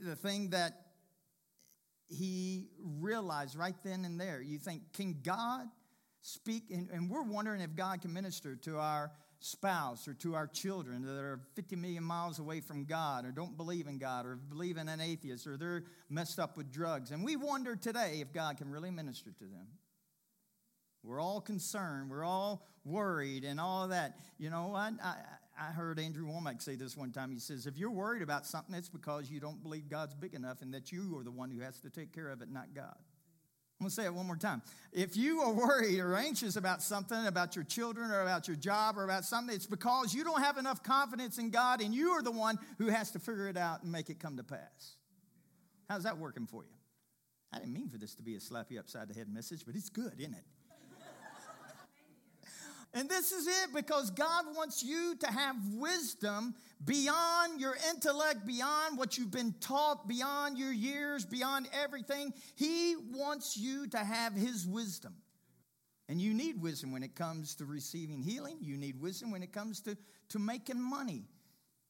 The 0.00 0.14
thing 0.14 0.50
that 0.50 0.86
he 2.06 2.68
realized 2.78 3.56
right 3.56 3.74
then 3.82 4.04
and 4.04 4.20
there, 4.20 4.40
you 4.40 4.58
think, 4.58 4.92
can 4.92 5.16
God 5.20 5.66
speak? 6.20 6.70
And, 6.70 6.88
and 6.90 7.10
we're 7.10 7.24
wondering 7.24 7.60
if 7.60 7.74
God 7.74 8.02
can 8.02 8.12
minister 8.12 8.54
to 8.54 8.78
our 8.78 9.10
spouse 9.44 10.06
or 10.06 10.14
to 10.14 10.34
our 10.34 10.46
children 10.46 11.02
that 11.02 11.18
are 11.18 11.40
50 11.54 11.76
million 11.76 12.04
miles 12.04 12.38
away 12.38 12.60
from 12.60 12.84
God 12.84 13.24
or 13.24 13.32
don't 13.32 13.56
believe 13.56 13.86
in 13.86 13.98
God 13.98 14.24
or 14.24 14.36
believe 14.36 14.76
in 14.76 14.88
an 14.88 15.00
atheist 15.00 15.46
or 15.46 15.56
they're 15.56 15.84
messed 16.08 16.38
up 16.38 16.56
with 16.56 16.70
drugs. 16.70 17.10
And 17.10 17.24
we 17.24 17.36
wonder 17.36 17.76
today 17.76 18.18
if 18.20 18.32
God 18.32 18.56
can 18.56 18.70
really 18.70 18.90
minister 18.90 19.30
to 19.30 19.44
them. 19.44 19.66
We're 21.02 21.20
all 21.20 21.40
concerned. 21.40 22.10
We're 22.10 22.24
all 22.24 22.66
worried 22.84 23.44
and 23.44 23.58
all 23.60 23.88
that. 23.88 24.18
You 24.38 24.50
know, 24.50 24.74
I, 24.74 24.92
I, 25.02 25.16
I 25.60 25.72
heard 25.72 25.98
Andrew 25.98 26.26
Wommack 26.26 26.62
say 26.62 26.76
this 26.76 26.96
one 26.96 27.10
time. 27.10 27.32
He 27.32 27.40
says, 27.40 27.66
if 27.66 27.76
you're 27.76 27.90
worried 27.90 28.22
about 28.22 28.46
something, 28.46 28.74
it's 28.74 28.88
because 28.88 29.30
you 29.30 29.40
don't 29.40 29.62
believe 29.62 29.88
God's 29.88 30.14
big 30.14 30.34
enough 30.34 30.62
and 30.62 30.72
that 30.74 30.92
you 30.92 31.18
are 31.18 31.24
the 31.24 31.32
one 31.32 31.50
who 31.50 31.60
has 31.60 31.80
to 31.80 31.90
take 31.90 32.12
care 32.14 32.28
of 32.28 32.42
it, 32.42 32.50
not 32.50 32.74
God. 32.74 32.96
I'm 33.82 33.86
going 33.86 33.90
to 33.90 33.94
say 33.96 34.04
it 34.04 34.14
one 34.14 34.28
more 34.28 34.36
time. 34.36 34.62
If 34.92 35.16
you 35.16 35.40
are 35.40 35.52
worried 35.52 35.98
or 35.98 36.14
anxious 36.14 36.54
about 36.54 36.84
something, 36.84 37.26
about 37.26 37.56
your 37.56 37.64
children 37.64 38.12
or 38.12 38.22
about 38.22 38.46
your 38.46 38.56
job 38.56 38.96
or 38.96 39.02
about 39.02 39.24
something, 39.24 39.52
it's 39.52 39.66
because 39.66 40.14
you 40.14 40.22
don't 40.22 40.40
have 40.40 40.56
enough 40.56 40.84
confidence 40.84 41.38
in 41.38 41.50
God 41.50 41.82
and 41.82 41.92
you 41.92 42.10
are 42.10 42.22
the 42.22 42.30
one 42.30 42.60
who 42.78 42.86
has 42.86 43.10
to 43.10 43.18
figure 43.18 43.48
it 43.48 43.56
out 43.56 43.82
and 43.82 43.90
make 43.90 44.08
it 44.08 44.20
come 44.20 44.36
to 44.36 44.44
pass. 44.44 44.94
How's 45.88 46.04
that 46.04 46.16
working 46.16 46.46
for 46.46 46.62
you? 46.62 46.70
I 47.52 47.58
didn't 47.58 47.72
mean 47.72 47.88
for 47.88 47.98
this 47.98 48.14
to 48.14 48.22
be 48.22 48.36
a 48.36 48.40
slap 48.40 48.70
you 48.70 48.78
upside 48.78 49.08
the 49.08 49.14
head 49.14 49.28
message, 49.28 49.64
but 49.66 49.74
it's 49.74 49.88
good, 49.88 50.14
isn't 50.16 50.34
it? 50.34 50.44
And 52.94 53.08
this 53.08 53.32
is 53.32 53.46
it 53.46 53.74
because 53.74 54.10
God 54.10 54.44
wants 54.54 54.82
you 54.82 55.14
to 55.20 55.26
have 55.26 55.56
wisdom 55.72 56.54
beyond 56.84 57.58
your 57.58 57.74
intellect, 57.90 58.46
beyond 58.46 58.98
what 58.98 59.16
you've 59.16 59.30
been 59.30 59.54
taught, 59.60 60.06
beyond 60.06 60.58
your 60.58 60.72
years, 60.72 61.24
beyond 61.24 61.68
everything. 61.72 62.34
He 62.54 62.96
wants 63.14 63.56
you 63.56 63.86
to 63.88 63.98
have 63.98 64.34
His 64.34 64.66
wisdom. 64.66 65.14
And 66.08 66.20
you 66.20 66.34
need 66.34 66.60
wisdom 66.60 66.92
when 66.92 67.02
it 67.02 67.14
comes 67.14 67.54
to 67.56 67.64
receiving 67.64 68.20
healing. 68.20 68.58
You 68.60 68.76
need 68.76 69.00
wisdom 69.00 69.30
when 69.30 69.42
it 69.42 69.52
comes 69.52 69.80
to, 69.82 69.96
to 70.30 70.38
making 70.38 70.80
money. 70.80 71.24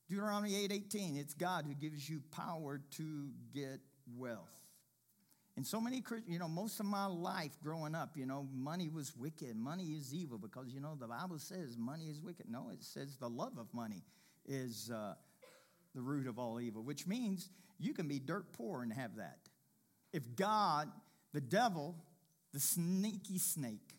Deuteronomy 0.08 0.54
8 0.64 0.72
18, 0.72 1.16
it's 1.16 1.34
God 1.34 1.64
who 1.66 1.74
gives 1.74 2.08
you 2.08 2.22
power 2.30 2.80
to 2.92 3.30
get 3.52 3.80
wealth. 4.16 4.62
And 5.56 5.66
so 5.66 5.80
many, 5.80 6.02
you 6.26 6.38
know, 6.38 6.48
most 6.48 6.80
of 6.80 6.86
my 6.86 7.04
life 7.04 7.52
growing 7.62 7.94
up, 7.94 8.16
you 8.16 8.24
know, 8.24 8.48
money 8.54 8.88
was 8.88 9.14
wicked. 9.16 9.54
Money 9.54 9.84
is 9.84 10.14
evil 10.14 10.38
because, 10.38 10.68
you 10.72 10.80
know, 10.80 10.96
the 10.98 11.06
Bible 11.06 11.38
says 11.38 11.76
money 11.76 12.04
is 12.04 12.22
wicked. 12.22 12.46
No, 12.48 12.70
it 12.72 12.82
says 12.82 13.16
the 13.16 13.28
love 13.28 13.58
of 13.58 13.66
money 13.74 14.02
is 14.46 14.90
uh, 14.90 15.14
the 15.94 16.00
root 16.00 16.26
of 16.26 16.38
all 16.38 16.58
evil, 16.58 16.82
which 16.82 17.06
means 17.06 17.50
you 17.78 17.92
can 17.92 18.08
be 18.08 18.18
dirt 18.18 18.52
poor 18.54 18.82
and 18.82 18.92
have 18.92 19.16
that. 19.16 19.40
If 20.12 20.36
God, 20.36 20.90
the 21.34 21.40
devil, 21.40 21.96
the 22.54 22.60
sneaky 22.60 23.38
snake, 23.38 23.96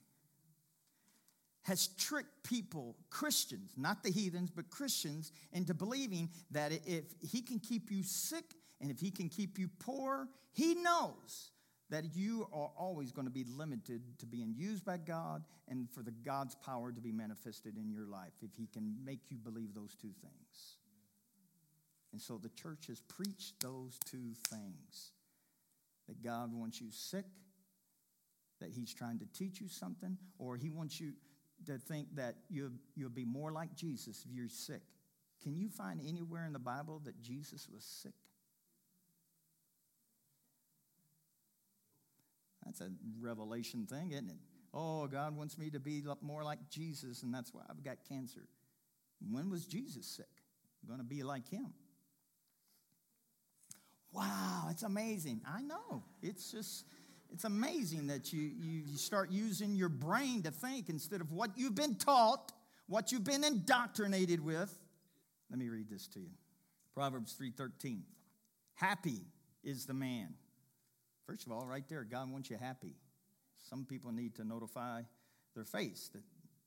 has 1.63 1.87
tricked 1.97 2.43
people, 2.43 2.95
Christians, 3.09 3.71
not 3.77 4.03
the 4.03 4.11
heathens, 4.11 4.49
but 4.49 4.69
Christians, 4.69 5.31
into 5.51 5.73
believing 5.73 6.29
that 6.51 6.71
if 6.85 7.05
he 7.21 7.41
can 7.41 7.59
keep 7.59 7.89
you 7.89 8.03
sick 8.03 8.43
and 8.83 8.91
if 8.91 8.99
he 8.99 9.11
can 9.11 9.29
keep 9.29 9.57
you 9.57 9.69
poor, 9.79 10.27
he 10.51 10.75
knows 10.75 11.51
that 11.89 12.03
you 12.13 12.49
are 12.51 12.69
always 12.77 13.13
going 13.13 13.25
to 13.25 13.31
be 13.31 13.45
limited 13.45 14.01
to 14.19 14.25
being 14.25 14.53
used 14.57 14.83
by 14.83 14.97
God 14.97 15.45
and 15.69 15.89
for 15.89 16.03
the 16.03 16.11
God's 16.11 16.55
power 16.55 16.91
to 16.91 16.99
be 16.99 17.13
manifested 17.13 17.77
in 17.77 17.89
your 17.89 18.05
life 18.05 18.33
if 18.41 18.53
he 18.57 18.67
can 18.67 18.97
make 19.05 19.21
you 19.29 19.37
believe 19.37 19.73
those 19.73 19.95
two 19.95 20.11
things. 20.21 20.75
And 22.11 22.21
so 22.21 22.37
the 22.37 22.49
church 22.49 22.87
has 22.87 22.99
preached 22.99 23.61
those 23.61 23.97
two 24.05 24.33
things 24.49 25.11
that 26.09 26.21
God 26.21 26.53
wants 26.53 26.81
you 26.81 26.87
sick, 26.91 27.25
that 28.59 28.69
he's 28.69 28.93
trying 28.93 29.19
to 29.19 29.25
teach 29.33 29.61
you 29.61 29.69
something, 29.69 30.17
or 30.39 30.57
he 30.57 30.69
wants 30.69 30.99
you 30.99 31.13
to 31.67 31.77
think 31.77 32.13
that 32.15 32.35
you'll, 32.49 32.71
you'll 32.95 33.09
be 33.09 33.23
more 33.23 33.53
like 33.53 33.77
Jesus 33.77 34.25
if 34.27 34.35
you're 34.35 34.49
sick. 34.49 34.81
Can 35.41 35.55
you 35.55 35.69
find 35.69 36.01
anywhere 36.05 36.45
in 36.45 36.51
the 36.51 36.59
Bible 36.59 37.01
that 37.05 37.21
Jesus 37.21 37.69
was 37.73 37.85
sick? 37.85 38.11
That's 42.65 42.81
a 42.81 42.89
revelation 43.19 43.85
thing, 43.85 44.11
isn't 44.11 44.29
it? 44.29 44.37
Oh, 44.73 45.07
God 45.07 45.35
wants 45.35 45.57
me 45.57 45.69
to 45.69 45.79
be 45.79 46.03
more 46.21 46.43
like 46.43 46.59
Jesus, 46.69 47.23
and 47.23 47.33
that's 47.33 47.53
why 47.53 47.61
I've 47.69 47.83
got 47.83 47.97
cancer. 48.07 48.47
When 49.31 49.49
was 49.49 49.65
Jesus 49.65 50.05
sick? 50.05 50.25
I'm 50.81 50.87
going 50.87 50.99
to 50.99 51.05
be 51.05 51.23
like 51.23 51.47
him. 51.47 51.73
Wow, 54.11 54.67
it's 54.69 54.83
amazing. 54.83 55.41
I 55.47 55.61
know. 55.61 56.03
It's 56.21 56.51
just, 56.51 56.85
it's 57.31 57.45
amazing 57.45 58.07
that 58.07 58.31
you, 58.31 58.41
you, 58.41 58.83
you 58.87 58.97
start 58.97 59.31
using 59.31 59.75
your 59.75 59.89
brain 59.89 60.43
to 60.43 60.51
think 60.51 60.89
instead 60.89 61.21
of 61.21 61.31
what 61.31 61.51
you've 61.55 61.75
been 61.75 61.95
taught, 61.95 62.51
what 62.87 63.11
you've 63.11 63.23
been 63.23 63.43
indoctrinated 63.43 64.43
with. 64.43 64.73
Let 65.49 65.59
me 65.59 65.69
read 65.69 65.89
this 65.89 66.07
to 66.09 66.19
you. 66.19 66.29
Proverbs 66.93 67.35
3:13. 67.39 68.01
Happy 68.75 69.21
is 69.63 69.85
the 69.85 69.93
man 69.93 70.35
First 71.25 71.45
of 71.45 71.51
all, 71.51 71.65
right 71.65 71.87
there, 71.87 72.03
God 72.03 72.31
wants 72.31 72.49
you 72.49 72.57
happy. 72.57 72.95
Some 73.69 73.85
people 73.85 74.11
need 74.11 74.35
to 74.35 74.43
notify 74.43 75.03
their 75.55 75.63
face 75.63 76.09
that 76.13 76.21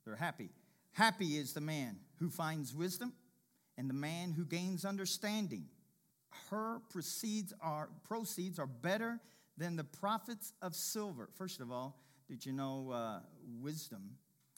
they're 0.05 0.17
happy. 0.17 0.51
Happy 0.93 1.37
is 1.37 1.53
the 1.53 1.61
man 1.61 1.97
who 2.19 2.31
finds 2.31 2.75
wisdom 2.75 3.13
and 3.77 3.91
the 3.91 3.95
man 3.95 4.33
who 4.33 4.45
gains 4.45 4.85
understanding. 4.85 5.67
Her 6.51 6.81
proceeds 6.91 7.53
are, 7.61 7.91
proceeds 8.05 8.59
are 8.59 8.67
better 8.67 9.21
than 9.59 9.77
the 9.77 9.85
profits 9.85 10.53
of 10.63 10.75
silver. 10.75 11.29
First 11.37 11.61
of 11.61 11.71
all, 11.71 11.99
did 12.29 12.45
you 12.45 12.53
know 12.53 12.91
uh, 12.93 13.21
wisdom 13.61 14.17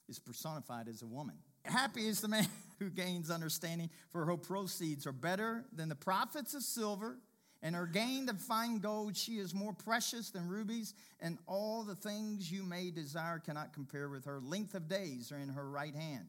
is 0.09 0.19
personified 0.19 0.89
as 0.89 1.03
a 1.03 1.07
woman? 1.07 1.37
Happy 1.65 2.07
is 2.07 2.21
the 2.21 2.29
man 2.29 2.47
who 2.79 2.89
gains 2.91 3.31
understanding, 3.31 3.91
for 4.11 4.25
her 4.25 4.37
proceeds 4.37 5.07
are 5.07 5.13
better 5.13 5.65
than 5.73 5.89
the 5.89 5.95
profits 5.95 6.55
of 6.55 6.63
silver 6.63 7.19
and 7.63 7.75
her 7.75 7.87
gain 7.87 8.29
of 8.29 8.41
fine 8.41 8.79
gold, 8.79 9.17
she 9.17 9.39
is 9.39 9.55
more 9.55 9.73
precious 9.73 10.31
than 10.31 10.49
rubies, 10.49 10.95
and 11.21 11.39
all 11.47 11.83
the 11.83 11.97
things 11.97 12.51
you 12.53 12.63
may 12.63 12.91
desire 12.91 13.39
cannot 13.39 13.73
compare 13.73 14.09
with 14.09 14.25
her. 14.27 14.41
Length 14.41 14.75
of 14.75 14.89
days 14.89 15.33
are 15.33 15.39
in 15.39 15.49
her 15.49 15.69
right 15.69 15.95
hand, 15.95 16.29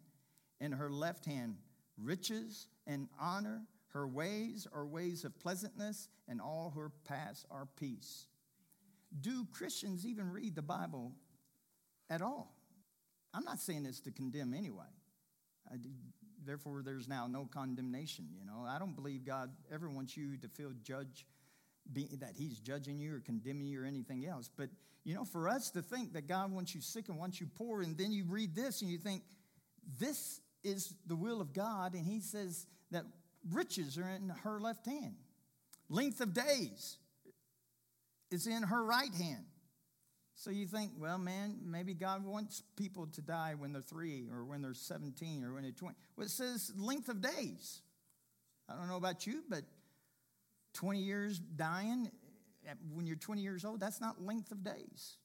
in 0.60 0.72
her 0.72 0.90
left 0.90 1.26
hand, 1.26 1.58
riches 1.98 2.68
and 2.88 3.08
honor. 3.20 3.62
Her 3.90 4.08
ways 4.08 4.68
are 4.74 4.86
ways 4.86 5.24
of 5.24 5.40
pleasantness, 5.40 6.10
and 6.28 6.42
all 6.42 6.74
her 6.76 6.92
paths 7.06 7.46
are 7.52 7.68
peace. 7.76 8.28
Do 9.22 9.46
Christians 9.52 10.06
even 10.06 10.32
read 10.32 10.56
the 10.56 10.62
Bible 10.62 11.14
at 12.10 12.22
all? 12.22 12.56
I'm 13.34 13.44
not 13.44 13.60
saying 13.60 13.84
this 13.84 14.00
to 14.02 14.12
condemn 14.12 14.54
anyway. 14.54 14.86
Therefore 16.50 16.82
there's 16.84 17.08
now 17.08 17.28
no 17.28 17.48
condemnation. 17.54 18.26
You 18.38 18.46
know, 18.46 18.66
I 18.68 18.80
don't 18.80 18.96
believe 18.96 19.24
God 19.24 19.52
ever 19.72 19.90
wants 19.90 20.18
you 20.18 20.36
to 20.38 20.48
feel 20.48 20.72
judge 20.84 21.28
that 21.94 22.34
He's 22.36 22.60
judging 22.60 23.00
you 23.00 23.16
or 23.16 23.20
condemning 23.20 23.68
you 23.68 23.82
or 23.82 23.86
anything 23.86 24.26
else. 24.26 24.50
But 24.56 24.70
you 25.04 25.14
know, 25.14 25.26
for 25.26 25.48
us 25.48 25.70
to 25.72 25.82
think 25.82 26.14
that 26.14 26.28
God 26.28 26.52
wants 26.52 26.74
you 26.74 26.82
sick 26.82 27.08
and 27.08 27.18
wants 27.18 27.40
you 27.40 27.48
poor, 27.56 27.82
and 27.82 27.98
then 27.98 28.12
you 28.12 28.26
read 28.28 28.56
this 28.56 28.82
and 28.82 28.90
you 28.90 28.98
think 28.98 29.24
this 30.00 30.42
is 30.64 30.94
the 31.08 31.16
will 31.16 31.40
of 31.40 31.54
God, 31.54 31.94
and 31.94 32.06
He 32.06 32.20
says 32.20 32.66
that 32.92 33.06
riches 33.52 33.98
are 33.98 34.10
in 34.10 34.30
her 34.44 34.60
left 34.60 34.86
hand, 34.86 35.16
length 35.88 36.20
of 36.20 36.34
days 36.34 36.98
is 38.32 38.48
in 38.48 38.64
her 38.64 38.84
right 38.84 39.14
hand. 39.14 39.46
So 40.40 40.52
you 40.52 40.68
think, 40.68 40.94
well, 40.98 41.18
man, 41.18 41.58
maybe 41.66 41.94
God 41.94 42.24
wants 42.24 42.64
people 42.78 43.08
to 43.08 43.22
die 43.22 43.56
when 43.58 43.74
they're 43.74 43.82
three 43.82 44.30
or 44.34 44.46
when 44.46 44.62
they're 44.62 44.74
17 44.74 45.44
or 45.44 45.54
when 45.54 45.64
they're 45.64 45.74
20. 45.74 45.94
Well, 46.16 46.26
it 46.26 46.30
says 46.30 46.72
length 46.78 47.10
of 47.10 47.20
days. 47.20 47.82
I 48.70 48.78
don't 48.78 48.88
know 48.88 48.96
about 48.96 49.28
you, 49.28 49.44
but 49.50 49.64
20 50.76 51.00
years 51.00 51.40
dying 51.40 52.10
eh, 52.66 52.74
when 52.94 53.06
you're 53.06 53.18
20 53.18 53.42
years 53.42 53.66
old, 53.66 53.82
that's 53.82 54.00
not 54.00 54.24
length 54.24 54.54
of 54.54 54.64
days. 54.64 55.18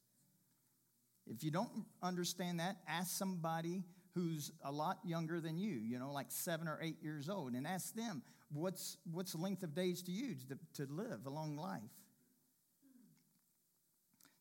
If 1.28 1.44
you 1.44 1.52
don't 1.52 1.70
understand 2.02 2.58
that, 2.58 2.78
ask 2.88 3.16
somebody 3.16 3.84
who's 4.16 4.50
a 4.64 4.72
lot 4.72 4.98
younger 5.04 5.38
than 5.40 5.56
you, 5.56 5.76
you 5.76 6.00
know, 6.00 6.10
like 6.10 6.26
seven 6.30 6.66
or 6.66 6.80
eight 6.82 7.00
years 7.04 7.28
old, 7.28 7.52
and 7.52 7.68
ask 7.68 7.94
them, 7.94 8.20
what's, 8.52 8.96
what's 9.12 9.36
length 9.36 9.62
of 9.62 9.76
days 9.76 10.02
to 10.02 10.10
you 10.10 10.34
to, 10.48 10.84
to 10.84 10.92
live 10.92 11.20
a 11.24 11.30
long 11.30 11.56
life? 11.56 11.82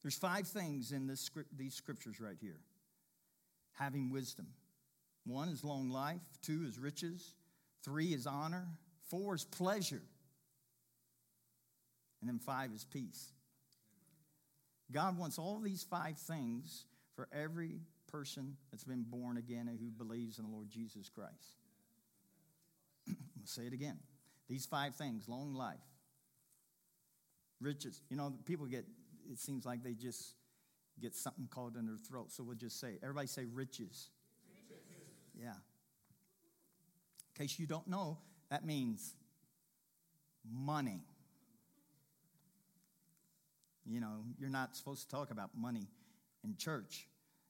There's 0.04 0.18
five 0.18 0.48
things 0.48 0.92
in 0.92 1.08
this 1.08 1.32
these 1.56 1.74
scriptures 1.74 2.20
right 2.20 2.38
here 2.39 2.60
having 3.74 4.12
wisdom. 4.12 4.48
One 5.26 5.50
is 5.50 5.63
long 5.63 5.89
life, 5.89 6.22
two 6.42 6.66
is 6.68 6.78
riches, 6.78 7.34
three 7.84 8.13
is 8.13 8.28
honor, 8.28 8.68
four 9.10 9.34
is 9.34 9.46
pleasure, 9.46 10.02
and 12.22 12.30
then 12.30 12.39
five 12.39 12.72
is 12.74 12.86
peace. 12.86 13.32
God 14.92 15.18
wants 15.18 15.39
all 15.39 15.60
these 15.60 15.84
five 15.84 16.18
things 16.18 16.86
for 17.16 17.28
every 17.34 17.80
person 18.12 18.58
that's 18.72 18.84
been 18.84 19.04
born 19.04 19.38
again 19.38 19.68
and 19.68 19.80
who 19.80 19.89
believes 19.89 20.38
in 20.38 20.46
the 20.46 20.52
Lord 20.52 20.70
Jesus 20.70 21.10
Christ. 21.10 21.58
I'm 23.08 23.16
going 23.16 23.46
to 23.46 23.52
say 23.52 23.63
it 23.63 23.74
again. 23.74 23.98
These 24.50 24.66
five 24.66 24.96
things 24.96 25.28
long 25.28 25.56
life, 25.56 25.78
riches. 27.60 28.02
You 28.10 28.18
know, 28.18 28.34
people 28.46 28.68
get 28.68 28.86
it 29.32 29.40
seems 29.40 29.66
like 29.66 29.84
they 29.84 29.94
just 29.94 30.36
get 31.00 31.16
something 31.16 31.48
called 31.50 31.76
in 31.76 31.86
their 31.86 31.98
throat. 31.98 32.32
So 32.32 32.44
we'll 32.44 32.56
just 32.56 32.80
say, 32.80 32.98
everybody 33.02 33.28
say 33.28 33.46
riches. 33.46 34.10
riches. 34.48 34.84
Yeah. 35.40 35.54
In 37.36 37.48
case 37.48 37.58
you 37.58 37.66
don't 37.66 37.88
know, 37.88 38.18
that 38.50 38.66
means 38.66 39.16
money. 40.52 41.02
You 43.86 44.00
know, 44.00 44.24
you're 44.40 44.50
not 44.50 44.76
supposed 44.76 45.10
to 45.10 45.16
talk 45.16 45.32
about 45.32 45.50
money 45.56 45.88
in 46.44 46.56
church. 46.58 47.08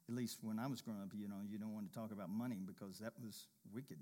At 0.10 0.16
least 0.16 0.40
when 0.42 0.60
I 0.60 0.68
was 0.68 0.82
growing 0.82 1.02
up, 1.02 1.10
you 1.14 1.28
know, 1.28 1.42
you 1.48 1.58
don't 1.58 1.74
want 1.74 1.92
to 1.92 1.98
talk 1.98 2.12
about 2.12 2.30
money 2.30 2.58
because 2.66 3.00
that 3.00 3.14
was 3.24 3.48
wicked. 3.74 3.98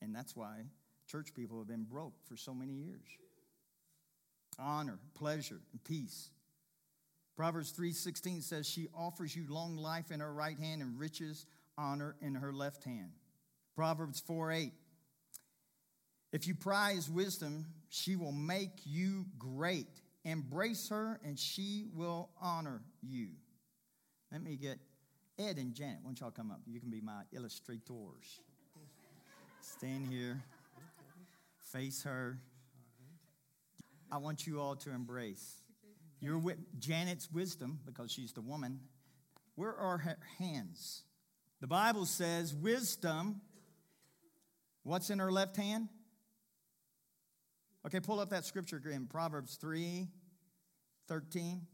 And 0.00 0.14
that's 0.14 0.36
why 0.36 0.62
church 1.06 1.34
people 1.34 1.58
have 1.58 1.68
been 1.68 1.84
broke 1.84 2.14
for 2.28 2.36
so 2.36 2.54
many 2.54 2.72
years. 2.72 3.06
Honor, 4.58 4.98
pleasure, 5.14 5.60
and 5.72 5.82
peace. 5.84 6.30
Proverbs 7.36 7.72
3:16 7.72 8.42
says 8.42 8.66
she 8.66 8.88
offers 8.94 9.34
you 9.34 9.46
long 9.48 9.76
life 9.76 10.10
in 10.10 10.20
her 10.20 10.32
right 10.32 10.58
hand 10.58 10.82
and 10.82 10.98
riches, 10.98 11.46
honor 11.76 12.16
in 12.20 12.36
her 12.36 12.52
left 12.52 12.84
hand. 12.84 13.12
Proverbs 13.74 14.20
4:8 14.20 14.72
If 16.32 16.46
you 16.46 16.54
prize 16.54 17.10
wisdom, 17.10 17.66
she 17.88 18.16
will 18.16 18.32
make 18.32 18.86
you 18.86 19.26
great. 19.38 20.00
Embrace 20.24 20.88
her 20.88 21.20
and 21.24 21.38
she 21.38 21.86
will 21.92 22.30
honor 22.40 22.82
you. 23.02 23.30
Let 24.32 24.42
me 24.42 24.56
get 24.56 24.78
Ed 25.38 25.58
and 25.58 25.74
Janet. 25.74 25.98
Why 26.02 26.08
don't 26.08 26.20
y'all 26.20 26.30
come 26.30 26.50
up? 26.50 26.60
You 26.66 26.80
can 26.80 26.90
be 26.90 27.00
my 27.00 27.22
illustrators. 27.32 28.40
Stand 29.60 30.06
here. 30.06 30.42
Face 31.72 32.02
her. 32.04 32.38
I 34.10 34.18
want 34.18 34.46
you 34.46 34.60
all 34.60 34.76
to 34.76 34.90
embrace 34.90 35.63
your 36.24 36.40
Janet's 36.78 37.30
wisdom, 37.30 37.80
because 37.86 38.10
she's 38.10 38.32
the 38.32 38.40
woman, 38.40 38.80
where 39.54 39.74
are 39.74 39.98
her 39.98 40.18
hands? 40.38 41.02
The 41.60 41.66
Bible 41.66 42.06
says 42.06 42.54
wisdom, 42.54 43.40
what's 44.82 45.10
in 45.10 45.18
her 45.18 45.30
left 45.30 45.56
hand? 45.56 45.88
Okay, 47.86 48.00
pull 48.00 48.20
up 48.20 48.30
that 48.30 48.44
scripture 48.44 48.76
again, 48.76 49.06
Proverbs 49.10 49.56
3 49.56 50.08
13. 51.06 51.66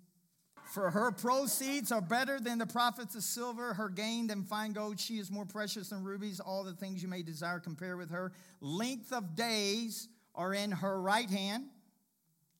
For 0.73 0.91
her 0.91 1.11
proceeds 1.11 1.91
are 1.91 2.01
better 2.01 2.39
than 2.39 2.59
the 2.59 2.67
profits 2.67 3.15
of 3.15 3.23
silver, 3.23 3.75
her 3.75 3.89
gain 3.89 4.27
than 4.27 4.45
fine 4.45 4.73
gold. 4.73 5.01
She 5.01 5.19
is 5.19 5.31
more 5.31 5.45
precious 5.45 5.89
than 5.89 6.05
rubies. 6.05 6.41
All 6.41 6.63
the 6.63 6.75
things 6.75 7.03
you 7.03 7.09
may 7.09 7.23
desire 7.23 7.59
compare 7.59 7.97
with 7.97 8.11
her. 8.11 8.33
Length 8.61 9.13
of 9.13 9.35
days 9.35 10.09
are 10.35 10.55
in 10.55 10.71
her 10.71 11.01
right 11.01 11.29
hand 11.29 11.67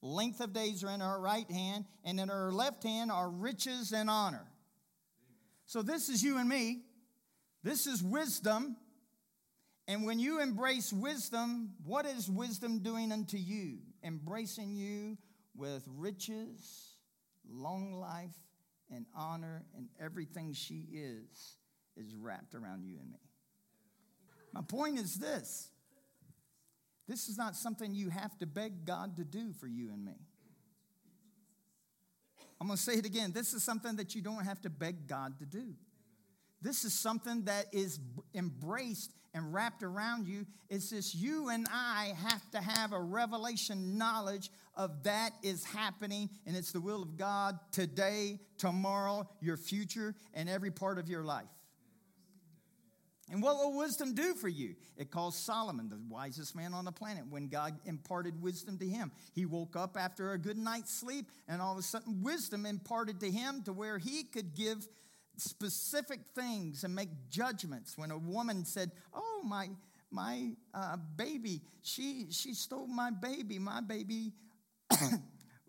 Length 0.03 0.41
of 0.41 0.53
days 0.53 0.83
are 0.83 0.91
in 0.91 1.01
her 1.01 1.21
right 1.21 1.51
hand, 1.51 1.85
and 2.05 2.19
in 2.19 2.29
her 2.29 2.53
left 2.53 2.85
hand 2.85 3.11
are 3.11 3.29
riches 3.29 3.93
and 3.93 4.09
honor. 4.09 4.47
So, 5.67 5.83
this 5.83 6.09
is 6.09 6.23
you 6.23 6.39
and 6.39 6.49
me. 6.49 6.83
This 7.63 7.87
is 7.87 8.03
wisdom. 8.03 8.77
And 9.87 10.05
when 10.05 10.19
you 10.19 10.41
embrace 10.41 10.93
wisdom, 10.93 11.71
what 11.85 12.07
is 12.07 12.31
wisdom 12.31 12.79
doing 12.79 13.13
unto 13.13 13.37
you? 13.37 13.79
Embracing 14.03 14.75
you 14.75 15.19
with 15.55 15.85
riches, 15.97 16.95
long 17.49 17.93
life, 17.95 18.37
and 18.91 19.05
honor, 19.15 19.65
and 19.77 19.89
everything 20.01 20.53
she 20.53 20.87
is, 20.93 21.57
is 21.97 22.15
wrapped 22.15 22.55
around 22.55 22.85
you 22.85 22.99
and 23.01 23.11
me. 23.11 23.19
My 24.53 24.63
point 24.63 24.99
is 24.99 25.17
this 25.17 25.71
this 27.11 27.29
is 27.29 27.37
not 27.37 27.57
something 27.57 27.93
you 27.93 28.09
have 28.09 28.39
to 28.39 28.47
beg 28.47 28.85
God 28.85 29.17
to 29.17 29.25
do 29.25 29.53
for 29.53 29.67
you 29.67 29.91
and 29.91 30.05
me. 30.05 30.15
I'm 32.61 32.69
going 32.69 32.77
to 32.77 32.83
say 32.83 32.93
it 32.93 33.05
again. 33.05 33.33
This 33.33 33.53
is 33.53 33.65
something 33.65 33.97
that 33.97 34.15
you 34.15 34.23
don't 34.23 34.45
have 34.45 34.63
to 34.63 34.71
beg 34.71 35.09
God 35.09 35.37
to 35.41 35.45
do. 35.45 35.75
This 36.63 36.85
is 36.85 36.93
something 36.93 37.47
that 37.47 37.67
is 37.73 37.99
embraced 38.33 39.11
and 39.35 39.53
wrapped 39.53 39.83
around 39.83 40.29
you. 40.29 40.47
It's 40.69 40.91
this 40.91 41.13
you 41.13 41.49
and 41.49 41.67
I 41.73 42.13
have 42.17 42.49
to 42.53 42.59
have 42.59 42.93
a 42.93 43.01
revelation 43.01 43.99
knowledge 43.99 44.49
of 44.77 45.03
that 45.03 45.33
is 45.43 45.65
happening, 45.65 46.31
and 46.47 46.57
it's 46.57 46.71
the 46.71 46.81
will 46.81 47.03
of 47.03 47.17
God 47.17 47.59
today, 47.73 48.39
tomorrow, 48.57 49.29
your 49.41 49.57
future, 49.57 50.15
and 50.33 50.49
every 50.49 50.71
part 50.71 50.97
of 50.97 51.09
your 51.09 51.25
life. 51.25 51.49
And 53.31 53.43
what 53.43 53.57
will 53.57 53.77
wisdom 53.77 54.15
do 54.15 54.35
for 54.35 54.49
you? 54.49 54.75
It 54.97 55.11
calls 55.11 55.37
Solomon 55.37 55.89
the 55.89 56.01
wisest 56.09 56.57
man 56.57 56.75
on 56.75 56.85
the 56.85 56.93
planet 56.93 57.25
when 57.31 57.49
God 57.49 57.79
imparted 57.85 58.43
wisdom 58.43 58.77
to 58.79 58.87
him. 58.87 59.13
He 59.33 59.47
woke 59.47 59.77
up 59.77 59.97
after 59.97 60.33
a 60.33 60.39
good 60.39 60.59
night's 60.59 60.93
sleep, 60.93 61.27
and 61.49 61.63
all 61.63 61.73
of 61.73 61.79
a 61.79 61.83
sudden, 61.83 62.23
wisdom 62.23 62.67
imparted 62.67 63.21
to 63.21 63.31
him 63.31 63.63
to 63.65 63.73
where 63.73 63.99
he 63.99 64.25
could 64.25 64.55
give 64.55 64.89
specific 65.37 66.21
things 66.35 66.83
and 66.83 66.95
make 66.95 67.09
judgments. 67.31 67.97
When 67.97 68.11
a 68.11 68.19
woman 68.19 68.65
said, 68.65 68.91
Oh, 69.15 69.43
my, 69.45 69.71
my 70.11 70.51
uh, 70.75 70.97
baby, 71.17 71.63
she, 71.83 72.27
she 72.31 72.55
stole 72.55 72.89
my 72.89 73.11
baby, 73.11 73.59
my 73.59 73.81
baby 73.81 74.33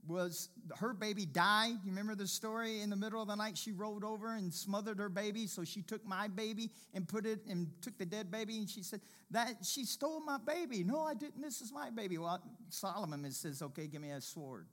was 0.07 0.49
her 0.77 0.93
baby 0.93 1.25
died. 1.25 1.77
You 1.83 1.91
remember 1.91 2.15
the 2.15 2.27
story? 2.27 2.81
In 2.81 2.89
the 2.89 2.95
middle 2.95 3.21
of 3.21 3.27
the 3.27 3.35
night, 3.35 3.57
she 3.57 3.71
rolled 3.71 4.03
over 4.03 4.33
and 4.35 4.53
smothered 4.53 4.99
her 4.99 5.09
baby. 5.09 5.47
So 5.47 5.63
she 5.63 5.81
took 5.81 6.05
my 6.05 6.27
baby 6.27 6.71
and 6.93 7.07
put 7.07 7.25
it 7.25 7.39
and 7.47 7.67
took 7.81 7.97
the 7.97 8.05
dead 8.05 8.31
baby. 8.31 8.57
And 8.57 8.69
she 8.69 8.83
said, 8.83 9.01
That 9.31 9.57
she 9.63 9.85
stole 9.85 10.21
my 10.21 10.37
baby. 10.37 10.83
No, 10.83 11.01
I 11.01 11.13
didn't. 11.13 11.41
This 11.41 11.61
is 11.61 11.71
my 11.71 11.89
baby. 11.89 12.17
Well, 12.17 12.41
Solomon 12.69 13.29
says, 13.31 13.61
Okay, 13.61 13.87
give 13.87 14.01
me 14.01 14.11
a 14.11 14.21
sword. 14.21 14.67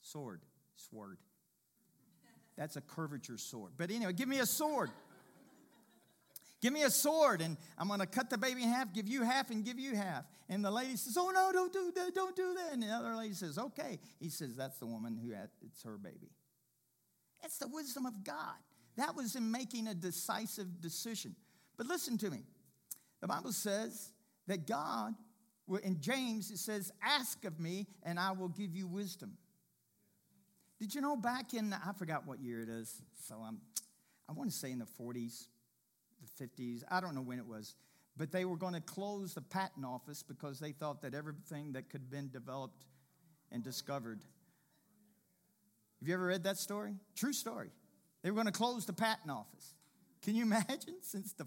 Sword. 0.00 0.40
Sword. 0.76 1.18
That's 2.56 2.76
a 2.76 2.80
curvature 2.80 3.38
sword. 3.38 3.72
But 3.76 3.90
anyway, 3.90 4.12
give 4.14 4.28
me 4.28 4.38
a 4.38 4.46
sword. 4.46 4.90
Give 6.66 6.72
me 6.72 6.82
a 6.82 6.90
sword 6.90 7.42
and 7.42 7.56
I'm 7.78 7.86
going 7.86 8.00
to 8.00 8.06
cut 8.06 8.28
the 8.28 8.36
baby 8.36 8.64
in 8.64 8.68
half, 8.68 8.92
give 8.92 9.06
you 9.06 9.22
half, 9.22 9.52
and 9.52 9.64
give 9.64 9.78
you 9.78 9.94
half. 9.94 10.24
And 10.48 10.64
the 10.64 10.70
lady 10.72 10.96
says, 10.96 11.16
Oh, 11.16 11.30
no, 11.30 11.52
don't 11.52 11.72
do 11.72 11.92
that, 11.94 12.12
don't 12.12 12.34
do 12.34 12.56
that. 12.56 12.72
And 12.72 12.82
the 12.82 12.88
other 12.88 13.14
lady 13.14 13.34
says, 13.34 13.56
Okay. 13.56 14.00
He 14.18 14.30
says, 14.30 14.56
That's 14.56 14.76
the 14.78 14.86
woman 14.86 15.16
who 15.16 15.30
had, 15.30 15.50
it's 15.64 15.84
her 15.84 15.96
baby. 15.96 16.32
It's 17.44 17.58
the 17.58 17.68
wisdom 17.68 18.04
of 18.04 18.24
God. 18.24 18.56
That 18.96 19.14
was 19.14 19.36
in 19.36 19.48
making 19.48 19.86
a 19.86 19.94
decisive 19.94 20.80
decision. 20.80 21.36
But 21.76 21.86
listen 21.86 22.18
to 22.18 22.32
me. 22.32 22.40
The 23.20 23.28
Bible 23.28 23.52
says 23.52 24.10
that 24.48 24.66
God, 24.66 25.14
in 25.84 26.00
James, 26.00 26.50
it 26.50 26.58
says, 26.58 26.90
Ask 27.00 27.44
of 27.44 27.60
me, 27.60 27.86
and 28.02 28.18
I 28.18 28.32
will 28.32 28.48
give 28.48 28.74
you 28.74 28.88
wisdom. 28.88 29.34
Did 30.80 30.96
you 30.96 31.00
know 31.00 31.14
back 31.14 31.54
in, 31.54 31.72
I 31.72 31.92
forgot 31.92 32.26
what 32.26 32.40
year 32.40 32.60
it 32.60 32.68
is, 32.68 33.02
so 33.22 33.36
I'm, 33.36 33.60
I 34.28 34.32
want 34.32 34.50
to 34.50 34.56
say 34.56 34.72
in 34.72 34.80
the 34.80 34.88
40s, 35.00 35.46
the 36.20 36.46
50s, 36.46 36.82
I 36.90 37.00
don't 37.00 37.14
know 37.14 37.22
when 37.22 37.38
it 37.38 37.46
was, 37.46 37.74
but 38.16 38.32
they 38.32 38.44
were 38.44 38.56
going 38.56 38.74
to 38.74 38.80
close 38.80 39.34
the 39.34 39.42
patent 39.42 39.84
office 39.84 40.22
because 40.22 40.58
they 40.58 40.72
thought 40.72 41.02
that 41.02 41.14
everything 41.14 41.72
that 41.72 41.88
could 41.90 42.02
have 42.02 42.10
been 42.10 42.30
developed 42.30 42.84
and 43.52 43.62
discovered. 43.62 44.20
Have 46.00 46.08
you 46.08 46.14
ever 46.14 46.26
read 46.26 46.44
that 46.44 46.58
story? 46.58 46.94
True 47.14 47.32
story. 47.32 47.70
They 48.22 48.30
were 48.30 48.34
going 48.34 48.46
to 48.46 48.52
close 48.52 48.86
the 48.86 48.92
patent 48.92 49.30
office. 49.30 49.74
Can 50.22 50.34
you 50.34 50.42
imagine? 50.50 50.96
Since 51.02 51.32
the 51.34 51.46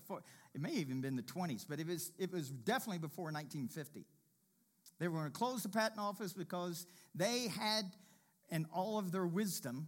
it 0.53 0.61
may 0.61 0.69
have 0.69 0.79
even 0.79 1.01
been 1.01 1.15
the 1.15 1.23
20s, 1.23 1.65
but 1.67 1.79
it 1.79 1.87
was 1.87 2.11
it 2.17 2.31
was 2.31 2.49
definitely 2.49 2.99
before 2.99 3.25
1950. 3.25 4.05
They 4.99 5.07
were 5.07 5.19
going 5.19 5.31
to 5.31 5.37
close 5.37 5.63
the 5.63 5.69
patent 5.69 5.99
office 5.99 6.33
because 6.33 6.85
they 7.15 7.47
had, 7.47 7.85
in 8.49 8.65
all 8.73 8.99
of 8.99 9.11
their 9.11 9.25
wisdom, 9.25 9.87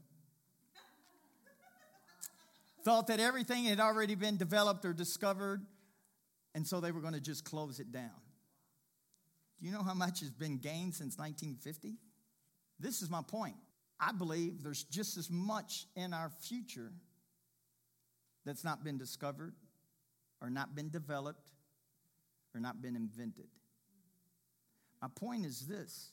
thought 2.84 3.08
that 3.08 3.20
everything 3.20 3.66
had 3.66 3.80
already 3.80 4.16
been 4.16 4.38
developed 4.38 4.86
or 4.86 4.94
discovered, 4.94 5.66
and 6.56 6.68
so 6.68 6.80
they 6.80 6.92
were 6.92 7.02
going 7.02 7.14
to 7.14 7.22
just 7.22 7.44
close 7.46 7.80
it 7.80 7.92
down. 7.92 8.10
Do 9.60 9.66
you 9.66 9.72
know 9.72 9.84
how 9.84 9.94
much 9.94 10.22
has 10.22 10.32
been 10.32 10.58
gained 10.58 10.96
since 10.96 11.18
1950? 11.18 11.96
This 12.80 13.02
is 13.02 13.10
my 13.10 13.22
point. 13.22 13.56
I 14.00 14.12
believe 14.12 14.64
there's 14.64 14.84
just 14.84 15.18
as 15.18 15.30
much 15.30 15.86
in 15.96 16.14
our 16.14 16.32
future 16.42 16.92
that's 18.44 18.64
not 18.64 18.84
been 18.84 18.98
discovered 18.98 19.54
or 20.42 20.50
not 20.50 20.76
been 20.76 20.90
developed 20.90 21.48
or 22.56 22.60
not 22.60 22.82
been 22.82 22.96
invented. 22.96 23.48
My 25.02 25.08
point 25.16 25.46
is 25.46 25.68
this 25.68 26.12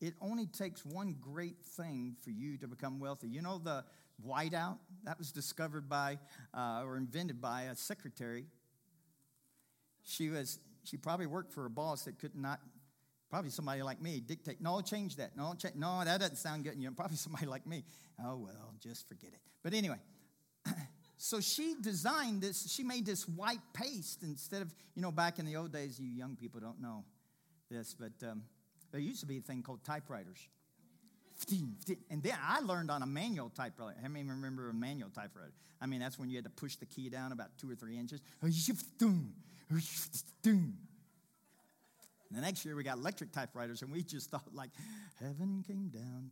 it 0.00 0.14
only 0.20 0.46
takes 0.46 0.84
one 0.84 1.16
great 1.20 1.62
thing 1.76 2.16
for 2.22 2.30
you 2.30 2.56
to 2.58 2.68
become 2.68 3.00
wealthy. 3.00 3.28
You 3.28 3.42
know, 3.42 3.58
the 3.58 3.84
whiteout 4.26 4.78
that 5.04 5.18
was 5.18 5.32
discovered 5.32 5.88
by 5.88 6.18
uh, 6.54 6.82
or 6.84 6.96
invented 6.96 7.40
by 7.40 7.62
a 7.62 7.76
secretary. 7.76 8.46
She 10.02 10.28
was 10.28 10.58
she 10.84 10.96
probably 10.96 11.26
worked 11.26 11.52
for 11.52 11.66
a 11.66 11.70
boss 11.70 12.04
that 12.04 12.18
could 12.18 12.34
not 12.34 12.60
probably 13.30 13.50
somebody 13.50 13.82
like 13.82 14.00
me 14.00 14.20
dictate 14.20 14.60
no 14.60 14.80
change 14.80 15.16
that. 15.16 15.36
No 15.36 15.54
no 15.74 16.02
that 16.04 16.20
doesn't 16.20 16.36
sound 16.36 16.64
good. 16.64 16.74
You 16.76 16.90
probably 16.90 17.16
somebody 17.18 17.46
like 17.46 17.66
me. 17.66 17.84
Oh 18.22 18.36
well 18.36 18.74
just 18.80 19.08
forget 19.08 19.30
it. 19.30 19.40
But 19.62 19.74
anyway 19.74 19.98
so 21.16 21.40
she 21.40 21.74
designed 21.80 22.42
this 22.42 22.70
she 22.72 22.82
made 22.82 23.06
this 23.06 23.28
white 23.28 23.60
paste 23.72 24.22
instead 24.22 24.62
of 24.62 24.74
you 24.94 25.02
know 25.02 25.12
back 25.12 25.38
in 25.38 25.46
the 25.46 25.56
old 25.56 25.72
days 25.72 25.98
you 25.98 26.08
young 26.08 26.36
people 26.36 26.60
don't 26.60 26.80
know 26.80 27.04
this, 27.70 27.94
but 27.98 28.12
um, 28.26 28.42
there 28.90 29.00
used 29.00 29.20
to 29.20 29.26
be 29.26 29.38
a 29.38 29.40
thing 29.40 29.62
called 29.62 29.84
typewriters. 29.84 30.48
And 32.10 32.22
then 32.22 32.34
I 32.42 32.60
learned 32.60 32.90
on 32.90 33.02
a 33.02 33.06
manual 33.06 33.50
typewriter. 33.50 33.98
How 34.02 34.08
many 34.08 34.28
remember 34.28 34.68
a 34.70 34.74
manual 34.74 35.10
typewriter? 35.10 35.52
I 35.80 35.86
mean, 35.86 36.00
that's 36.00 36.18
when 36.18 36.28
you 36.28 36.36
had 36.36 36.44
to 36.44 36.50
push 36.50 36.76
the 36.76 36.86
key 36.86 37.08
down 37.08 37.32
about 37.32 37.56
two 37.58 37.70
or 37.70 37.74
three 37.74 37.96
inches. 37.96 38.20
The 42.30 42.40
next 42.40 42.64
year 42.64 42.76
we 42.76 42.82
got 42.82 42.98
electric 42.98 43.32
typewriters, 43.32 43.82
and 43.82 43.90
we 43.90 44.02
just 44.02 44.30
thought 44.30 44.52
like, 44.52 44.70
heaven 45.20 45.64
came 45.66 45.88
down. 45.88 46.30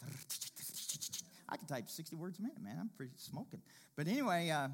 I 1.48 1.56
can 1.56 1.66
type 1.66 1.88
60 1.88 2.16
words 2.16 2.38
a 2.38 2.42
minute, 2.42 2.60
man. 2.62 2.76
I'm 2.80 2.90
pretty 2.96 3.12
smoking. 3.16 3.62
But 3.96 4.08
anyway, 4.08 4.50
uh, 4.50 4.68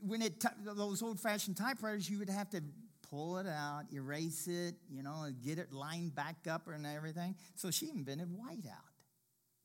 when 0.00 0.22
it 0.22 0.42
those 0.64 1.02
old-fashioned 1.02 1.56
typewriters, 1.56 2.08
you 2.08 2.20
would 2.20 2.30
have 2.30 2.48
to 2.50 2.62
pull 3.10 3.38
it 3.38 3.46
out, 3.46 3.84
erase 3.92 4.46
it, 4.46 4.76
you 4.88 5.02
know, 5.02 5.26
get 5.44 5.58
it 5.58 5.72
lined 5.72 6.14
back 6.14 6.36
up 6.48 6.68
and 6.68 6.86
everything. 6.86 7.34
So 7.54 7.70
she 7.70 7.90
invented 7.90 8.28
whiteout. 8.28 8.93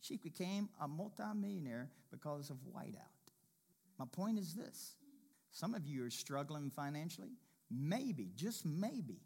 She 0.02 0.18
became 0.18 0.70
a 0.82 0.88
multimillionaire 0.88 1.90
because 2.12 2.50
of 2.50 2.58
whiteout. 2.58 3.32
My 3.98 4.06
point 4.06 4.40
is 4.40 4.54
this 4.54 4.96
some 5.52 5.74
of 5.74 5.86
you 5.86 6.06
are 6.06 6.10
struggling 6.10 6.70
financially. 6.70 7.32
Maybe, 7.72 8.32
just 8.36 8.66
maybe, 8.66 9.20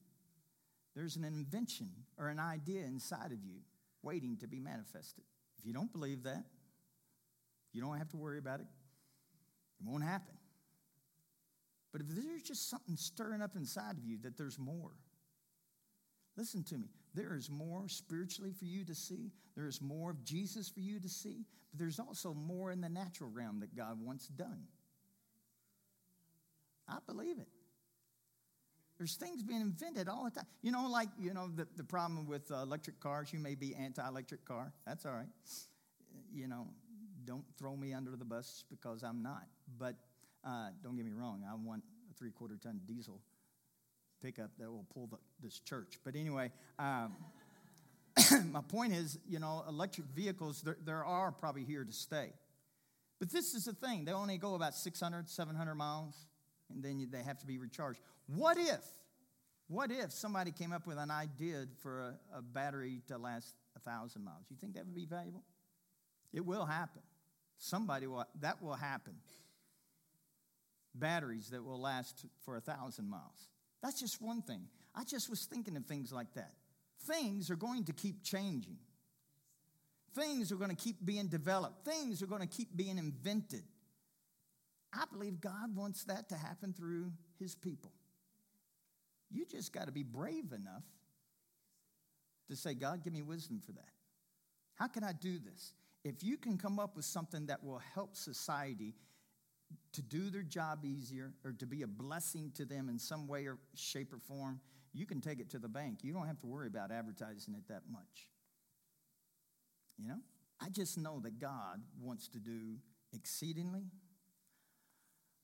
there's 0.95 1.15
an 1.15 1.23
invention 1.23 1.89
or 2.17 2.27
an 2.27 2.39
idea 2.39 2.83
inside 2.83 3.31
of 3.31 3.43
you 3.43 3.59
waiting 4.01 4.37
to 4.37 4.47
be 4.47 4.59
manifested. 4.59 5.23
If 5.57 5.65
you 5.65 5.73
don't 5.73 5.91
believe 5.91 6.23
that, 6.23 6.43
you 7.71 7.81
don't 7.81 7.97
have 7.97 8.09
to 8.09 8.17
worry 8.17 8.37
about 8.37 8.59
it. 8.59 8.67
It 9.79 9.89
won't 9.89 10.03
happen. 10.03 10.35
But 11.91 12.01
if 12.01 12.07
there's 12.09 12.41
just 12.41 12.69
something 12.69 12.97
stirring 12.97 13.41
up 13.41 13.55
inside 13.55 13.97
of 13.97 14.05
you, 14.05 14.17
that 14.23 14.37
there's 14.37 14.59
more. 14.59 14.91
Listen 16.35 16.63
to 16.63 16.77
me. 16.77 16.89
There 17.13 17.35
is 17.35 17.49
more 17.49 17.87
spiritually 17.87 18.53
for 18.57 18.65
you 18.65 18.83
to 18.85 18.95
see. 18.95 19.31
There 19.55 19.67
is 19.67 19.81
more 19.81 20.11
of 20.11 20.23
Jesus 20.23 20.69
for 20.69 20.79
you 20.79 20.99
to 20.99 21.09
see. 21.09 21.45
But 21.71 21.79
there's 21.79 21.99
also 21.99 22.33
more 22.33 22.71
in 22.71 22.81
the 22.81 22.89
natural 22.89 23.29
realm 23.29 23.59
that 23.59 23.75
God 23.75 24.03
wants 24.03 24.27
done. 24.27 24.63
I 26.87 26.97
believe 27.07 27.39
it. 27.39 27.47
There's 28.97 29.15
things 29.15 29.43
being 29.43 29.61
invented 29.61 30.07
all 30.07 30.25
the 30.25 30.31
time. 30.31 30.45
You 30.61 30.71
know, 30.71 30.87
like, 30.87 31.09
you 31.19 31.33
know, 31.33 31.49
the, 31.53 31.67
the 31.75 31.83
problem 31.83 32.27
with 32.27 32.51
uh, 32.51 32.57
electric 32.57 32.99
cars, 32.99 33.33
you 33.33 33.39
may 33.39 33.55
be 33.55 33.75
anti 33.75 34.05
electric 34.07 34.45
car. 34.45 34.71
That's 34.85 35.05
all 35.05 35.13
right. 35.13 35.27
You 36.33 36.47
know, 36.47 36.67
don't 37.25 37.45
throw 37.57 37.75
me 37.75 37.93
under 37.93 38.11
the 38.11 38.25
bus 38.25 38.63
because 38.69 39.03
I'm 39.03 39.21
not. 39.21 39.47
But 39.77 39.95
uh, 40.45 40.69
don't 40.83 40.95
get 40.95 41.05
me 41.05 41.11
wrong, 41.13 41.43
I 41.49 41.55
want 41.55 41.83
a 42.11 42.13
three 42.13 42.31
quarter 42.31 42.55
ton 42.61 42.81
diesel 42.85 43.19
pickup 44.23 44.51
that 44.57 44.71
will 44.71 44.85
pull 44.93 45.07
the, 45.07 45.17
this 45.41 45.59
church. 45.59 45.99
But 46.03 46.15
anyway, 46.15 46.51
um, 46.79 47.13
my 48.51 48.61
point 48.61 48.93
is, 48.93 49.19
you 49.27 49.39
know, 49.39 49.63
electric 49.67 50.07
vehicles, 50.07 50.61
there, 50.61 50.77
there 50.83 51.03
are 51.03 51.31
probably 51.31 51.63
here 51.63 51.83
to 51.83 51.91
stay. 51.91 52.31
But 53.19 53.31
this 53.31 53.53
is 53.53 53.65
the 53.65 53.73
thing 53.73 54.05
they 54.05 54.13
only 54.13 54.37
go 54.37 54.55
about 54.55 54.75
600, 54.75 55.29
700 55.29 55.75
miles, 55.75 56.15
and 56.73 56.83
then 56.83 57.07
they 57.11 57.21
have 57.21 57.39
to 57.39 57.45
be 57.45 57.57
recharged. 57.57 57.99
What 58.27 58.57
if, 58.57 58.83
what 59.67 59.91
if 59.91 60.11
somebody 60.11 60.51
came 60.51 60.71
up 60.71 60.87
with 60.87 60.97
an 60.97 61.11
idea 61.11 61.65
for 61.81 62.01
a, 62.33 62.37
a 62.37 62.41
battery 62.41 63.01
to 63.07 63.17
last 63.17 63.55
a 63.75 63.89
1,000 63.89 64.23
miles? 64.23 64.45
You 64.49 64.57
think 64.59 64.75
that 64.75 64.85
would 64.85 64.95
be 64.95 65.05
valuable? 65.05 65.43
It 66.31 66.45
will 66.45 66.65
happen. 66.65 67.01
Somebody 67.57 68.07
will, 68.07 68.25
that 68.41 68.61
will 68.61 68.73
happen 68.73 69.13
batteries 70.95 71.49
that 71.49 71.63
will 71.63 71.79
last 71.79 72.25
for 72.45 72.57
a 72.57 72.61
thousand 72.61 73.09
miles. 73.09 73.49
That's 73.83 73.99
just 73.99 74.21
one 74.21 74.41
thing. 74.41 74.65
I 74.95 75.03
just 75.03 75.29
was 75.29 75.45
thinking 75.45 75.75
of 75.75 75.85
things 75.85 76.11
like 76.11 76.33
that. 76.35 76.53
Things 77.05 77.51
are 77.51 77.57
going 77.57 77.83
to 77.85 77.93
keep 77.93 78.23
changing. 78.23 78.77
Things 80.15 80.51
are 80.51 80.55
going 80.55 80.69
to 80.69 80.75
keep 80.75 81.03
being 81.03 81.27
developed. 81.27 81.85
Things 81.85 82.23
are 82.23 82.27
going 82.27 82.41
to 82.41 82.47
keep 82.47 82.75
being 82.75 82.97
invented. 82.97 83.63
I 84.93 85.03
believe 85.11 85.41
God 85.41 85.75
wants 85.75 86.05
that 86.05 86.29
to 86.29 86.35
happen 86.35 86.73
through 86.73 87.11
his 87.39 87.55
people. 87.55 87.91
You 89.29 89.45
just 89.45 89.73
got 89.73 89.87
to 89.87 89.91
be 89.91 90.03
brave 90.03 90.53
enough 90.53 90.83
to 92.49 92.55
say, 92.55 92.75
God, 92.75 93.03
give 93.03 93.11
me 93.11 93.21
wisdom 93.21 93.59
for 93.65 93.73
that. 93.73 93.89
How 94.75 94.87
can 94.87 95.03
I 95.03 95.11
do 95.11 95.39
this? 95.39 95.73
If 96.03 96.23
you 96.23 96.37
can 96.37 96.57
come 96.57 96.79
up 96.79 96.95
with 96.95 97.05
something 97.05 97.47
that 97.47 97.63
will 97.63 97.81
help 97.95 98.15
society 98.15 98.93
to 99.93 100.01
do 100.01 100.29
their 100.29 100.43
job 100.43 100.85
easier 100.85 101.33
or 101.43 101.51
to 101.53 101.65
be 101.65 101.81
a 101.81 101.87
blessing 101.87 102.51
to 102.55 102.65
them 102.65 102.89
in 102.89 102.99
some 102.99 103.27
way 103.27 103.45
or 103.45 103.57
shape 103.75 104.13
or 104.13 104.19
form, 104.19 104.59
you 104.93 105.05
can 105.05 105.21
take 105.21 105.39
it 105.39 105.49
to 105.51 105.59
the 105.59 105.67
bank. 105.67 105.99
You 106.03 106.13
don't 106.13 106.27
have 106.27 106.39
to 106.41 106.47
worry 106.47 106.67
about 106.67 106.91
advertising 106.91 107.55
it 107.55 107.67
that 107.67 107.83
much. 107.91 108.27
You 109.97 110.07
know? 110.07 110.19
I 110.61 110.69
just 110.69 110.97
know 110.97 111.19
that 111.21 111.39
God 111.39 111.81
wants 112.01 112.27
to 112.29 112.39
do 112.39 112.77
exceedingly, 113.13 113.85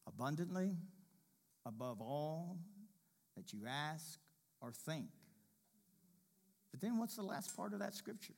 abundantly, 0.08 0.78
above 1.66 2.02
all 2.02 2.58
that 3.36 3.54
you 3.54 3.62
ask 3.68 4.20
or 4.62 4.72
think. 4.72 5.08
But 6.72 6.82
then 6.82 6.98
what's 6.98 7.16
the 7.16 7.24
last 7.24 7.56
part 7.56 7.74
of 7.74 7.80
that 7.80 7.96
scripture? 7.96 8.36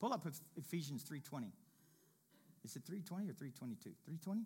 Pull 0.00 0.12
up 0.12 0.26
Ephesians 0.56 1.04
3:20. 1.04 1.52
Is 2.64 2.76
it 2.76 2.84
320 2.84 3.28
or 3.28 3.32
322? 3.32 3.94
320? 4.04 4.44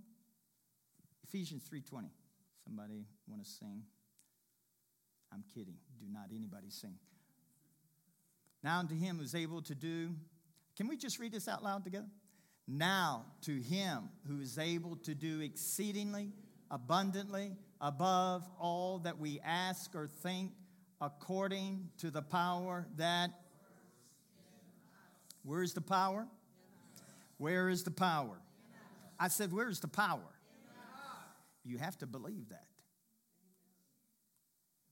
Ephesians 1.33 1.64
3:20. 1.64 2.11
Somebody 2.62 3.07
want 3.27 3.42
to 3.42 3.51
sing? 3.51 3.83
I'm 5.33 5.43
kidding. 5.55 5.78
Do 5.99 6.07
not 6.11 6.28
anybody 6.30 6.68
sing. 6.68 6.99
Now 8.62 8.80
unto 8.80 8.95
him 8.95 9.18
who's 9.18 9.35
able 9.35 9.62
to 9.62 9.74
do. 9.74 10.14
Can 10.76 10.89
we 10.89 10.97
just 10.99 11.18
read 11.18 11.33
this 11.33 11.49
out 11.49 11.64
loud 11.64 11.85
together? 11.85 12.11
Now 12.68 13.24
to 13.43 13.59
him 13.59 14.11
who 14.28 14.41
is 14.41 14.59
able 14.59 14.97
to 14.97 15.14
do 15.14 15.41
exceedingly 15.41 16.33
abundantly 16.70 17.57
above 17.80 18.47
all 18.61 18.99
that 19.01 19.18
we 19.18 19.41
ask 19.41 19.95
or 19.95 20.07
think 20.07 20.53
according 21.01 21.89
to 21.99 22.11
the 22.11 22.22
power 22.22 22.87
that 22.97 23.30
Where 25.45 25.62
is 25.62 25.72
the 25.72 25.80
power? 25.80 26.28
Where 27.39 27.70
is 27.70 27.85
the 27.85 27.91
power? 27.91 28.39
I 29.18 29.28
said, 29.28 29.51
Where 29.51 29.70
is 29.70 29.80
the 29.80 29.89
power? 29.89 30.32
You 31.64 31.78
have 31.78 31.96
to 31.98 32.06
believe 32.06 32.48
that. 32.50 32.66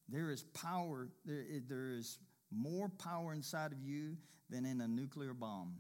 There 0.09 0.31
is 0.31 0.43
power, 0.43 1.09
there, 1.25 1.45
there 1.69 1.91
is 1.93 2.19
more 2.51 2.89
power 2.89 3.33
inside 3.33 3.73
of 3.73 3.83
you 3.83 4.17
than 4.49 4.67
in 4.67 4.81
a 4.81 4.89
nuclear 4.89 5.35
bomb. 5.35 5.77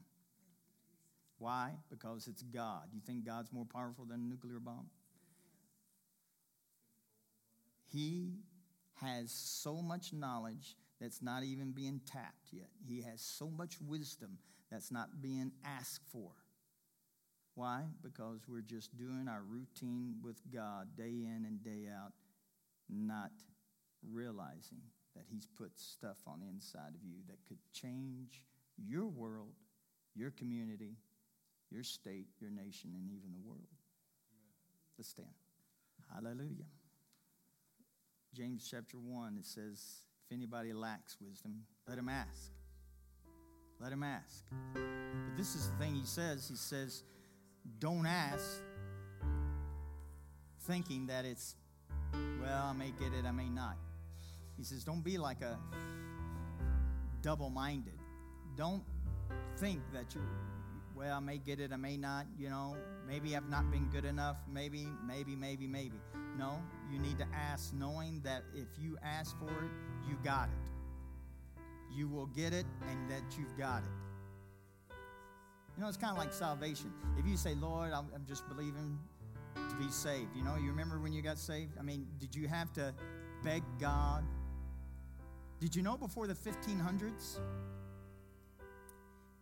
Why? 1.39 1.73
Because 1.91 2.29
it's 2.29 2.43
God. 2.43 2.85
You 2.93 3.01
think 3.05 3.25
God's 3.25 3.53
more 3.53 3.65
powerful 3.65 4.05
than 4.05 4.21
a 4.21 4.29
nuclear 4.29 4.61
bomb? 4.61 4.87
He 7.87 8.35
has 9.01 9.33
so 9.33 9.83
much 9.83 10.13
knowledge 10.13 10.77
that's 11.01 11.23
not 11.23 11.43
even 11.43 11.73
being 11.73 12.01
tapped 12.07 12.53
yet. 12.53 12.69
He 12.87 13.03
has 13.03 13.21
so 13.21 13.49
much 13.49 13.77
wisdom 13.81 14.39
that's 14.71 14.93
not 14.93 15.23
being 15.23 15.51
asked 15.65 16.03
for. 16.13 16.31
Why? 17.61 17.83
Because 18.03 18.41
we're 18.49 18.63
just 18.63 18.97
doing 18.97 19.27
our 19.29 19.43
routine 19.43 20.15
with 20.25 20.41
God 20.51 20.97
day 20.97 21.11
in 21.11 21.45
and 21.47 21.63
day 21.63 21.89
out, 21.95 22.13
not 22.89 23.33
realizing 24.11 24.81
that 25.15 25.25
He's 25.31 25.47
put 25.59 25.79
stuff 25.79 26.17
on 26.27 26.41
the 26.41 26.47
inside 26.49 26.95
of 26.95 27.05
you 27.05 27.17
that 27.29 27.37
could 27.47 27.59
change 27.75 28.43
your 28.79 29.09
world, 29.09 29.53
your 30.15 30.31
community, 30.31 30.97
your 31.71 31.83
state, 31.83 32.29
your 32.41 32.51
nation, 32.51 32.93
and 32.95 33.11
even 33.11 33.31
the 33.31 33.47
world. 33.47 33.69
Let's 34.97 35.11
stand. 35.11 35.29
Hallelujah. 36.15 36.65
James 38.33 38.67
chapter 38.71 38.97
1, 38.97 39.37
it 39.39 39.45
says, 39.45 39.83
If 40.25 40.35
anybody 40.35 40.73
lacks 40.73 41.19
wisdom, 41.21 41.65
let 41.87 41.99
him 41.99 42.09
ask. 42.09 42.53
Let 43.79 43.93
him 43.93 44.03
ask. 44.03 44.47
But 44.73 45.37
this 45.37 45.55
is 45.55 45.69
the 45.69 45.77
thing 45.77 45.95
he 45.95 46.07
says. 46.07 46.49
He 46.49 46.57
says, 46.57 47.03
Don't 47.79 48.07
ask 48.07 48.63
thinking 50.61 51.07
that 51.07 51.25
it's, 51.25 51.57
well, 52.41 52.67
I 52.67 52.73
may 52.73 52.93
get 52.99 53.13
it, 53.13 53.25
I 53.27 53.33
may 53.33 53.49
not. 53.49 53.77
He 54.57 54.65
says, 54.65 54.85
Don't 54.85 55.03
be 55.03 55.19
like 55.19 55.41
a 55.41 55.59
double 57.23 57.51
minded. 57.51 57.99
Don't 58.57 58.83
think 59.57 59.81
that 59.93 60.15
you're, 60.15 60.25
well, 60.95 61.17
I 61.17 61.21
may 61.21 61.39
get 61.39 61.61
it, 61.61 61.73
I 61.73 61.77
may 61.77 61.97
not, 61.97 62.27
you 62.39 62.51
know, 62.51 62.77
maybe 63.07 63.37
I've 63.37 63.49
not 63.49 63.71
been 63.71 63.89
good 63.91 64.05
enough, 64.05 64.37
maybe, 64.53 64.87
maybe, 65.07 65.35
maybe, 65.35 65.67
maybe. 65.67 65.97
No, 66.39 66.61
you 66.91 66.99
need 66.99 67.19
to 67.19 67.27
ask 67.35 67.73
knowing 67.73 68.21
that 68.25 68.43
if 68.55 68.69
you 68.79 68.99
ask 69.03 69.39
for 69.39 69.49
it, 69.49 69.71
you 70.09 70.17
got 70.23 70.49
it. 70.49 70.71
You 71.93 72.09
will 72.09 72.27
get 72.27 72.53
it 72.53 72.67
and 72.91 73.11
that 73.11 73.23
you've 73.39 73.57
got 73.59 73.83
it. 73.83 74.10
You 75.81 75.85
know, 75.85 75.89
it's 75.89 75.97
kind 75.97 76.13
of 76.13 76.19
like 76.19 76.35
salvation. 76.35 76.93
If 77.19 77.27
you 77.27 77.39
say, 77.39 77.55
Lord, 77.55 77.93
I'm, 77.95 78.07
I'm 78.15 78.27
just 78.29 78.47
believing 78.51 78.99
to 79.55 79.75
be 79.77 79.91
saved, 79.91 80.37
you 80.37 80.45
know, 80.45 80.57
you 80.57 80.69
remember 80.69 80.99
when 80.99 81.11
you 81.11 81.23
got 81.23 81.39
saved? 81.39 81.79
I 81.81 81.83
mean, 81.83 82.07
did 82.19 82.35
you 82.35 82.49
have 82.49 82.71
to 82.75 82.93
beg 83.43 83.63
God? 83.81 84.23
Did 85.59 85.75
you 85.75 85.81
know 85.81 85.97
before 85.97 86.27
the 86.27 86.35
1500s? 86.35 87.39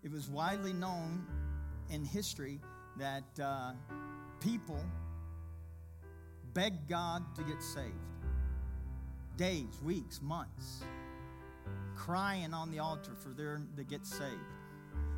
It 0.05 0.13
was 0.13 0.29
widely 0.29 0.73
known 0.73 1.27
in 1.91 2.05
history 2.05 2.61
that 2.99 3.25
uh, 3.43 3.73
people 4.39 4.85
begged 6.55 6.89
God 6.89 7.35
to 7.35 7.43
get 7.43 7.61
saved. 7.61 7.95
Days, 9.37 9.81
weeks, 9.83 10.23
months, 10.23 10.85
crying 11.97 12.55
on 12.55 12.71
the 12.71 12.79
altar 12.79 13.17
for 13.21 13.31
them 13.31 13.71
to 13.77 13.83
get 13.83 14.07
saved. 14.07 14.58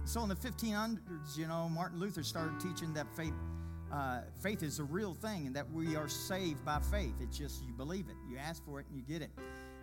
So 0.05 0.23
in 0.23 0.29
the 0.29 0.35
1500s, 0.35 1.37
you 1.37 1.47
know, 1.47 1.69
Martin 1.69 2.01
Luther 2.01 2.23
started 2.23 2.59
teaching 2.59 2.93
that 2.95 3.07
faith, 3.17 3.33
uh, 3.93 4.23
faith 4.43 4.63
is 4.63 4.79
a 4.79 4.85
real 4.85 5.15
thing 5.15 5.47
and 5.47 5.55
that 5.57 5.71
we 5.73 5.97
are 5.97 6.09
saved 6.09 6.65
by 6.65 6.81
faith. 6.81 7.15
It's 7.21 7.39
just 7.39 7.63
you 7.65 7.73
believe 7.73 8.07
it, 8.09 8.17
you 8.29 8.39
ask 8.39 8.65
for 8.65 8.81
it, 8.81 8.87
and 8.89 8.97
you 8.97 9.03
get 9.03 9.23
it. 9.23 9.31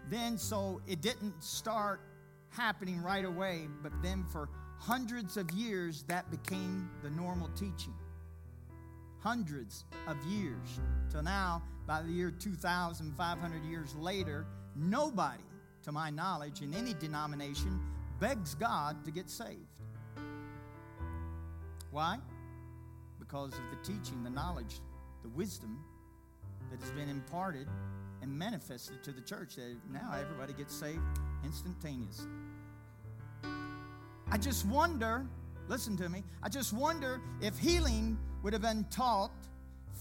Then, 0.09 0.37
so 0.37 0.81
it 0.87 1.01
didn't 1.01 1.41
start 1.43 2.01
happening 2.49 3.01
right 3.01 3.25
away, 3.25 3.67
but 3.83 3.91
then 4.01 4.25
for 4.31 4.49
hundreds 4.79 5.37
of 5.37 5.49
years, 5.51 6.03
that 6.07 6.29
became 6.31 6.89
the 7.03 7.09
normal 7.09 7.49
teaching 7.49 7.93
hundreds 9.19 9.83
of 10.07 10.15
years. 10.25 10.79
Till 11.11 11.23
now, 11.23 11.61
by 11.85 12.01
the 12.01 12.11
year 12.11 12.31
2,500 12.31 13.65
years 13.65 13.95
later, 13.95 14.45
nobody, 14.75 15.43
to 15.83 15.91
my 15.91 16.09
knowledge, 16.09 16.61
in 16.61 16.73
any 16.73 16.93
denomination 16.93 17.79
begs 18.19 18.55
God 18.55 19.03
to 19.05 19.11
get 19.11 19.29
saved. 19.29 19.76
Why? 21.97 22.19
Because 23.17 23.53
of 23.53 23.61
the 23.71 23.77
teaching, 23.83 24.23
the 24.23 24.29
knowledge, 24.29 24.81
the 25.23 25.29
wisdom 25.29 25.79
that 26.69 26.79
has 26.79 26.91
been 26.91 27.09
imparted 27.09 27.67
and 28.21 28.31
manifested 28.31 29.03
to 29.03 29.11
the 29.11 29.21
church 29.21 29.55
that 29.55 29.75
now 29.91 30.13
everybody 30.13 30.53
gets 30.53 30.75
saved 30.75 31.01
instantaneously. 31.43 32.29
I 34.29 34.37
just 34.37 34.67
wonder, 34.67 35.25
listen 35.67 35.97
to 35.97 36.07
me, 36.07 36.23
I 36.43 36.49
just 36.49 36.71
wonder 36.71 37.19
if 37.41 37.57
healing 37.57 38.15
would 38.43 38.53
have 38.53 38.61
been 38.61 38.85
taught 38.91 39.31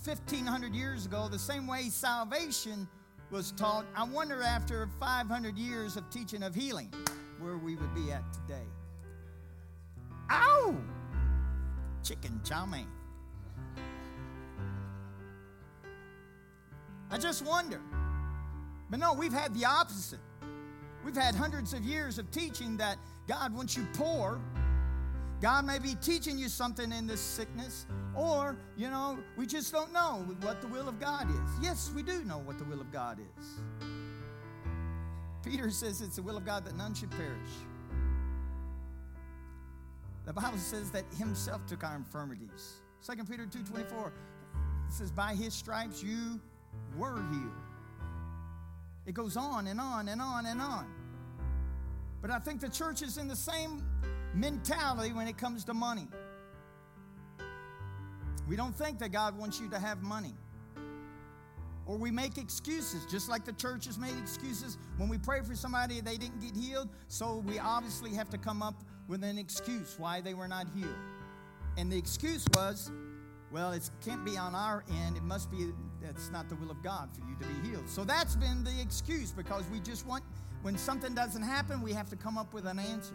1500 0.05 0.75
years 0.75 1.07
ago 1.07 1.29
the 1.31 1.39
same 1.39 1.67
way 1.67 1.89
salvation 1.89 2.87
was 3.31 3.53
taught. 3.53 3.87
I 3.95 4.05
wonder 4.05 4.43
after 4.43 4.87
500 5.01 5.57
years 5.57 5.97
of 5.97 6.11
teaching 6.11 6.43
of 6.43 6.55
healing 6.55 6.93
where 7.41 7.57
we 7.57 7.75
would 7.75 7.95
be 7.95 8.13
at 8.13 8.31
today. 8.35 8.67
Ow! 10.31 10.77
Chicken 12.07 12.41
chow 12.45 12.67
mein. 12.67 12.87
I 17.11 17.19
just 17.19 17.45
wonder. 17.45 17.81
But 18.91 19.01
no, 19.01 19.13
we've 19.13 19.33
had 19.33 19.55
the 19.55 19.65
opposite. 19.65 20.21
We've 21.05 21.17
had 21.17 21.35
hundreds 21.35 21.73
of 21.73 21.83
years 21.83 22.19
of 22.19 22.31
teaching 22.31 22.77
that 22.77 22.99
God 23.27 23.55
wants 23.55 23.77
you 23.77 23.87
poor 23.95 24.41
God 25.41 25.67
may 25.67 25.79
be 25.79 25.95
teaching 25.97 26.39
you 26.39 26.49
something 26.49 26.91
in 26.93 27.07
this 27.07 27.21
sickness, 27.21 27.85
or, 28.15 28.57
you 28.77 28.89
know, 28.89 29.19
we 29.37 29.47
just 29.47 29.71
don't 29.71 29.93
know 29.93 30.25
what 30.41 30.63
the 30.63 30.69
will 30.69 30.89
of 30.89 30.99
God 30.99 31.29
is. 31.29 31.51
Yes, 31.61 31.93
we 31.95 32.03
do 32.03 32.25
know 32.25 32.39
what 32.39 32.59
the 32.59 32.65
will 32.65 32.81
of 32.81 32.91
God 32.91 33.19
is. 33.39 33.47
Peter 35.45 35.71
says 35.71 36.01
it's 36.01 36.17
the 36.17 36.23
will 36.23 36.39
of 36.39 36.47
God 36.47 36.65
that 36.65 36.75
none 36.77 36.95
should 36.95 37.11
perish. 37.11 37.51
The 40.27 40.33
Bible 40.33 40.59
says 40.59 40.91
that 40.91 41.05
himself 41.17 41.65
took 41.67 41.85
our 41.85 41.95
infirmities. 41.95 42.83
2 43.07 43.25
Peter 43.25 43.47
2.24 43.47 44.11
says, 44.89 45.11
by 45.13 45.35
his 45.35 45.55
stripes 45.55 46.03
you 46.03 46.41
were 46.97 47.23
healed. 47.31 47.53
It 49.07 49.15
goes 49.15 49.37
on 49.37 49.69
and 49.69 49.81
on 49.81 50.09
and 50.09 50.21
on 50.21 50.47
and 50.47 50.61
on. 50.61 50.87
But 52.21 52.33
I 52.33 52.41
think 52.41 52.61
the 52.61 52.69
church 52.69 53.03
is 53.03 53.19
in 53.19 53.29
the 53.29 53.37
same 53.37 53.85
mentality 54.35 55.13
when 55.13 55.29
it 55.29 55.39
comes 55.39 55.65
to 55.67 55.75
money. 55.75 56.09
We 58.49 58.57
don't 58.57 58.75
think 58.75 58.99
that 58.99 59.13
God 59.13 59.39
wants 59.39 59.61
you 59.61 59.69
to 59.71 59.79
have 59.79 60.03
money. 60.03 60.35
Or 61.87 61.97
we 61.97 62.11
make 62.11 62.37
excuses, 62.37 63.07
just 63.07 63.29
like 63.29 63.45
the 63.45 63.53
church 63.53 63.87
has 63.87 63.97
made 63.97 64.19
excuses 64.19 64.77
when 64.97 65.09
we 65.09 65.19
pray 65.19 65.41
for 65.43 65.55
somebody 65.55 66.01
they 66.01 66.17
didn't 66.17 66.41
get 66.41 66.57
healed. 66.57 66.89
So 67.07 67.45
we 67.47 67.61
obviously 67.61 68.11
have 68.15 68.29
to 68.31 68.39
come 68.39 68.61
up 68.61 68.83
with 69.09 69.23
an 69.23 69.39
excuse 69.39 69.97
why 69.99 70.21
they 70.21 70.35
were 70.35 70.49
not 70.49 70.67
healed. 70.75 70.95
And 71.77 71.91
the 71.93 71.97
excuse 71.97 72.45
was, 72.55 72.91
well, 73.53 73.73
it 73.73 73.89
can't 74.05 74.25
be 74.25 74.37
on 74.37 74.55
our 74.55 74.85
end. 75.05 75.17
It 75.17 75.23
must 75.23 75.51
be 75.51 75.73
that's 76.01 76.31
not 76.31 76.49
the 76.49 76.57
will 76.57 76.71
of 76.71 76.83
God 76.83 77.11
for 77.15 77.21
you 77.29 77.37
to 77.41 77.47
be 77.47 77.69
healed. 77.69 77.89
So 77.89 78.05
that's 78.05 78.37
been 78.37 78.65
the 78.65 78.81
excuse 78.81 79.31
because 79.31 79.65
we 79.73 79.81
just 79.81 80.07
want, 80.07 80.25
when 80.63 80.77
something 80.77 81.15
doesn't 81.15 81.43
happen, 81.43 81.83
we 81.83 81.93
have 81.93 82.09
to 82.11 82.17
come 82.17 82.39
up 82.39 82.53
with 82.53 82.67
an 82.67 82.79
answer. 82.79 83.15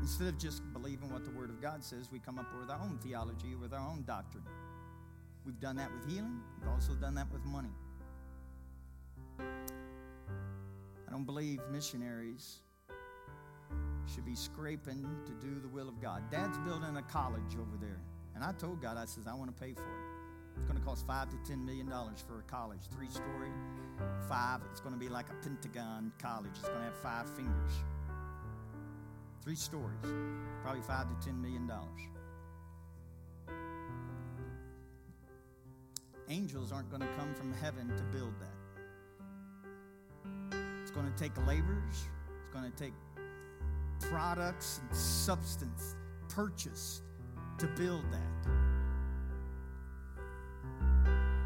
Instead 0.00 0.28
of 0.28 0.38
just 0.38 0.62
believing 0.72 1.10
what 1.10 1.24
the 1.24 1.30
Word 1.30 1.50
of 1.50 1.60
God 1.60 1.82
says, 1.82 2.10
we 2.12 2.18
come 2.18 2.38
up 2.38 2.46
with 2.60 2.70
our 2.70 2.80
own 2.80 2.98
theology, 3.02 3.54
with 3.54 3.72
our 3.72 3.80
own 3.80 4.04
doctrine. 4.06 4.44
We've 5.44 5.58
done 5.60 5.76
that 5.76 5.90
with 5.92 6.08
healing, 6.08 6.40
we've 6.60 6.68
also 6.70 6.92
done 6.94 7.14
that 7.14 7.30
with 7.32 7.44
money. 7.44 7.70
I 9.38 11.10
don't 11.10 11.24
believe 11.24 11.60
missionaries 11.70 12.58
should 14.12 14.24
be 14.24 14.34
scraping 14.34 15.06
to 15.26 15.32
do 15.46 15.60
the 15.60 15.68
will 15.68 15.88
of 15.88 16.00
God. 16.00 16.22
Dad's 16.30 16.58
building 16.58 16.96
a 16.96 17.02
college 17.02 17.56
over 17.60 17.76
there. 17.80 18.00
And 18.34 18.44
I 18.44 18.52
told 18.52 18.82
God, 18.82 18.96
I 18.96 19.06
says, 19.06 19.26
I 19.26 19.34
want 19.34 19.54
to 19.54 19.62
pay 19.62 19.72
for 19.72 19.82
it. 19.82 20.16
It's 20.56 20.64
going 20.66 20.78
to 20.78 20.84
cost 20.84 21.06
five 21.06 21.28
to 21.30 21.36
ten 21.46 21.64
million 21.64 21.88
dollars 21.88 22.24
for 22.26 22.38
a 22.38 22.42
college, 22.42 22.80
three 22.94 23.08
story, 23.08 23.50
five. 24.28 24.60
It's 24.70 24.80
going 24.80 24.94
to 24.94 24.98
be 24.98 25.08
like 25.08 25.26
a 25.28 25.34
Pentagon 25.42 26.12
college. 26.18 26.52
It's 26.54 26.68
going 26.68 26.78
to 26.80 26.84
have 26.84 26.98
five 26.98 27.28
fingers. 27.36 27.72
Three 29.42 29.54
stories, 29.54 29.98
probably 30.62 30.82
five 30.82 31.08
to 31.08 31.26
ten 31.26 31.40
million 31.40 31.66
dollars. 31.66 32.00
Angels 36.28 36.72
aren't 36.72 36.90
going 36.90 37.02
to 37.02 37.08
come 37.16 37.34
from 37.34 37.52
heaven 37.54 37.88
to 37.88 38.02
build 38.04 38.34
that. 38.40 38.56
It's 40.82 40.90
going 40.90 41.06
to 41.06 41.16
take 41.16 41.36
laborers, 41.46 42.08
it's 42.40 42.52
going 42.52 42.70
to 42.70 42.76
take 42.76 42.94
products 44.00 44.80
and 44.82 44.96
substance 44.96 45.96
purchased 46.28 47.02
to 47.58 47.66
build 47.68 48.04
that. 48.12 48.50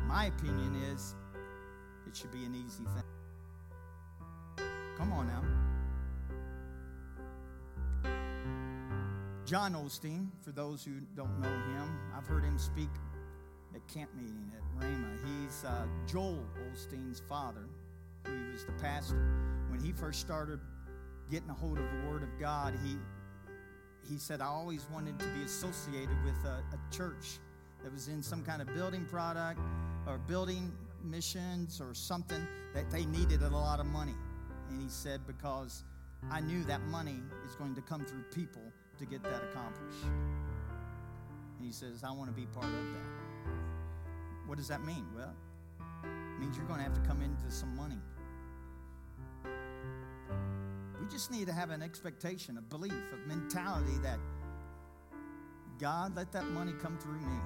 My 0.07 0.27
opinion 0.27 0.75
is 0.93 1.15
it 2.07 2.17
should 2.17 2.33
be 2.33 2.45
an 2.45 2.55
easy 2.55 2.85
thing. 2.85 3.05
Come 4.97 5.13
on 5.13 5.29
now. 5.29 5.43
John 9.47 9.75
Osteen, 9.75 10.29
for 10.45 10.53
those 10.53 10.85
who 10.85 11.01
don't 11.17 11.41
know 11.41 11.49
him, 11.49 11.99
I've 12.17 12.27
heard 12.27 12.45
him 12.45 12.59
speak 12.59 12.91
at 13.75 13.87
camp 13.89 14.11
meeting 14.15 14.53
at 14.55 14.63
Rhema. 14.81 15.17
He's 15.25 15.65
uh, 15.65 15.87
Joel 16.07 16.45
Osteen's 16.73 17.21
father. 17.29 17.67
who 18.25 18.53
was 18.53 18.65
the 18.65 18.73
pastor, 18.73 19.17
when 19.69 19.81
he 19.81 19.93
first 19.93 20.21
started 20.21 20.61
getting 21.31 21.51
a 21.51 21.55
hold 21.55 21.79
of 21.79 21.85
the 21.85 22.11
Word 22.11 22.23
of 22.23 22.29
God, 22.39 22.75
he 22.85 22.97
he 24.09 24.19
said, 24.19 24.41
I 24.41 24.47
always 24.47 24.87
wanted 24.93 25.19
to 25.21 25.27
be 25.27 25.43
associated 25.43 26.17
with 26.25 26.35
a, 26.45 26.65
a 26.73 26.95
church 26.95 27.39
that 27.83 27.93
was 27.93 28.09
in 28.09 28.23
some 28.23 28.43
kind 28.43 28.61
of 28.61 28.75
building 28.75 29.05
product 29.05 29.61
or 30.07 30.19
building 30.19 30.73
missions 31.05 31.81
or 31.81 31.95
something 31.95 32.47
that 32.75 32.91
they 32.91 33.05
needed 33.07 33.43
a 33.43 33.49
lot 33.49 33.79
of 33.79 33.87
money. 33.87 34.15
And 34.69 34.83
he 34.83 34.89
said, 34.89 35.21
because 35.27 35.85
I 36.31 36.41
knew 36.41 36.65
that 36.65 36.81
money 36.87 37.21
is 37.47 37.55
going 37.55 37.75
to 37.75 37.81
come 37.83 38.05
through 38.05 38.25
people 38.35 38.63
to 38.99 39.07
get 39.07 39.23
that 39.23 39.43
accomplished. 39.51 40.05
And 40.05 41.67
he 41.67 41.73
says, 41.73 42.03
I 42.05 42.11
want 42.11 42.31
to 42.31 42.35
be 42.35 42.47
part 42.47 42.67
of 42.67 42.73
that. 42.73 43.51
What 44.47 44.59
does 44.59 44.69
that 44.69 44.85
mean? 44.85 45.07
Well, 45.15 45.35
it 46.03 46.41
means 46.41 46.57
you're 46.57 46.67
going 46.67 46.79
to 46.79 46.85
have 46.85 46.95
to 46.95 47.09
come 47.09 47.23
into 47.23 47.51
some 47.51 47.77
money. 47.77 47.99
Just 51.11 51.31
need 51.31 51.47
to 51.49 51.53
have 51.53 51.71
an 51.71 51.83
expectation, 51.83 52.57
a 52.57 52.63
belief, 52.63 52.93
a 53.13 53.29
mentality 53.29 53.99
that 54.03 54.19
God, 55.81 56.15
let 56.15 56.31
that 56.33 56.47
money 56.51 56.73
come 56.81 56.99
through 56.99 57.21
me. 57.21 57.41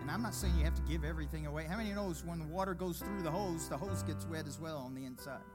And 0.00 0.10
I'm 0.10 0.22
not 0.22 0.34
saying 0.34 0.56
you 0.56 0.64
have 0.64 0.76
to 0.76 0.82
give 0.82 1.04
everything 1.04 1.46
away. 1.46 1.64
How 1.64 1.76
many 1.76 1.92
knows 1.92 2.24
when 2.24 2.38
the 2.38 2.46
water 2.46 2.72
goes 2.72 2.98
through 2.98 3.22
the 3.22 3.30
hose, 3.30 3.68
the 3.68 3.76
hose 3.76 4.02
gets 4.02 4.24
wet 4.26 4.46
as 4.46 4.58
well 4.58 4.78
on 4.78 4.94
the 4.94 5.04
inside? 5.04 5.40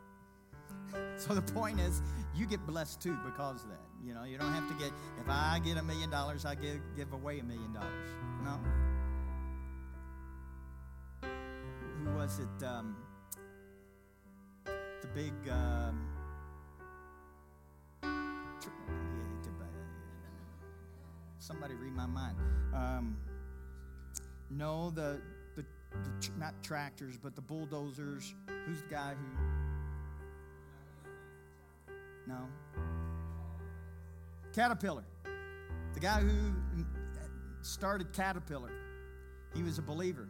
So 1.17 1.33
the 1.33 1.41
point 1.41 1.79
is, 1.79 2.01
you 2.35 2.45
get 2.45 2.65
blessed 2.65 3.01
too 3.01 3.17
because 3.25 3.63
of 3.63 3.69
that. 3.69 3.79
You 4.05 4.13
know, 4.13 4.23
you 4.23 4.37
don't 4.37 4.53
have 4.53 4.67
to 4.67 4.73
get, 4.75 4.93
if 5.19 5.27
I 5.27 5.59
get 5.63 5.77
a 5.77 5.83
million 5.83 6.09
dollars, 6.09 6.45
I 6.45 6.55
give, 6.55 6.79
give 6.95 7.11
away 7.11 7.39
a 7.39 7.43
million 7.43 7.73
dollars. 7.73 8.09
No. 8.43 8.59
Who 12.03 12.17
was 12.17 12.39
it? 12.39 12.65
Um, 12.65 12.95
the 15.05 15.21
big. 15.21 15.33
Um, 15.49 16.07
somebody 21.37 21.75
read 21.75 21.93
my 21.93 22.05
mind. 22.05 22.37
Um, 22.73 23.17
no, 24.49 24.89
the, 24.89 25.21
the, 25.55 25.65
the, 25.91 26.29
not 26.39 26.55
tractors, 26.63 27.17
but 27.21 27.35
the 27.35 27.41
bulldozers. 27.41 28.33
Who's 28.65 28.81
the 28.81 28.89
guy 28.89 29.13
who? 29.13 29.25
No. 32.27 32.47
Caterpillar. 34.53 35.03
The 35.93 35.99
guy 35.99 36.21
who 36.21 36.53
started 37.61 38.11
Caterpillar. 38.11 38.71
He 39.53 39.61
was 39.61 39.77
a 39.77 39.83
believer. 39.83 40.27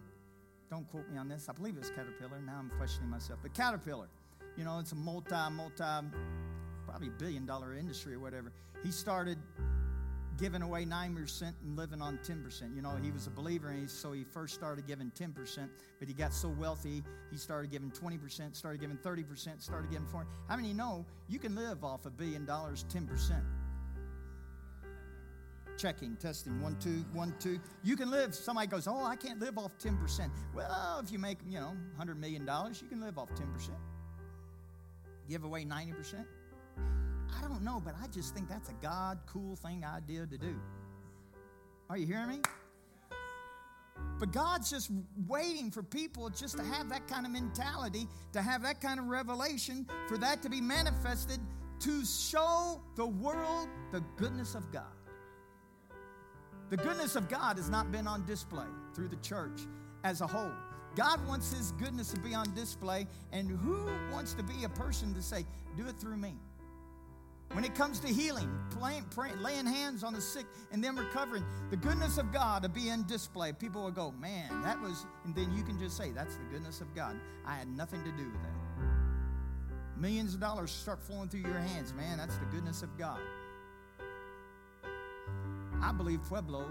Don't 0.70 0.86
quote 0.90 1.10
me 1.10 1.18
on 1.18 1.30
this. 1.30 1.48
I 1.48 1.54
believe 1.54 1.76
it 1.76 1.80
was 1.80 1.92
Caterpillar. 1.92 2.42
Now 2.46 2.58
I'm 2.60 2.70
questioning 2.78 3.10
myself. 3.10 3.40
But 3.42 3.54
Caterpillar, 3.54 4.10
you 4.58 4.64
know, 4.64 4.80
it's 4.80 4.92
a 4.92 4.96
multi, 4.96 5.36
multi, 5.52 5.84
probably 6.88 7.10
billion 7.18 7.46
dollar 7.46 7.74
industry 7.74 8.14
or 8.14 8.20
whatever. 8.20 8.52
He 8.84 8.92
started 8.92 9.38
giving 10.38 10.62
away 10.62 10.86
9% 10.86 11.42
and 11.42 11.78
living 11.78 12.02
on 12.02 12.20
10%. 12.24 12.76
You 12.76 12.82
know, 12.82 12.98
he 13.02 13.12
was 13.12 13.28
a 13.28 13.30
believer, 13.30 13.70
and 13.70 13.82
he, 13.82 13.88
so 13.88 14.12
he 14.12 14.24
first 14.24 14.54
started 14.54 14.86
giving 14.86 15.12
10%, 15.12 15.70
but 16.00 16.08
he 16.08 16.14
got 16.14 16.34
so 16.34 16.50
wealthy, 16.50 17.04
he 17.32 17.38
started 17.38 17.72
giving 17.72 17.92
20%, 17.92 18.56
started 18.56 18.82
giving 18.82 18.98
30%, 18.98 19.62
started 19.62 19.90
giving 19.90 20.08
40 20.08 20.28
How 20.48 20.56
many 20.56 20.74
know 20.74 21.06
you 21.30 21.40
can 21.40 21.56
live 21.56 21.84
off 21.84 22.06
a 22.06 22.10
billion 22.10 22.46
dollars 22.46 22.86
10%? 22.94 23.42
Checking, 25.78 26.16
testing, 26.16 26.62
one, 26.62 26.78
two, 26.80 27.04
one, 27.14 27.34
two. 27.40 27.60
You 27.84 27.98
can 27.98 28.10
live, 28.10 28.34
somebody 28.34 28.68
goes, 28.68 28.88
oh, 28.88 29.04
I 29.04 29.18
can't 29.18 29.40
live 29.40 29.58
off 29.58 29.78
10%. 29.78 30.30
Well, 30.54 31.02
if 31.04 31.12
you 31.12 31.20
make, 31.20 31.38
you 31.48 31.60
know, 31.60 31.74
$100 32.00 32.18
million, 32.18 32.44
you 32.82 32.88
can 32.88 33.02
live 33.02 33.18
off 33.18 33.30
10%. 33.32 33.70
Give 35.30 35.44
away 35.44 35.66
90%. 35.66 36.26
I 36.78 37.42
don't 37.42 37.64
know, 37.64 37.82
but 37.84 37.96
I 38.02 38.08
just 38.08 38.34
think 38.34 38.48
that's 38.48 38.70
a 38.70 38.76
God 38.82 39.20
cool 39.26 39.56
thing 39.56 39.84
idea 39.84 40.26
to 40.26 40.38
do. 40.38 40.56
Are 41.90 41.98
you 41.98 42.06
hearing 42.06 42.30
me? 42.30 42.42
But 44.20 44.32
God's 44.32 44.70
just 44.70 44.92
waiting 45.28 45.72
for 45.72 45.84
people 45.84 46.30
just 46.30 46.58
to 46.58 46.64
have 46.64 46.90
that 46.90 47.08
kind 47.08 47.26
of 47.26 47.32
mentality, 47.32 48.08
to 48.34 48.42
have 48.42 48.64
that 48.64 48.80
kind 48.82 49.00
of 49.00 49.08
revelation, 49.08 49.88
for 50.08 50.18
that 50.18 50.42
to 50.44 50.50
be 50.50 50.62
manifested, 50.62 51.40
to 51.80 52.06
show 52.06 52.82
the 52.96 53.06
world 53.06 53.68
the 53.92 54.02
goodness 54.16 54.56
of 54.56 54.72
God. 54.72 54.84
The 56.70 56.78
goodness 56.78 57.16
of 57.16 57.30
God 57.30 57.58
has 57.58 57.70
not 57.70 57.92
been 57.92 58.08
on 58.08 58.26
display 58.26 58.66
through 58.94 59.10
the 59.10 59.18
church 59.18 59.62
as 60.04 60.22
a 60.22 60.28
whole. 60.28 60.54
God 60.96 61.26
wants 61.28 61.54
His 61.54 61.72
goodness 61.74 62.12
to 62.12 62.20
be 62.20 62.34
on 62.34 62.54
display, 62.56 63.08
and 63.32 63.50
who 63.50 63.86
wants 64.12 64.34
to 64.34 64.44
be 64.44 64.64
a 64.64 64.70
person 64.70 65.14
to 65.14 65.22
say, 65.22 65.46
Do 65.78 65.88
it 65.88 65.98
through 65.98 66.18
me? 66.18 66.34
When 67.52 67.64
it 67.64 67.76
comes 67.76 68.00
to 68.02 68.08
healing, 68.08 68.50
playing, 68.72 69.06
praying, 69.12 69.42
laying 69.42 69.66
hands 69.66 70.04
on 70.04 70.14
the 70.14 70.20
sick 70.20 70.46
and 70.72 70.84
then 70.84 70.96
recovering, 70.96 71.46
the 71.70 71.78
goodness 71.78 72.18
of 72.18 72.34
God 72.34 72.64
to 72.64 72.70
be 72.70 72.90
in 72.90 73.06
display, 73.06 73.54
people 73.54 73.84
will 73.84 73.92
go, 73.92 74.12
man, 74.20 74.62
that 74.64 74.82
was, 74.82 75.06
and 75.24 75.34
then 75.36 75.56
you 75.56 75.64
can 75.64 75.80
just 75.80 75.96
say, 75.96 76.12
that's 76.12 76.36
the 76.36 76.44
goodness 76.52 76.82
of 76.82 76.94
God. 76.94 77.16
I 77.46 77.56
had 77.56 77.70
nothing 77.70 78.04
to 78.04 78.12
do 78.12 78.26
with 78.26 78.42
that. 78.42 79.98
Millions 79.98 80.34
of 80.34 80.42
dollars 80.42 80.72
start 80.72 81.02
flowing 81.02 81.30
through 81.30 81.42
your 81.42 81.54
hands, 81.54 81.94
man, 81.94 82.18
that's 82.18 82.36
the 82.38 82.46
goodness 82.46 82.82
of 82.82 82.98
God. 82.98 83.20
I 85.82 85.94
believe 85.94 86.22
Pueblo 86.24 86.66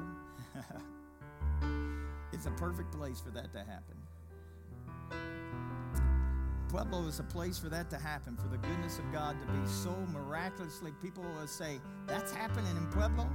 is 2.32 2.44
a 2.46 2.50
perfect 2.50 2.92
place 2.92 3.20
for 3.20 3.30
that 3.30 3.52
to 3.52 3.58
happen. 3.60 3.93
Pueblo 6.74 7.06
is 7.06 7.20
a 7.20 7.22
place 7.22 7.56
for 7.56 7.68
that 7.68 7.88
to 7.88 7.96
happen, 7.96 8.36
for 8.36 8.48
the 8.48 8.56
goodness 8.56 8.98
of 8.98 9.04
God 9.12 9.36
to 9.40 9.46
be 9.46 9.64
so 9.68 9.94
miraculously. 10.12 10.90
People 11.00 11.22
will 11.22 11.46
say, 11.46 11.78
That's 12.08 12.32
happening 12.32 12.76
in 12.76 12.88
Pueblo? 12.88 13.28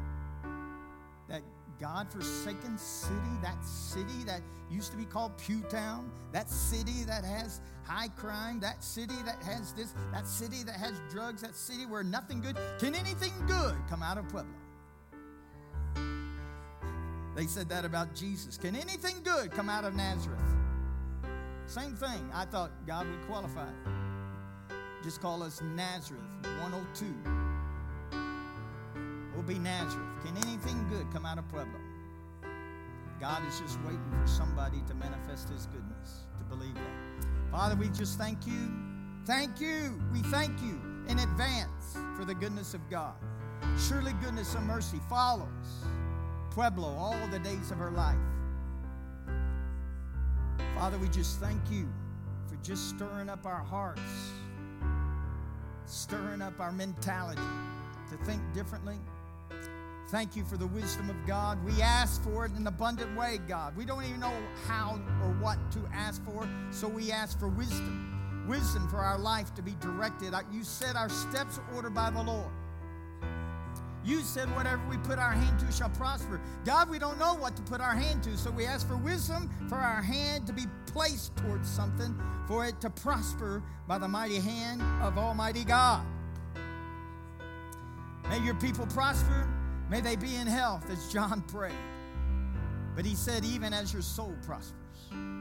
That 1.30 1.42
God 1.80 2.12
forsaken 2.12 2.78
city, 2.78 3.16
that 3.42 3.64
city 3.64 4.26
that 4.26 4.42
used 4.70 4.92
to 4.92 4.98
be 4.98 5.06
called 5.06 5.38
Pew 5.38 5.62
Town, 5.70 6.12
that 6.34 6.50
city 6.50 7.06
that 7.08 7.24
has 7.24 7.62
high 7.86 8.10
crime, 8.10 8.60
that 8.60 8.84
city 8.84 9.16
that 9.24 9.42
has 9.42 9.72
this, 9.72 9.94
that 10.12 10.28
city 10.28 10.64
that 10.64 10.76
has 10.76 11.00
drugs, 11.10 11.42
that 11.42 11.56
city 11.56 11.86
where 11.86 12.04
nothing 12.04 12.42
good, 12.42 12.58
can 12.78 12.94
anything 12.94 13.32
good 13.48 13.78
come 13.90 14.04
out 14.04 14.18
of 14.18 14.28
Pueblo? 14.28 14.52
They 17.38 17.46
said 17.46 17.70
that 17.70 17.86
about 17.86 18.14
Jesus. 18.14 18.58
Can 18.58 18.76
anything 18.76 19.24
good 19.24 19.52
come 19.52 19.70
out 19.70 19.86
of 19.86 19.96
Nazareth? 19.96 20.42
Same 21.70 21.95
thing. 21.95 22.28
I 22.34 22.45
thought 22.45 22.72
God 22.88 23.07
would 23.07 23.22
qualify. 23.28 23.70
Just 25.03 25.22
call 25.22 25.43
us 25.43 25.61
Nazareth 25.76 26.24
102. 26.61 27.05
We'll 29.36 29.43
be 29.43 29.59
Nazareth. 29.59 30.07
Can 30.26 30.36
anything 30.38 30.84
good 30.89 31.05
come 31.13 31.28
out 31.28 31.38
of 31.38 31.47
Pueblo? 31.47 31.80
God 33.20 33.47
is 33.47 33.59
just 33.59 33.80
waiting 33.82 34.11
for 34.20 34.26
somebody 34.26 34.82
to 34.88 34.95
manifest 34.95 35.49
His 35.49 35.67
goodness, 35.67 36.22
to 36.39 36.43
believe 36.45 36.74
that. 36.74 37.28
Father, 37.51 37.76
we 37.76 37.89
just 37.89 38.17
thank 38.17 38.47
you. 38.47 38.74
Thank 39.28 39.61
you. 39.61 40.01
We 40.11 40.24
thank 40.24 40.59
you 40.63 40.82
in 41.07 41.20
advance 41.20 41.95
for 42.17 42.26
the 42.26 42.34
goodness 42.34 42.74
of 42.74 42.82
God. 42.89 43.13
Surely 43.88 44.13
goodness 44.13 44.55
and 44.55 44.65
mercy 44.65 44.99
follows 45.07 45.47
Pueblo 46.49 46.88
all 46.88 47.28
the 47.28 47.39
days 47.39 47.70
of 47.70 47.78
her 47.78 47.91
life. 47.91 48.17
Father, 50.80 50.98
we 50.98 51.10
just 51.10 51.42
thank 51.42 51.60
you 51.70 51.90
for 52.48 52.56
just 52.64 52.88
stirring 52.88 53.28
up 53.28 53.46
our 53.46 53.62
hearts, 53.62 54.32
stirring 55.86 56.42
up 56.42 56.58
our 56.62 56.72
mentality 56.72 57.42
to 58.10 58.16
think 58.24 58.42
differently. 58.54 58.96
Thank 60.08 60.38
you 60.38 60.46
for 60.46 60.56
the 60.56 60.68
wisdom 60.68 61.10
of 61.10 61.18
God. 61.28 61.62
We 61.66 61.82
ask 61.82 62.24
for 62.24 62.46
it 62.46 62.52
in 62.52 62.60
an 62.60 62.68
abundant 62.68 63.14
way, 63.18 63.42
God. 63.46 63.76
We 63.76 63.84
don't 63.84 64.06
even 64.06 64.22
know 64.22 64.32
how 64.68 65.02
or 65.22 65.34
what 65.42 65.58
to 65.74 65.80
ask 65.94 66.24
for, 66.24 66.48
so 66.72 66.88
we 66.88 67.12
ask 67.12 67.38
for 67.38 67.50
wisdom. 67.50 68.46
Wisdom 68.48 68.88
for 68.88 69.00
our 69.00 69.20
life 69.20 69.54
to 69.56 69.62
be 69.62 69.76
directed. 69.82 70.34
Uh, 70.34 70.44
you 70.50 70.64
said 70.64 70.96
our 70.96 71.10
steps 71.10 71.60
ordered 71.76 71.94
by 71.94 72.10
the 72.10 72.24
Lord. 72.24 72.52
You 74.06 74.22
said, 74.22 74.54
whatever 74.56 74.82
we 74.89 74.97
put 74.97 75.20
our 75.20 75.32
hand 75.32 75.60
to 75.60 75.72
shall 75.72 75.89
prosper. 75.89 76.39
God, 76.66 76.89
we 76.89 77.00
don't 77.00 77.20
know 77.20 77.36
what 77.36 77.56
to 77.58 77.62
put 77.64 77.82
our 77.82 77.95
hand 77.95 78.24
to, 78.24 78.38
so 78.38 78.50
we 78.50 78.66
ask 78.66 78.88
for 78.88 78.97
wisdom 78.97 79.50
for 79.68 79.76
our 79.76 80.02
hand 80.02 80.47
to 80.47 80.54
be 80.54 80.66
placed 80.86 81.36
towards 81.38 81.70
something, 81.70 82.18
for 82.47 82.66
it 82.66 82.80
to 82.82 82.89
prosper 82.89 83.62
by 83.88 83.97
the 83.97 84.08
mighty 84.08 84.39
hand 84.39 84.82
of 85.02 85.18
Almighty 85.18 85.64
God. 85.64 86.06
May 88.30 88.39
your 88.39 88.56
people 88.56 88.86
prosper. 88.88 89.47
May 89.89 90.02
they 90.02 90.16
be 90.16 90.36
in 90.36 90.45
health, 90.45 90.89
as 90.91 91.12
John 91.12 91.41
prayed. 91.41 91.74
But 92.95 93.06
he 93.06 93.16
said, 93.16 93.43
even 93.43 93.74
as 93.74 93.91
your 93.91 94.04
soul 94.04 94.36
prospers. 94.45 94.74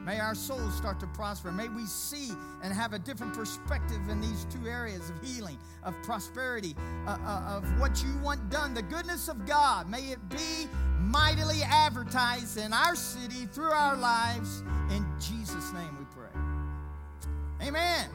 May 0.09 0.20
our 0.20 0.34
souls 0.34 0.74
start 0.74 0.98
to 1.00 1.06
prosper. 1.09 1.52
May 1.52 1.68
we 1.68 1.84
see 1.84 2.30
and 2.62 2.72
have 2.72 2.94
a 2.94 2.98
different 2.98 3.34
perspective 3.34 4.09
in 4.09 4.22
these 4.22 4.46
two 4.50 4.66
areas 4.66 5.11
of 5.11 5.22
healing, 5.22 5.59
of 5.82 5.94
prosperity, 6.02 6.74
uh, 7.06 7.18
uh, 7.26 7.59
of 7.59 7.78
what 7.78 8.02
you 8.02 8.16
want 8.22 8.48
done. 8.48 8.72
The 8.72 8.80
goodness 8.80 9.28
of 9.28 9.44
God, 9.44 9.86
may 9.86 10.04
it 10.04 10.28
be 10.30 10.66
mightily 10.98 11.62
advertised 11.62 12.56
in 12.56 12.72
our 12.72 12.96
city 12.96 13.44
through 13.52 13.70
our 13.70 13.98
lives. 13.98 14.62
In 14.88 15.04
Jesus' 15.20 15.74
name 15.74 15.94
we 15.98 16.06
pray. 16.16 17.68
Amen. 17.68 18.09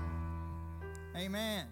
Amen. 1.16 1.68